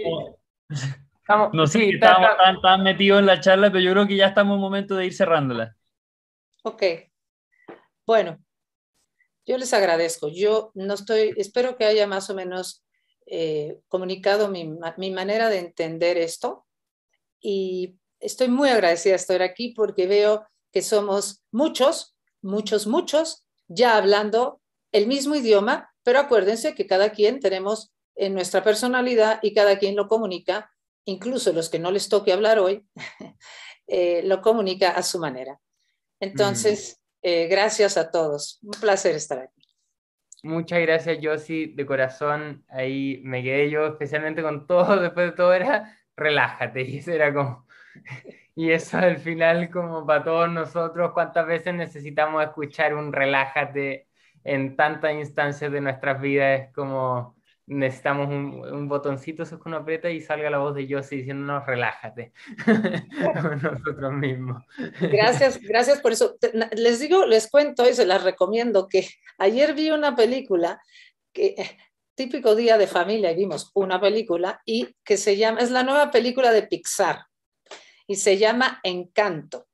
[1.53, 4.55] no sé, estamos tan, tan metidos en la charla, pero yo creo que ya estamos
[4.55, 5.75] en momento de ir cerrándola.
[6.63, 6.83] Ok.
[8.05, 8.43] Bueno,
[9.45, 10.29] yo les agradezco.
[10.29, 12.82] Yo no estoy, espero que haya más o menos
[13.25, 16.65] eh, comunicado mi, mi, manera de entender esto
[17.39, 23.97] y estoy muy agradecida de estar aquí porque veo que somos muchos, muchos, muchos, ya
[23.97, 29.79] hablando el mismo idioma, pero acuérdense que cada quien tenemos en nuestra personalidad y cada
[29.79, 30.71] quien lo comunica,
[31.05, 32.85] incluso los que no les toque hablar hoy,
[33.87, 35.59] eh, lo comunica a su manera.
[36.19, 38.59] Entonces, eh, gracias a todos.
[38.61, 39.62] Un placer estar aquí.
[40.43, 42.65] Muchas gracias, Josie, de corazón.
[42.69, 46.81] Ahí me quedé yo, especialmente con todo, después de todo era relájate.
[46.89, 47.67] Y eso era como.
[48.55, 54.07] Y eso al final, como para todos nosotros, ¿cuántas veces necesitamos escuchar un relájate
[54.43, 56.71] en tantas instancias de nuestras vidas?
[56.75, 61.19] Como necesitamos un, botoncito, eso es que uno aprieta y salga la voz de Josie
[61.19, 62.33] diciéndonos relájate
[63.61, 64.63] nosotros mismos.
[64.99, 66.35] Gracias, gracias por eso.
[66.75, 69.07] Les digo, les cuento y se las recomiendo que
[69.37, 70.81] ayer vi una película
[71.31, 71.77] que eh,
[72.15, 76.11] típico día de familia y vimos una película y que se llama, es la nueva
[76.11, 77.25] película de Pixar
[78.07, 79.67] y se llama Encanto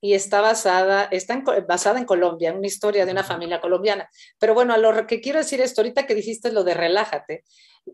[0.00, 4.08] y está basada, está en, basada en Colombia, en una historia de una familia colombiana.
[4.38, 7.44] Pero bueno, a lo que quiero decir esto, ahorita que dijiste lo de relájate,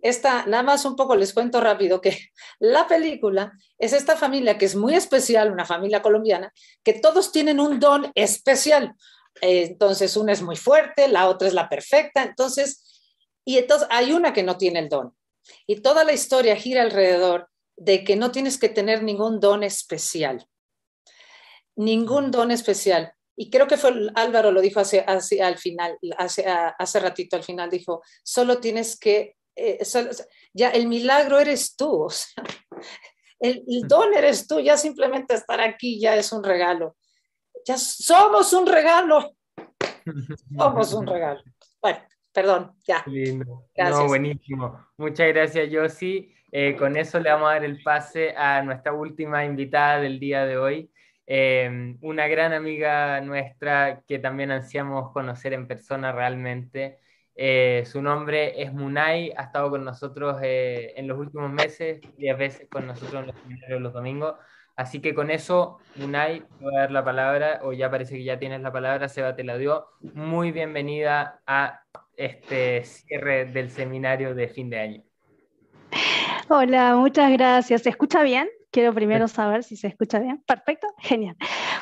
[0.02, 2.18] esta, nada más un poco les cuento rápido que
[2.58, 6.52] la película es esta familia que es muy especial, una familia colombiana,
[6.82, 8.94] que todos tienen un don especial.
[9.40, 13.02] entonces, una es muy fuerte, la otra es la perfecta, entonces,
[13.44, 15.14] y entonces hay una que no tiene el don.
[15.66, 20.46] Y toda la historia gira alrededor de que no tienes que tener ningún don especial
[21.76, 23.12] ningún don especial.
[23.36, 27.42] Y creo que fue Álvaro lo dijo hace, hace al final, hace, hace ratito al
[27.42, 29.80] final, dijo, solo tienes que, eh,
[30.52, 32.06] ya el milagro eres tú,
[33.40, 36.96] el, don eres tú, ya simplemente estar aquí ya es un regalo.
[37.66, 39.34] Ya somos un regalo.
[40.58, 41.42] Somos un regalo.
[41.80, 41.98] Bueno,
[42.30, 43.02] perdón, ya.
[43.06, 43.64] Lindo.
[43.74, 44.86] No, buenísimo.
[44.98, 46.30] Muchas gracias, Josi.
[46.56, 50.44] Eh, con eso le vamos a dar el pase a nuestra última invitada del día
[50.46, 50.88] de hoy,
[51.26, 56.98] Em, una gran amiga nuestra que también ansiamos conocer en persona realmente.
[57.34, 62.34] Eh, su nombre es Munay, ha estado con nosotros eh, en los últimos meses, a
[62.34, 64.34] veces con nosotros en los seminarios los domingos.
[64.76, 68.24] Así que con eso, Munay, te voy a dar la palabra, o ya parece que
[68.24, 69.86] ya tienes la palabra, Seba te la dio.
[70.00, 71.84] Muy bienvenida a
[72.16, 75.02] este cierre del seminario de fin de año.
[76.48, 77.82] Hola, muchas gracias.
[77.82, 78.48] ¿Se escucha bien?
[78.74, 80.42] Quiero primero saber si se escucha bien.
[80.44, 81.36] Perfecto, genial.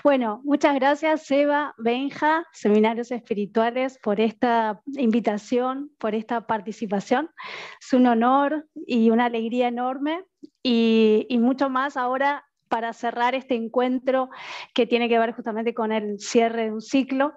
[0.05, 7.31] Bueno, muchas gracias, Seba, Benja, Seminarios Espirituales, por esta invitación, por esta participación.
[7.81, 10.23] Es un honor y una alegría enorme
[10.63, 14.29] y, y mucho más ahora para cerrar este encuentro
[14.75, 17.33] que tiene que ver justamente con el cierre de un ciclo.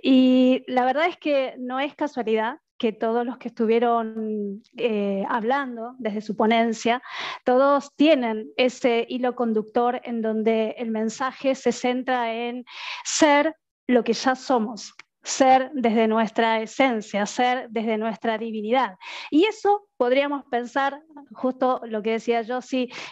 [0.00, 5.94] Y la verdad es que no es casualidad que todos los que estuvieron eh, hablando
[5.98, 7.02] desde su ponencia,
[7.44, 12.64] todos tienen ese hilo conductor en donde el mensaje se centra en
[13.04, 13.56] ser
[13.86, 18.96] lo que ya somos, ser desde nuestra esencia, ser desde nuestra divinidad.
[19.30, 21.00] Y eso podríamos pensar,
[21.32, 22.58] justo lo que decía yo,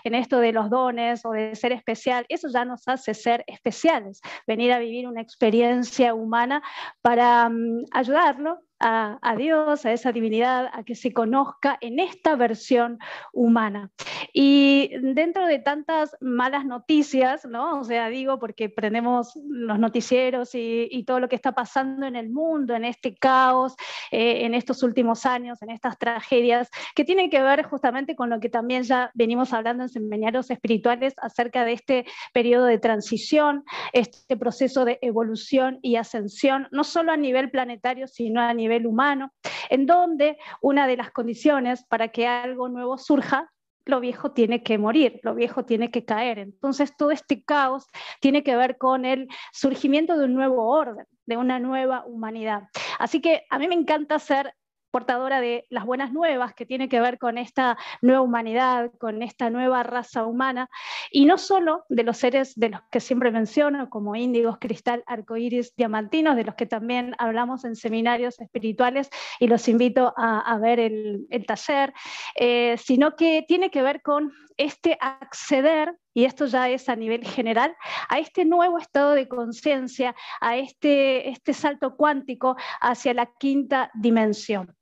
[0.05, 4.21] en esto de los dones o de ser especial, eso ya nos hace ser especiales,
[4.47, 6.63] venir a vivir una experiencia humana
[7.01, 12.99] para mm, ayudarlo a, Dios, a esa divinidad, a que se conozca en esta versión
[13.33, 13.91] humana.
[14.33, 17.81] Y dentro de tantas malas noticias, ¿no?
[17.81, 22.31] O sea, digo, porque prendemos los noticieros y, todo lo que está pasando en el
[22.31, 23.75] mundo, en este caos,
[24.13, 28.39] eh, en estos últimos años, en estas tragedias, que tienen que ver justamente con lo
[28.39, 34.37] que también ya venimos hablando en seminarios espirituales acerca de este periodo de transición, este
[34.37, 39.33] proceso de evolución y ascensión, no solo a nivel planetario, sino a nivel humano,
[39.71, 43.51] en donde una de las condiciones para que algo nuevo surja
[43.85, 46.39] lo viejo tiene que morir, lo viejo tiene que caer.
[46.39, 47.87] Entonces todo este caos
[48.21, 52.69] tiene que ver con el surgimiento de un nuevo orden, de una nueva humanidad.
[52.99, 54.55] Así que a mí me encanta ser
[54.93, 59.51] portadora de las buenas nuevas que tiene que ver con esta nueva humanidad, con esta
[59.51, 60.69] nueva raza humana,
[61.11, 65.75] y no solo de los seres de los que siempre menciono, como índigos, cristal, arcoíris,
[65.75, 69.11] diamantinos, de los que también hablamos en seminarios espirituales
[69.41, 71.93] y los invito a, ver el, taller,
[72.37, 77.25] eh, sino que tiene que ver con este acceder y esto ya es a nivel
[77.25, 77.75] general,
[78.09, 84.75] a este nuevo estado de conciencia, a este, este salto cuántico hacia la quinta dimensión.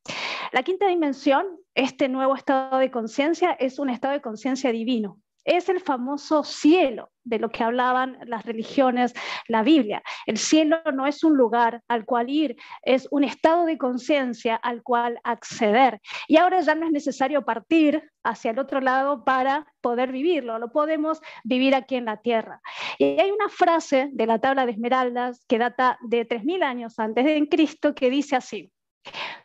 [0.52, 5.68] La quinta dimensión, este nuevo estado de conciencia, es un estado de conciencia divino es
[5.68, 9.14] el famoso cielo de lo que hablaban las religiones,
[9.46, 10.02] la Biblia.
[10.26, 14.82] El cielo no es un lugar al cual ir, es un estado de conciencia al
[14.82, 16.00] cual acceder.
[16.28, 20.70] Y ahora ya no es necesario partir hacia el otro lado para poder vivirlo, lo
[20.70, 22.60] podemos vivir aquí en la tierra.
[22.98, 27.24] Y hay una frase de la tabla de Esmeraldas que data de 3.000 años antes
[27.24, 28.72] de Cristo que dice así,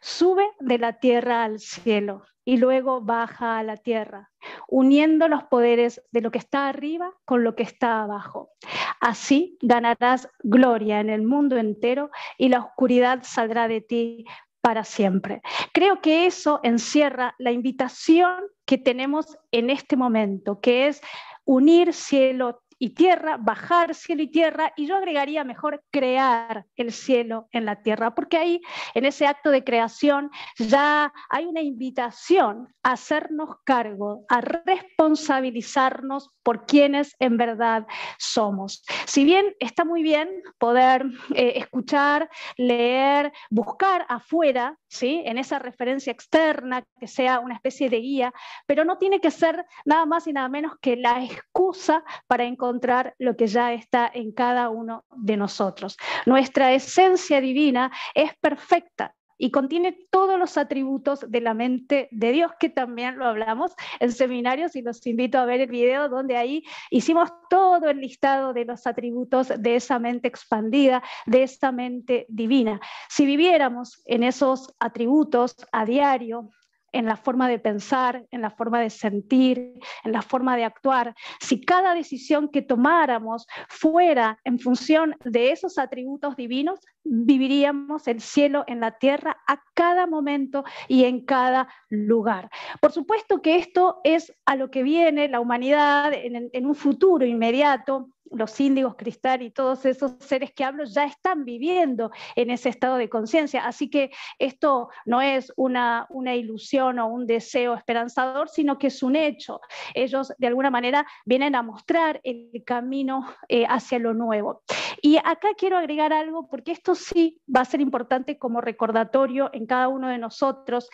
[0.01, 4.31] sube de la tierra al cielo y luego baja a la tierra,
[4.67, 8.51] uniendo los poderes de lo que está arriba con lo que está abajo.
[8.99, 14.25] Así ganarás gloria en el mundo entero y la oscuridad saldrá de ti
[14.61, 15.41] para siempre.
[15.73, 21.01] Creo que eso encierra la invitación que tenemos en este momento, que es
[21.45, 27.47] unir cielo, y tierra, bajar cielo y tierra, y yo agregaría mejor crear el cielo
[27.51, 28.61] en la tierra, porque ahí,
[28.93, 30.29] en ese acto de creación,
[30.59, 37.87] ya hay una invitación a hacernos cargo, a responsabilizarnos por quienes en verdad
[38.19, 38.83] somos.
[39.07, 40.29] Si bien está muy bien
[40.59, 45.23] poder eh, escuchar, leer, buscar afuera, ¿sí?
[45.25, 48.31] en esa referencia externa, que sea una especie de guía,
[48.67, 52.74] pero no tiene que ser nada más y nada menos que la excusa para encontrar
[53.19, 55.97] lo que ya está en cada uno de nosotros.
[56.26, 62.52] Nuestra esencia divina es perfecta, y contiene todos los atributos de la mente de Dios,
[62.60, 66.64] que también lo hablamos en seminarios y los invito a ver el video donde ahí
[66.89, 72.80] hicimos todo el listado de los atributos de esa mente expandida, de esa mente divina.
[73.10, 76.49] Si viviéramos en esos atributos a diario,
[76.95, 79.73] en la forma de pensar, en la forma de sentir,
[80.05, 85.77] en la forma de actuar, si cada decisión que tomáramos fuera en función de esos
[85.77, 92.49] atributos divinos, viviríamos el cielo en la tierra a cada momento y en cada lugar.
[92.80, 97.26] Por supuesto que esto es a lo que viene la humanidad en, en un futuro
[97.26, 102.69] inmediato, los índigos, cristal y todos esos seres que hablo ya están viviendo en ese
[102.69, 103.65] estado de conciencia.
[103.65, 109.03] Así que esto no es una, una, ilusión o un deseo esperanzador, sino que es
[109.03, 109.61] un hecho.
[109.93, 114.64] Ellos de alguna manera vienen a mostrar el camino eh, hacia lo nuevo.
[115.02, 119.65] Y acá quiero agregar algo, porque esto sí va a ser importante como recordatorio en
[119.65, 120.89] cada uno de nosotros,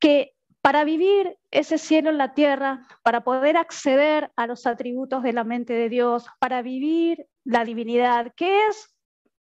[0.00, 5.32] que para vivir ese cielo en la tierra, para poder acceder a los atributos de
[5.32, 8.96] la mente de Dios, para vivir la divinidad, que es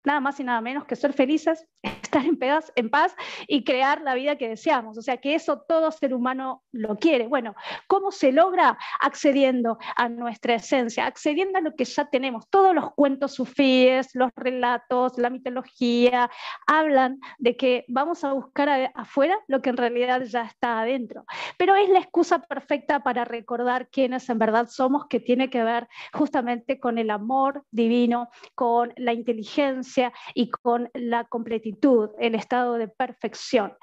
[0.05, 1.67] nada más y nada menos que ser felices,
[2.11, 3.15] estar en paz, en paz
[3.47, 4.99] y crear la vida que deseamos.
[4.99, 7.29] O sea, que eso todo ser humano lo quiere.
[7.29, 7.55] Bueno,
[7.87, 8.77] ¿cómo se logra?
[9.01, 12.49] Accediendo a nuestra esencia, accediendo a lo que ya tenemos.
[12.51, 16.31] Todos los cuentos sufíes, los relatos, la mitología,
[16.67, 21.25] hablan de que vamos a buscar afuera lo que en realidad ya está adentro.
[21.59, 25.89] Pero es la excusa perfecta para recordar quiénes en verdad somos, que tiene que ver
[26.13, 32.89] justamente con el amor divino, con la inteligencia y con la completitud el estado de
[32.89, 33.77] perfección.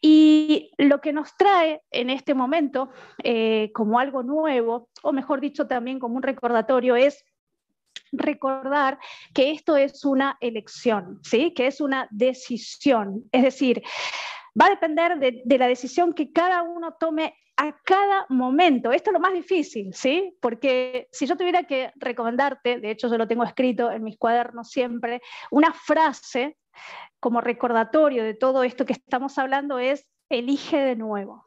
[0.00, 2.90] Y lo que nos trae en este momento
[3.22, 7.24] eh, como algo nuevo, o mejor dicho también como un recordatorio, es
[8.12, 8.98] recordar
[9.34, 11.52] que esto es una elección, ¿sí?
[11.54, 13.24] que es una decisión.
[13.32, 13.82] Es decir,
[14.60, 18.92] va a depender de, la decisión que cada uno tome a cada momento.
[18.92, 20.36] Esto es lo más difícil, ¿sí?
[20.40, 24.70] Porque si yo tuviera que recomendarte, de hecho yo lo tengo escrito en mis cuadernos
[24.70, 26.56] siempre, una frase
[27.20, 31.45] como recordatorio de todo esto que estamos hablando es elige de nuevo.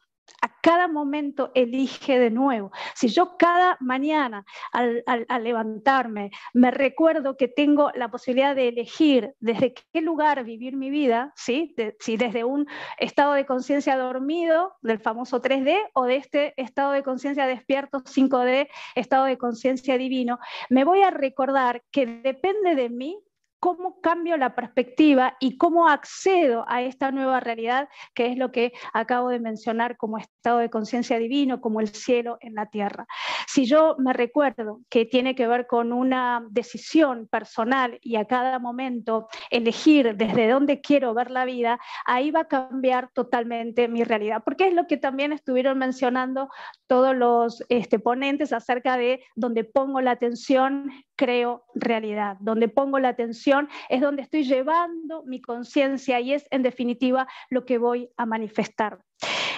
[0.61, 2.71] Cada momento elige de nuevo.
[2.95, 5.03] Si yo cada mañana al,
[5.41, 11.33] levantarme me recuerdo que tengo la posibilidad de elegir desde qué lugar vivir mi vida,
[11.35, 11.75] ¿sí?
[11.99, 12.67] si desde un
[12.97, 18.67] estado de conciencia dormido, del famoso 3D, o de este estado de conciencia despierto, 5D,
[18.95, 23.19] estado de conciencia divino, me voy a recordar que depende de mí
[23.59, 28.73] cómo cambio la perspectiva y cómo accedo a esta nueva realidad, que es lo que
[28.93, 33.05] acabo de mencionar como estado de conciencia divino, como el cielo en la tierra.
[33.47, 38.59] Si yo me recuerdo que tiene que ver con una decisión personal y a cada
[38.59, 44.41] momento elegir desde dónde quiero ver la vida, ahí va a cambiar totalmente mi realidad,
[44.45, 46.49] porque es lo que también estuvieron mencionando
[46.87, 53.09] todos los este, ponentes acerca de donde pongo la atención, creo realidad, donde pongo la
[53.09, 53.48] atención
[53.89, 58.99] es donde estoy llevando mi conciencia y es en definitiva lo que voy a manifestar.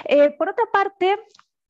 [0.05, 1.17] Eh, por otra parte,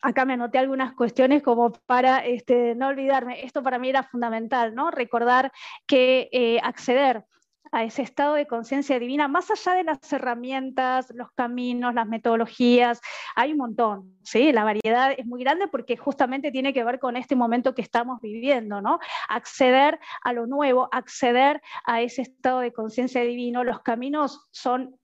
[0.01, 4.73] acá me anoté algunas cuestiones como para este, no olvidarme, esto para mí era fundamental,
[4.75, 4.91] ¿no?
[4.91, 5.51] Recordar
[5.87, 7.25] que eh, acceder
[7.71, 13.01] a ese estado de conciencia divina, más allá de las herramientas, los caminos, las metodologías,
[13.35, 14.51] hay un montón, ¿sí?
[14.51, 18.21] La variedad es muy grande porque justamente tiene que ver con este momento que estamos
[18.21, 18.99] viviendo, ¿no?
[19.29, 24.99] Acceder a lo nuevo, acceder a ese estado de conciencia divino, los caminos son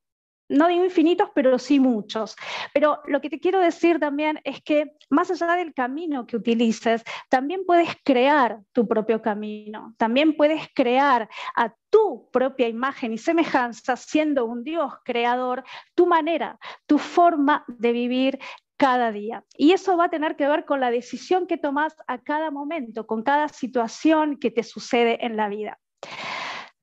[0.49, 2.36] no digo infinitos, pero sí muchos.
[2.74, 7.03] Pero lo que te quiero decir también es que más allá del camino que utilices,
[7.30, 13.95] también puedes crear tu propio camino, también puedes crear a tu propia imagen y semejanza,
[13.95, 15.64] siendo un Dios creador,
[15.95, 18.40] tu manera, tu forma de vivir
[18.78, 19.44] cada día.
[19.57, 23.07] Y eso va a tener que ver con la decisión que tomas a cada momento,
[23.07, 25.80] con cada situación que te sucede en la vida.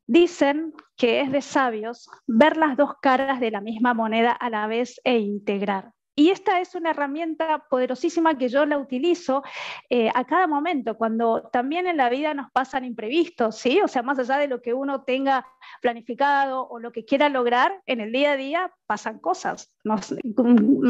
[0.06, 4.66] Dicen que es de sabios ver las dos caras de la misma moneda a la
[4.66, 5.92] vez e integrar.
[6.16, 9.42] Y esta es una herramienta poderosísima que yo la utilizo
[9.90, 13.80] eh, a cada momento, cuando también en la vida nos pasan imprevistos, ¿sí?
[13.82, 15.44] O sea, más allá de lo que uno tenga
[15.82, 19.73] planificado o lo que quiera lograr, en el día a día pasan cosas.
[19.84, 20.14] Nos,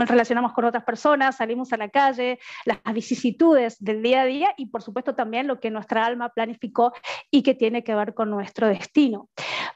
[0.08, 4.66] relacionamos con otras personas, salimos a la calle, las vicisitudes del día a día y
[4.66, 6.92] por supuesto también lo que nuestra alma planificó
[7.30, 9.28] y que tiene que ver con nuestro destino.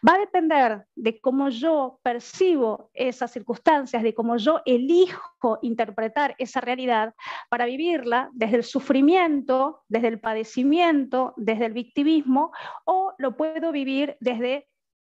[0.07, 6.61] Va a depender de cómo yo percibo esas circunstancias, de cómo yo elijo interpretar esa
[6.61, 7.15] realidad
[7.49, 12.53] para vivirla desde el sufrimiento, desde el padecimiento, desde el victimismo,
[12.85, 14.69] o lo puedo vivir desde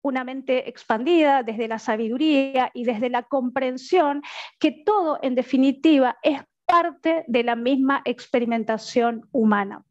[0.02, 4.22] una mente expandida, desde la sabiduría y desde la comprensión
[4.60, 9.84] que todo, en definitiva, es parte de la misma experimentación humana.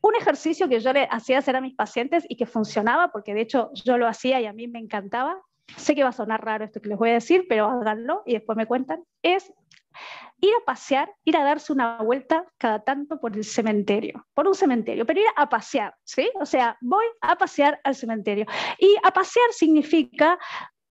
[0.00, 3.42] Un ejercicio que yo le hacía hacer a mis pacientes y que funcionaba, porque de
[3.42, 5.40] hecho yo lo hacía y a mí me encantaba,
[5.76, 8.32] sé que va a sonar raro esto que les voy a decir, pero háganlo y
[8.32, 9.52] después me cuentan, es
[10.40, 14.54] ir a pasear, ir a darse una vuelta cada tanto por el cementerio, por un
[14.54, 16.30] cementerio, pero ir a pasear, ¿sí?
[16.40, 18.46] O sea, voy a pasear al cementerio.
[18.78, 20.38] Y a pasear significa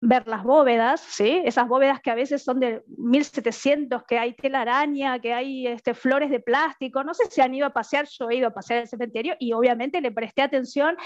[0.03, 1.43] ver las bóvedas, ¿sí?
[1.45, 6.31] esas bóvedas que a veces son de 1700, que hay telaraña, que hay este, flores
[6.31, 8.89] de plástico, no sé si han ido a pasear, yo he ido a pasear al
[8.89, 10.97] cementerio y obviamente le presté atención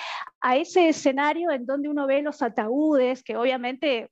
[0.40, 4.10] a ese escenario en donde uno ve los ataúdes, que obviamente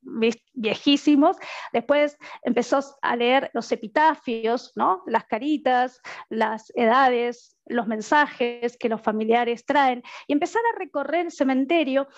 [0.52, 1.36] viejísimos,
[1.72, 5.04] después empezó a leer los epitafios, ¿no?
[5.06, 11.32] las caritas, las edades, los mensajes que los familiares traen, y empezar a recorrer el
[11.32, 12.08] cementerio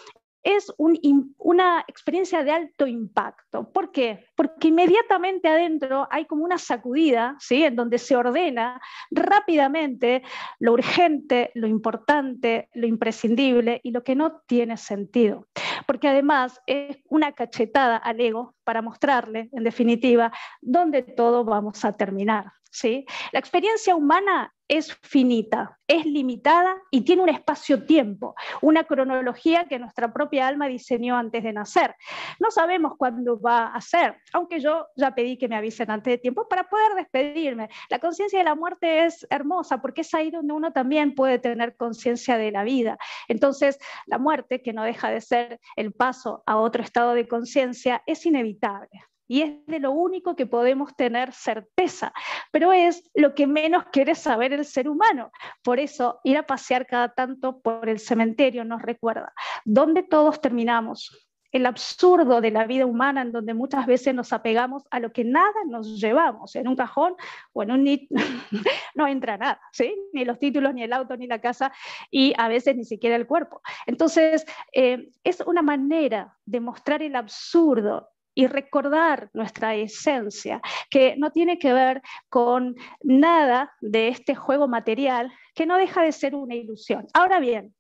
[0.45, 3.73] es una experiencia de alto impacto.
[3.73, 4.27] ¿Por qué?
[4.37, 7.65] Porque inmediatamente adentro hay como una sacudida, ¿sí?
[7.65, 8.81] En donde se ordena
[9.11, 10.23] rápidamente
[10.61, 15.49] lo urgente, lo importante, lo imprescindible y lo que no tiene sentido.
[15.87, 20.31] Porque además es una cachetada al ego para mostrarle, en definitiva,
[20.61, 22.53] dónde todo vamos a terminar.
[22.71, 23.07] ¿sí?
[23.33, 30.13] La experiencia humana es finita, es limitada y tiene un espacio-tiempo, una cronología que nuestra
[30.13, 31.95] propia alma diseñó antes de nacer.
[32.41, 36.19] No sabemos cuándo va a ser, aunque yo ya pedí que me avisen antes de
[36.19, 37.69] tiempo para poder despedirme.
[37.91, 41.77] La conciencia de la muerte es hermosa porque es ahí donde uno también puede tener
[41.77, 42.97] conciencia de la vida.
[43.29, 48.03] Entonces, la muerte, que no deja de ser el paso a otro estado de conciencia,
[48.07, 52.13] es inevitable y es de lo único que podemos tener certeza,
[52.51, 55.31] pero es lo que menos quiere saber el ser humano.
[55.63, 59.33] Por eso, ir a pasear cada tanto por el cementerio nos recuerda
[59.65, 61.11] dónde todos terminamos,
[61.55, 65.23] el absurdo de la vida humana en donde muchas veces nos apegamos a lo que
[65.23, 67.15] nada nos llevamos, en un cajón
[67.53, 67.85] o en un
[68.97, 69.95] no entra nada, ¿sí?
[70.13, 71.73] ni los títulos, ni el auto, ni la casa
[72.11, 73.63] y a veces ni siquiera el cuerpo.
[73.87, 81.31] Entonces, eh, es una manera de mostrar el absurdo y recordar nuestra esencia, que no
[81.31, 86.55] tiene que ver con nada de este juego material, que no deja de ser una
[86.55, 87.07] ilusión.
[87.15, 87.75] Ahora bien,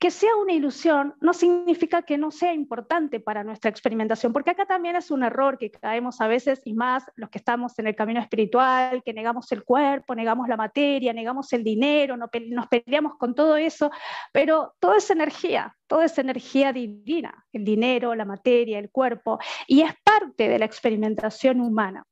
[0.00, 4.64] que sea una ilusión no significa que no sea importante para nuestra experimentación, porque acá
[4.64, 7.94] también es un error que caemos a veces y más los que estamos en el
[7.94, 12.30] camino espiritual, que negamos el cuerpo, negamos la materia, negamos el dinero, nos
[12.68, 13.90] peleamos con todo eso,
[14.32, 19.82] pero toda esa energía, toda esa energía divina, el dinero, la materia, el cuerpo, y
[19.82, 22.06] es parte de la experimentación humana.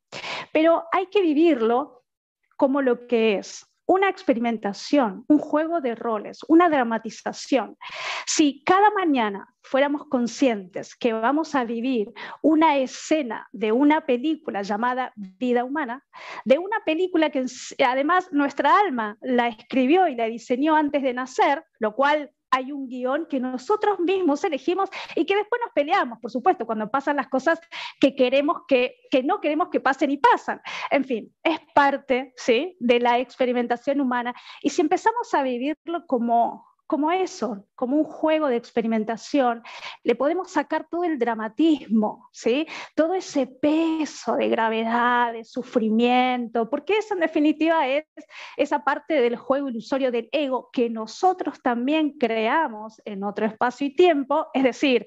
[0.52, 2.02] Pero hay que vivirlo
[2.54, 7.76] como lo que es, una experimentación, un juego de roles, una dramatización.
[8.26, 12.12] Si cada mañana fuéramos conscientes que vamos a vivir
[12.42, 16.04] una escena de una película llamada Vida Humana,
[16.44, 17.46] de una película que
[17.84, 22.88] además nuestra alma la escribió y la diseñó antes de nacer, lo cual hay un
[22.88, 27.28] guion que nosotros mismos elegimos y que después nos peleamos, por supuesto, cuando pasan las
[27.28, 27.60] cosas
[28.00, 30.60] que queremos que, que no queremos que pasen y pasan.
[30.90, 32.76] En fin, es parte ¿sí?
[32.80, 38.48] de la experimentación humana y si empezamos a vivirlo como, como eso, como un juego
[38.48, 39.62] de experimentación,
[40.02, 42.66] le podemos sacar todo el dramatismo, ¿sí?
[42.96, 48.06] todo ese peso de gravedad, de sufrimiento, porque eso en definitiva es
[48.56, 53.94] esa parte del juego ilusorio del ego que nosotros también creamos en otro espacio y
[53.94, 55.04] tiempo, es decir,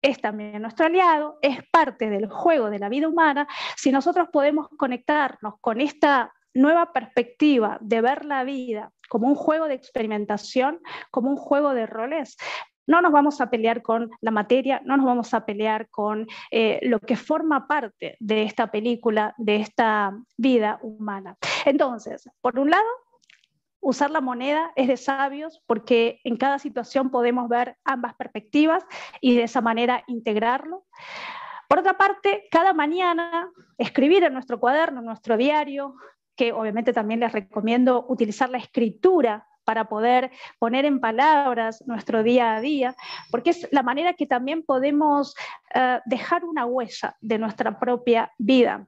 [0.00, 4.68] es también nuestro aliado, es parte del juego de la vida humana, si nosotros podemos
[4.78, 10.80] conectarnos con esta nueva perspectiva de ver la vida como un juego de experimentación,
[11.10, 12.36] como un juego de roles,
[12.86, 16.78] no nos vamos a pelear con la materia, no nos vamos a pelear con eh,
[16.82, 21.36] lo que forma parte de esta película, de esta vida humana.
[21.64, 22.88] Entonces, por un lado,
[23.80, 28.84] usar la moneda es de sabios porque en cada situación podemos ver ambas perspectivas
[29.20, 30.84] y de esa manera integrarlo.
[31.68, 35.96] Por otra parte, cada mañana escribir en nuestro cuaderno, en nuestro diario,
[36.40, 42.56] que obviamente también les recomiendo utilizar la escritura para poder poner en palabras nuestro día
[42.56, 42.96] a día,
[43.30, 45.34] porque es la manera que también podemos
[45.74, 48.86] eh, dejar una huella de nuestra propia vida.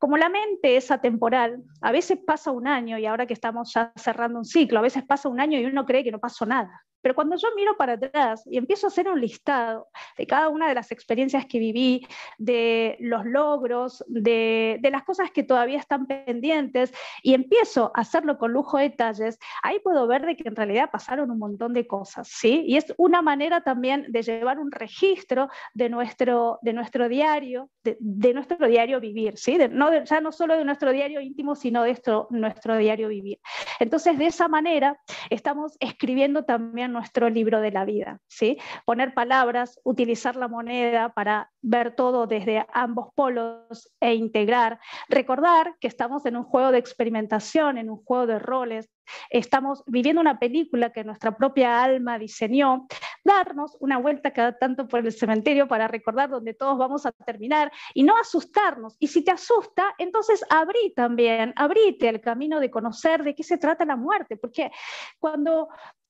[0.00, 3.92] Como la mente es atemporal, a veces pasa un año y ahora que estamos ya
[3.94, 6.84] cerrando un ciclo, a veces pasa un año y uno cree que no pasó nada.
[7.08, 10.68] Pero cuando yo miro para atrás y empiezo a hacer un listado de cada una
[10.68, 12.06] de las experiencias que viví,
[12.36, 18.52] de los logros, de, las cosas que todavía están pendientes, y empiezo a hacerlo con
[18.52, 22.28] lujo de detalles, ahí puedo ver de que en realidad pasaron un montón de cosas,
[22.28, 22.62] ¿sí?
[22.66, 28.34] Y es una manera también de llevar un registro de nuestro, de nuestro diario, de,
[28.34, 29.56] nuestro diario vivir, ¿sí?
[29.70, 31.98] no, ya no solo de nuestro diario íntimo, sino de
[32.28, 33.40] nuestro diario vivir.
[33.80, 38.58] Entonces, de esa manera, estamos escribiendo también nuestro libro de la vida, ¿sí?
[38.84, 44.80] Poner palabras, utilizar la moneda para ver todo desde ambos polos e integrar.
[45.08, 48.90] Recordar que estamos en un juego de experimentación, en un juego de roles,
[49.30, 52.86] estamos viviendo una película que nuestra propia alma diseñó,
[53.24, 57.70] darnos una vuelta cada tanto por el cementerio para recordar dónde todos vamos a terminar
[57.94, 58.96] y no asustarnos.
[58.98, 63.58] Y si te asusta, entonces abrí también, abrite el camino de conocer de qué se
[63.58, 64.70] trata la muerte, porque
[65.18, 65.68] cuando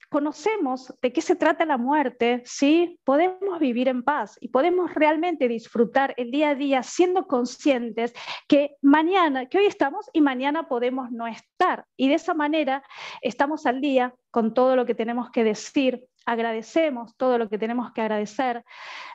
[0.09, 2.99] conocemos de qué se trata la muerte, ¿sí?
[3.05, 8.15] podemos vivir en paz y podemos realmente disfrutar el día a día siendo conscientes
[8.49, 11.85] que mañana, que hoy estamos y mañana podemos no estar.
[11.97, 12.83] Y de esa manera
[13.23, 17.93] estamos al día con todo lo que tenemos que decir, agradecemos todo lo que tenemos
[17.93, 18.63] que agradecer,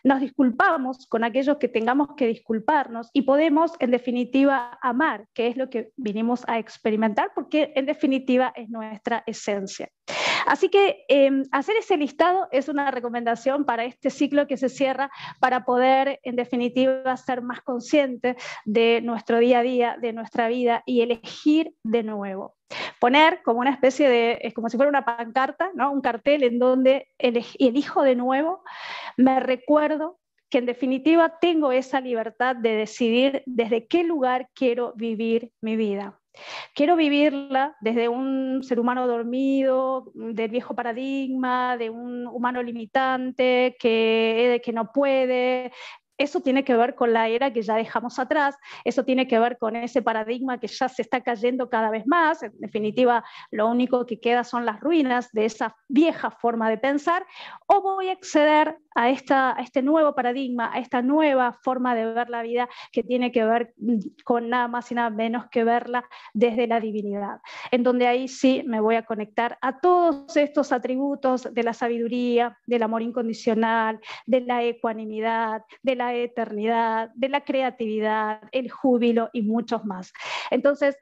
[0.03, 5.57] nos disculpamos con aquellos que tengamos que disculparnos y podemos, en definitiva, amar, que es
[5.57, 9.89] lo que vinimos a experimentar, porque en definitiva es nuestra esencia.
[10.45, 15.09] Así que em, hacer ese listado es una recomendación para este ciclo que se cierra
[15.39, 20.83] para poder, en definitiva, ser más conscientes de nuestro día a día, de nuestra vida
[20.85, 22.55] y elegir de nuevo.
[22.99, 25.91] Poner como una especie de, es como si fuera una pancarta, ¿no?
[25.91, 28.63] un cartel en donde elijo de nuevo,
[29.17, 35.51] me recuerdo que en definitiva tengo esa libertad de decidir desde qué lugar quiero vivir
[35.61, 36.19] mi vida.
[36.73, 44.61] Quiero vivirla desde un ser humano dormido, del viejo paradigma, de un humano limitante que,
[44.63, 45.71] que no puede,
[46.17, 49.57] eso tiene que ver con la era que ya dejamos atrás, eso tiene que ver
[49.57, 54.05] con ese paradigma que ya se está cayendo cada vez más, en definitiva lo único
[54.05, 57.25] que queda son las ruinas de esa vieja forma de pensar,
[57.67, 62.41] o voy a acceder a, este nuevo paradigma, a esta nueva forma de ver la
[62.43, 63.73] vida que tiene que ver
[64.23, 67.39] con nada más y nada menos que verla desde la divinidad,
[67.71, 72.57] en donde ahí sí me voy a conectar a todos estos atributos de la sabiduría,
[72.67, 79.41] del amor incondicional, de la ecuanimidad, de la eternidad, de la creatividad, el júbilo y
[79.41, 80.13] muchos más.
[80.51, 80.97] Entonces,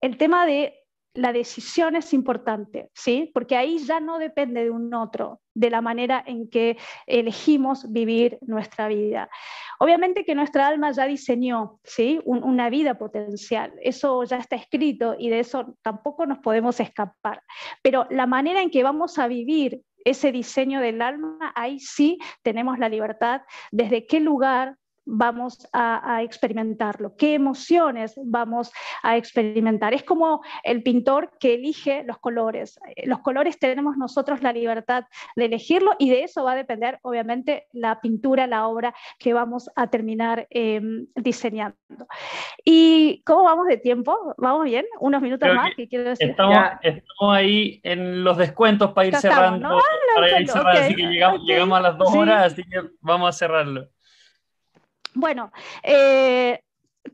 [0.00, 0.74] el tema de
[1.14, 3.30] la decisión es importante, ¿sí?
[3.34, 6.76] Porque ahí ya no depende de un otro, de la manera en que
[7.06, 9.28] elegimos vivir nuestra vida.
[9.80, 12.20] Obviamente que nuestra alma ya diseñó, ¿sí?
[12.24, 17.42] una vida potencial, eso ya está escrito y de eso tampoco nos podemos escapar.
[17.82, 22.78] Pero la manera en que vamos a vivir ese diseño del alma, ahí sí tenemos
[22.78, 24.76] la libertad desde qué lugar,
[25.08, 28.70] vamos a, experimentarlo, qué emociones vamos
[29.02, 29.94] a experimentar.
[29.94, 32.78] Es como el pintor que elige los colores.
[33.04, 35.04] Los colores tenemos nosotros la libertad
[35.34, 39.70] de elegirlo y de eso va a depender, obviamente, la pintura, la obra que vamos
[39.74, 41.76] a terminar em, diseñando.
[42.64, 44.34] ¿Y cómo vamos de tiempo?
[44.36, 44.84] ¿Vamos bien?
[45.00, 45.70] ¿Unos minutos más?
[45.74, 46.28] quiero decir?
[46.28, 46.58] Estamos,
[47.32, 49.78] ahí en los descuentos para ir cerrando.
[49.78, 53.88] Ah, así que llegamos, a las dos horas, así que vamos a cerrarlo.
[55.20, 55.50] Bueno,
[55.82, 56.60] eh,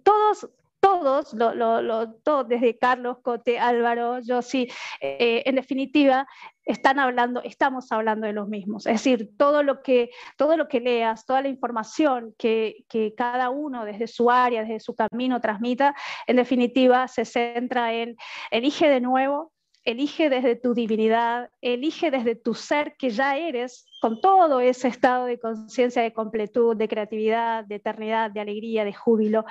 [0.02, 0.46] todos,
[0.78, 4.68] todos, lo, desde Carlos, Cote, Álvaro, yo sí,
[5.00, 6.26] eh, en definitiva,
[6.66, 8.84] están hablando, estamos hablando de los mismos.
[8.84, 13.48] Es decir, todo lo que, todo lo que leas, toda la información que, que cada
[13.48, 15.94] uno desde su área, desde su camino transmita,
[16.26, 18.16] en definitiva, se centra en
[18.50, 19.53] elige de nuevo,
[19.84, 25.26] elige desde tu divinidad, elige desde tu ser que ya eres, con todo ese estado
[25.26, 29.44] de conciencia, de completud, de creatividad, de eternidad, de alegría, de júbilo.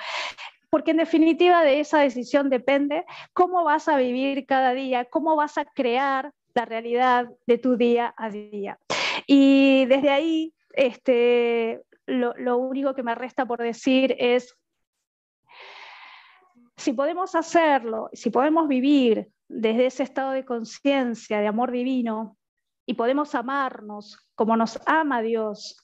[0.70, 5.56] Porque en definitiva de esa decisión depende cómo vas a vivir cada día, cómo vas
[5.56, 8.78] a crear la realidad de tu día a día.
[9.26, 14.56] Y desde ahí, este, lo, lo único que me resta por decir es
[16.76, 22.36] si podemos hacerlo, si podemos vivir desde ese estado de conciencia, de amor divino,
[22.86, 25.76] y podemos amarnos como nos ama Dios,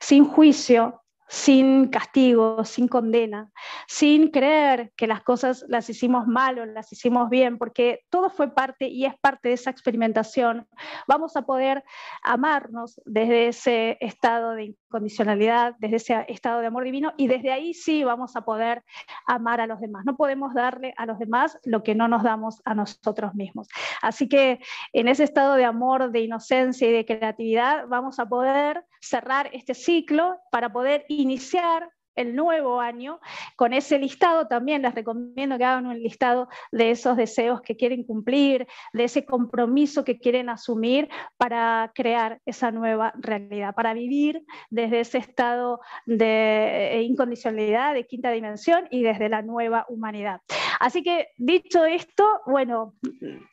[0.00, 3.50] sin juicio, sin castigo, sin condena,
[3.86, 8.54] sin creer que las cosas las hicimos mal o las hicimos bien, porque todo fue
[8.54, 10.68] parte y es parte de esa experimentación.
[11.08, 11.84] Vamos a poder
[12.22, 17.74] amarnos desde ese estado de incondicionalidad, desde ese estado de amor divino y desde ahí
[17.74, 18.84] sí vamos a poder
[19.26, 20.04] amar a los demás.
[20.04, 23.68] No podemos darle a los demás lo que no nos damos a nosotros mismos.
[24.02, 24.60] Así que
[24.92, 29.74] en ese estado de amor, de inocencia y de creatividad vamos a poder cerrar este
[29.74, 33.20] ciclo para poder iniciar el nuevo año
[33.56, 38.04] con ese listado también les recomiendo que hagan un listado de esos deseos que quieren
[38.04, 45.00] cumplir, de ese compromiso que quieren asumir para crear esa nueva realidad, para vivir desde
[45.00, 50.40] ese estado de incondicionalidad, de quinta dimensión y desde la nueva humanidad.
[50.80, 52.94] Así que dicho esto, bueno,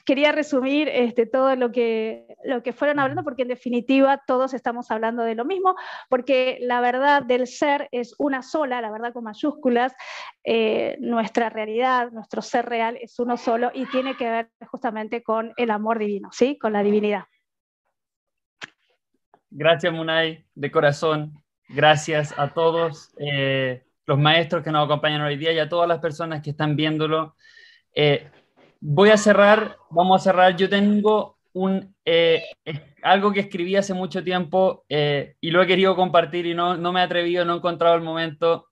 [0.05, 4.91] quería resumir este, todo lo que, lo que fueron hablando porque en definitiva todos estamos
[4.91, 5.75] hablando de lo mismo,
[6.09, 9.93] porque la verdad del ser es una sola, la verdad con mayúsculas,
[10.43, 15.53] eh, nuestra realidad, nuestro ser real es uno solo y tiene que ver justamente con
[15.57, 16.57] el amor divino, ¿sí?
[16.57, 17.23] Con la divinidad.
[19.49, 21.33] Gracias, Munay, de corazón.
[21.67, 25.99] Gracias a todos eh, los maestros que nos acompañan hoy día y a todas las
[25.99, 27.35] personas que están viéndolo.
[27.93, 28.29] Eh,
[28.79, 30.55] voy a cerrar, vamos a cerrar.
[30.55, 32.43] Yo tengo un, eh,
[33.03, 36.93] algo que escribí hace mucho tiempo eh, y lo he querido compartir y no, no,
[36.93, 38.67] me he atrevido, no he encontrado el momento.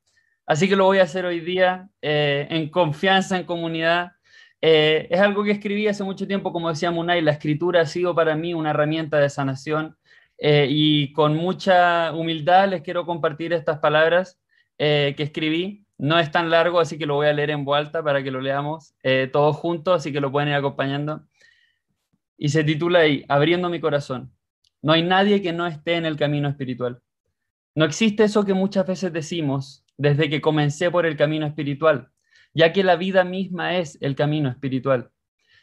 [0.45, 4.13] Así que lo voy a hacer hoy día eh, en confianza, en comunidad.
[4.61, 8.35] es algo que escribí hace mucho tiempo, como decía Munay, la escritura ha sido para
[8.35, 9.95] mí una herramienta de sanación
[10.37, 14.39] y con mucha humildad les quiero compartir estas palabras
[14.77, 15.85] que escribí.
[15.97, 18.31] No es tan largo, así que lo voy a leer en voz alta para que
[18.31, 18.95] lo leamos
[19.31, 21.28] todos juntos, así que lo pueden ir acompañando
[22.39, 24.31] y se titula ahí, Abriendo mi corazón.
[24.81, 27.01] No hay nadie que no esté en el camino espiritual.
[27.75, 32.11] No existe eso que muchas veces decimos desde que comencé por el camino espiritual,
[32.53, 35.11] ya que la vida misma es el camino espiritual.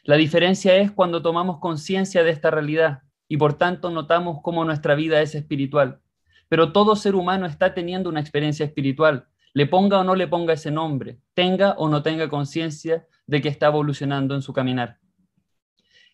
[0.03, 4.93] La diferencia es cuando tomamos conciencia de esta realidad y por tanto notamos cómo nuestra
[4.93, 5.99] vida es espiritual.
[6.47, 10.53] Pero todo ser humano está teniendo una experiencia espiritual, le ponga o no le ponga
[10.53, 14.99] ese nombre, tenga o no tenga conciencia de que está evolucionando en su caminar.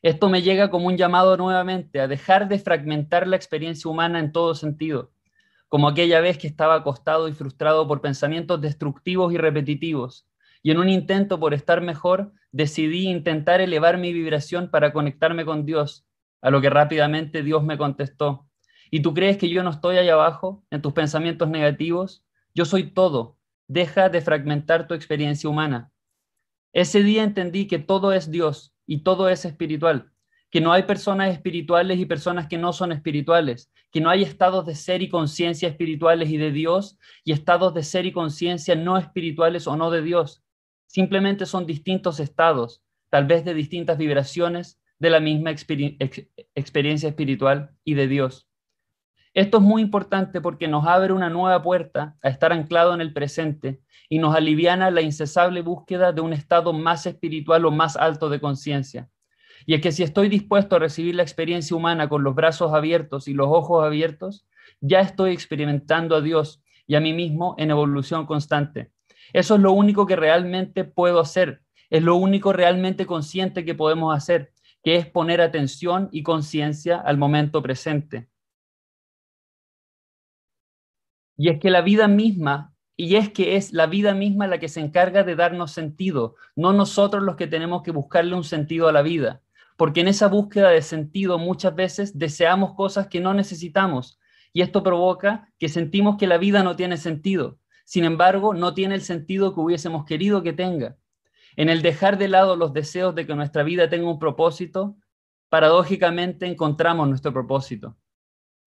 [0.04, 4.34] Esto me llega como un llamado nuevamente a dejar de fragmentar la experiencia humana en
[4.34, 5.14] todo sentido,
[5.70, 10.28] como aquella vez que estaba acostado y frustrado por pensamientos destructivos y repetitivos,
[10.62, 15.66] y en un intento por estar mejor, decidí intentar elevar mi vibración para conectarme con
[15.66, 16.06] Dios,
[16.42, 18.50] a lo que rápidamente Dios me contestó.
[18.92, 22.26] ¿Y tú crees que yo no estoy allá abajo, en tus pensamientos negativos?
[22.54, 23.38] Yo soy todo.
[23.70, 25.94] Deja de fragmentar tu experiencia humana.
[26.74, 30.12] Ese día entendí que todo es Dios y todo es espiritual,
[30.50, 34.66] que no hay personas espirituales y personas que no son espirituales, que no hay estados
[34.66, 38.98] de ser y conciencia espirituales y de Dios y estados de ser y conciencia no
[38.98, 40.44] espirituales o no de Dios.
[40.88, 47.96] Simplemente son distintos estados, tal vez de distintas vibraciones de la misma experiencia espiritual y
[47.96, 48.48] de Dios.
[49.34, 53.14] Esto es muy importante porque nos abre una nueva puerta a estar anclado en el
[53.14, 58.30] presente y nos aliviana la incesable búsqueda de un estado más espiritual o más alto
[58.30, 59.10] de conciencia.
[59.66, 63.28] Y es que si estoy dispuesto a recibir la experiencia humana con los brazos abiertos
[63.28, 64.46] y los ojos abiertos,
[64.82, 68.92] ya estoy experimentando a Dios y a mí mismo en evolución constante.
[69.32, 74.16] Eso es lo único que realmente puedo hacer, es lo único realmente consciente que podemos
[74.16, 74.54] hacer
[74.84, 78.28] que es poner atención y conciencia al momento presente.
[81.38, 84.70] Y es que la vida misma, y es que es la vida misma la que
[84.70, 88.92] se encarga de darnos sentido, no nosotros los que tenemos que buscarle un sentido a
[88.92, 89.42] la vida,
[89.78, 94.20] porque en esa búsqueda de sentido muchas veces deseamos cosas que no necesitamos,
[94.54, 97.58] y esto provoca que sentimos que la vida no tiene sentido.
[97.86, 100.96] Sin embargo, no tiene el sentido que hubiésemos querido que tenga.
[101.56, 104.96] En el dejar de lado los deseos de que nuestra vida tenga un propósito,
[105.50, 107.98] paradójicamente encontramos nuestro propósito.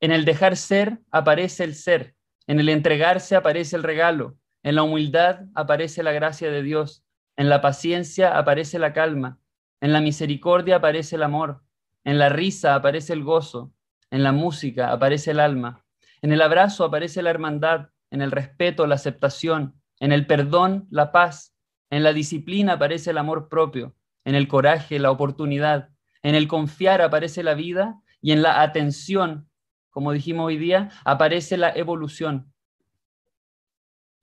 [0.01, 2.16] En el dejar ser aparece el ser,
[2.47, 7.05] en el entregarse aparece el regalo, en la humildad aparece la gracia de Dios,
[7.37, 9.39] en la paciencia aparece la calma,
[9.81, 11.63] en la misericordia aparece el amor,
[12.05, 13.73] en la risa aparece el gozo,
[14.11, 15.85] en la música aparece el alma,
[16.23, 21.13] en el abrazo aparece la hermandad, en el respeto la aceptación, en el perdón la
[21.13, 21.55] paz,
[21.91, 23.95] en la disciplina aparece el amor propio,
[24.25, 25.91] en el coraje la oportunidad,
[26.23, 29.49] en el confiar aparece la vida y en la atención,
[29.97, 32.53] como dijimos hoy día, aparece la evolución.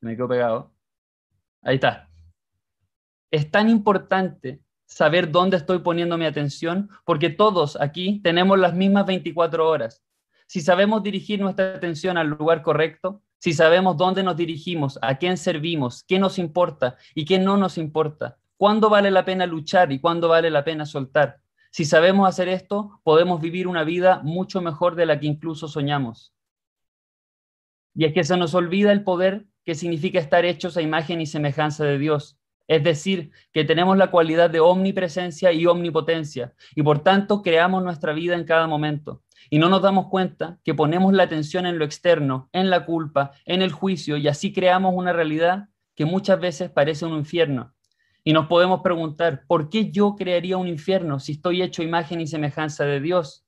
[0.01, 0.71] Me quedo pegado.
[1.63, 2.11] Ahí está.
[3.31, 9.07] Es tan importante saber dónde estoy poniendo mi atención porque todos aquí tenemos las mismas
[9.07, 10.03] 24 horas.
[10.45, 15.37] Si sabemos dirigir nuestra atención al lugar correcto, si sabemos dónde nos dirigimos, a quién
[15.37, 19.99] servimos, qué nos importa y qué no nos importa, cuándo vale la pena luchar y
[19.99, 21.41] cuándo vale la pena soltar.
[21.73, 26.31] Si sabemos hacer esto, podemos vivir una vida mucho mejor de la que incluso soñamos.
[27.95, 31.25] Y es que se nos olvida el poder que significa estar hechos a imagen y
[31.25, 32.37] semejanza de Dios.
[32.67, 38.13] Es decir, que tenemos la cualidad de omnipresencia y omnipotencia, y por tanto creamos nuestra
[38.13, 41.85] vida en cada momento y no nos damos cuenta que ponemos la atención en lo
[41.85, 46.69] externo, en la culpa, en el juicio y así creamos una realidad que muchas veces
[46.69, 47.73] parece un infierno.
[48.23, 52.27] Y nos podemos preguntar, ¿por qué yo crearía un infierno si estoy hecho imagen y
[52.27, 53.45] semejanza de Dios?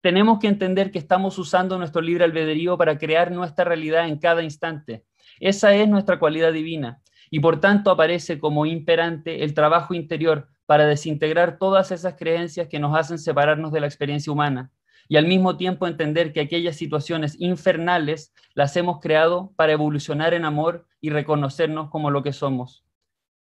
[0.00, 4.42] Tenemos que entender que estamos usando nuestro libre albedrío para crear nuestra realidad en cada
[4.42, 5.04] instante.
[5.40, 10.86] Esa es nuestra cualidad divina y por tanto aparece como imperante el trabajo interior para
[10.86, 14.70] desintegrar todas esas creencias que nos hacen separarnos de la experiencia humana
[15.08, 20.44] y al mismo tiempo entender que aquellas situaciones infernales las hemos creado para evolucionar en
[20.44, 22.84] amor y reconocernos como lo que somos.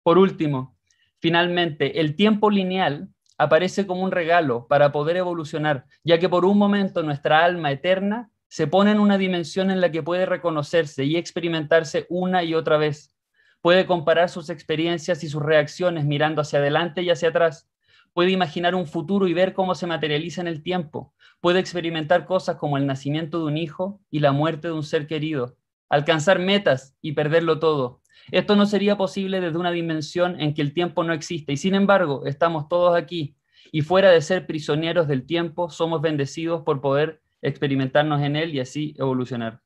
[0.03, 0.78] Por último,
[1.19, 6.57] finalmente, el tiempo lineal aparece como un regalo para poder evolucionar, ya que por un
[6.57, 11.18] momento nuestra alma eterna se pone en una dimensión en la que puede reconocerse y
[11.18, 13.14] experimentarse una y otra vez,
[13.61, 17.69] Puede comparar sus experiencias y sus reacciones mirando hacia adelante y hacia atrás.
[18.18, 21.14] Puede imaginar un futuro y ver cómo se materializa en el tiempo.
[21.39, 25.06] Puede experimentar cosas como el nacimiento de un hijo y la muerte de un ser
[25.06, 25.56] querido.
[25.88, 28.02] Alcanzar metas y perderlo todo.
[28.31, 31.76] Esto no sería posible desde una dimensión en que el tiempo no existe y sin
[31.76, 33.38] embargo estamos todos aquí
[33.72, 38.61] y fuera de ser prisioneros del tiempo somos bendecidos por poder experimentarnos en él y
[38.61, 39.61] así evolucionar.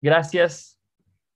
[0.00, 0.80] Gracias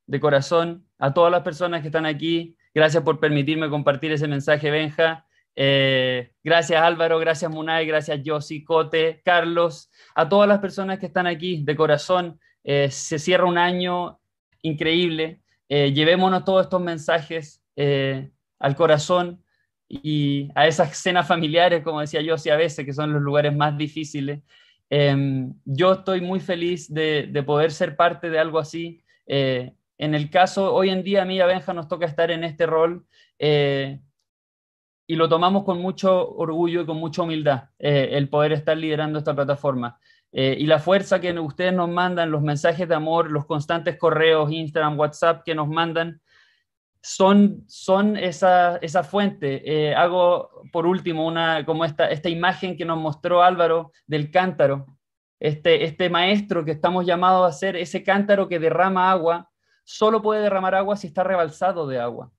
[0.06, 2.56] de corazón a todas las personas que están aquí.
[2.74, 5.24] Gracias por permitirme compartir ese mensaje, Benja.
[5.56, 11.28] Eh, gracias Álvaro, gracias Munay, gracias Josi, Cote, Carlos, a todas las personas que están
[11.28, 12.40] aquí de corazón.
[12.64, 14.18] Eh, se cierra un año
[14.62, 15.40] increíble.
[15.68, 19.42] Eh, llevémonos todos estos mensajes al corazón
[19.88, 23.76] y a esas cenas familiares, como decía Josi a veces, que son los lugares más
[23.76, 24.40] difíciles.
[24.90, 29.02] Em, yo estoy muy feliz de, poder ser parte de algo así.
[29.98, 32.42] En el caso, hoy en día a mí y a Benja nos toca estar en
[32.42, 33.06] este rol
[33.38, 34.00] eh,
[35.06, 39.18] y lo tomamos con mucho orgullo y con mucha humildad, eh, el poder estar liderando
[39.18, 39.98] esta plataforma.
[40.32, 44.50] Eh, y la fuerza que ustedes nos mandan, los mensajes de amor, los constantes correos,
[44.50, 46.20] Instagram, WhatsApp que nos mandan,
[47.00, 49.94] son, son esa, esa fuente.
[49.94, 54.86] hago por último una, como esta, esta imagen que nos mostró Álvaro del cántaro,
[55.38, 59.50] este, este maestro que estamos llamados a ser, ese cántaro que derrama agua
[59.84, 62.32] solo puede derramar agua si está rebalsado de agua.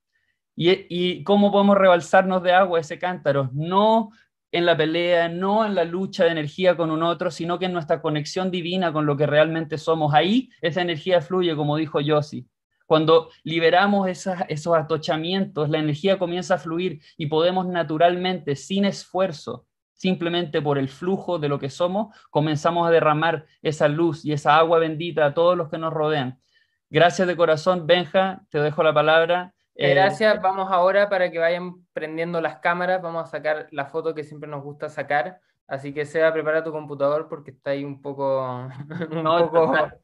[0.56, 3.50] ¿Y, cómo podemos rebalsarnos de agua ese cántaro?
[3.54, 4.12] No
[4.52, 7.74] en la pelea, no en la lucha de energía con un otro, sino que en
[7.74, 10.14] nuestra conexión divina con lo que realmente somos.
[10.14, 12.48] Ahí esa energía fluye, como dijo Yossi.
[12.86, 20.62] Cuando liberamos esos atochamientos, la energía comienza a fluir y podemos naturalmente, sin esfuerzo, simplemente
[20.62, 24.78] por el flujo de lo que somos, comenzamos a derramar esa luz y esa agua
[24.78, 26.40] bendita a todos los que nos rodean.
[26.90, 29.54] Gracias de corazón, Benja, te dejo la palabra.
[29.76, 34.16] Eh, gracias, vamos ahora para que vayan prendiendo las cámaras, vamos a sacar la foto
[34.16, 38.02] que siempre nos gusta sacar, así que sea prepara tu computador porque está ahí un
[38.02, 38.70] poco,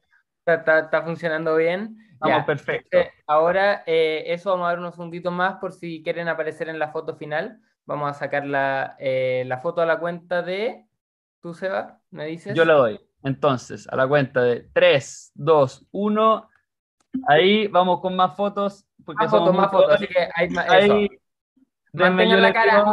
[0.46, 1.96] está, funcionando bien.
[2.12, 2.98] Estamos perfecto.
[3.26, 6.88] ahora eh, eso vamos a dar unos segunditos más por si quieren aparecer en la
[6.88, 7.60] foto final.
[7.84, 10.86] Vamos a sacar la, eh, la foto a la cuenta de...
[11.40, 12.00] ¿Tú, Seba?
[12.10, 12.54] ¿Me dices?
[12.54, 13.00] Yo la doy.
[13.24, 16.48] Entonces, a la cuenta de 3, 2, 1.
[17.28, 18.84] Ahí vamos con más fotos.
[19.04, 19.94] Porque más fotos, más fotos.
[19.94, 20.68] Así que hay más.
[20.68, 21.08] Ahí,
[21.92, 22.84] la cara.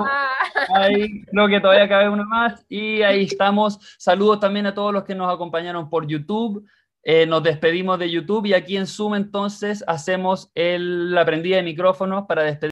[0.75, 2.65] Ahí creo que todavía cabe una más.
[2.69, 3.79] Y ahí estamos.
[3.97, 6.65] Saludos también a todos los que nos acompañaron por YouTube.
[7.01, 11.63] Eh, nos despedimos de YouTube y aquí en Zoom entonces hacemos el, la prendida de
[11.63, 12.67] micrófonos para despedir.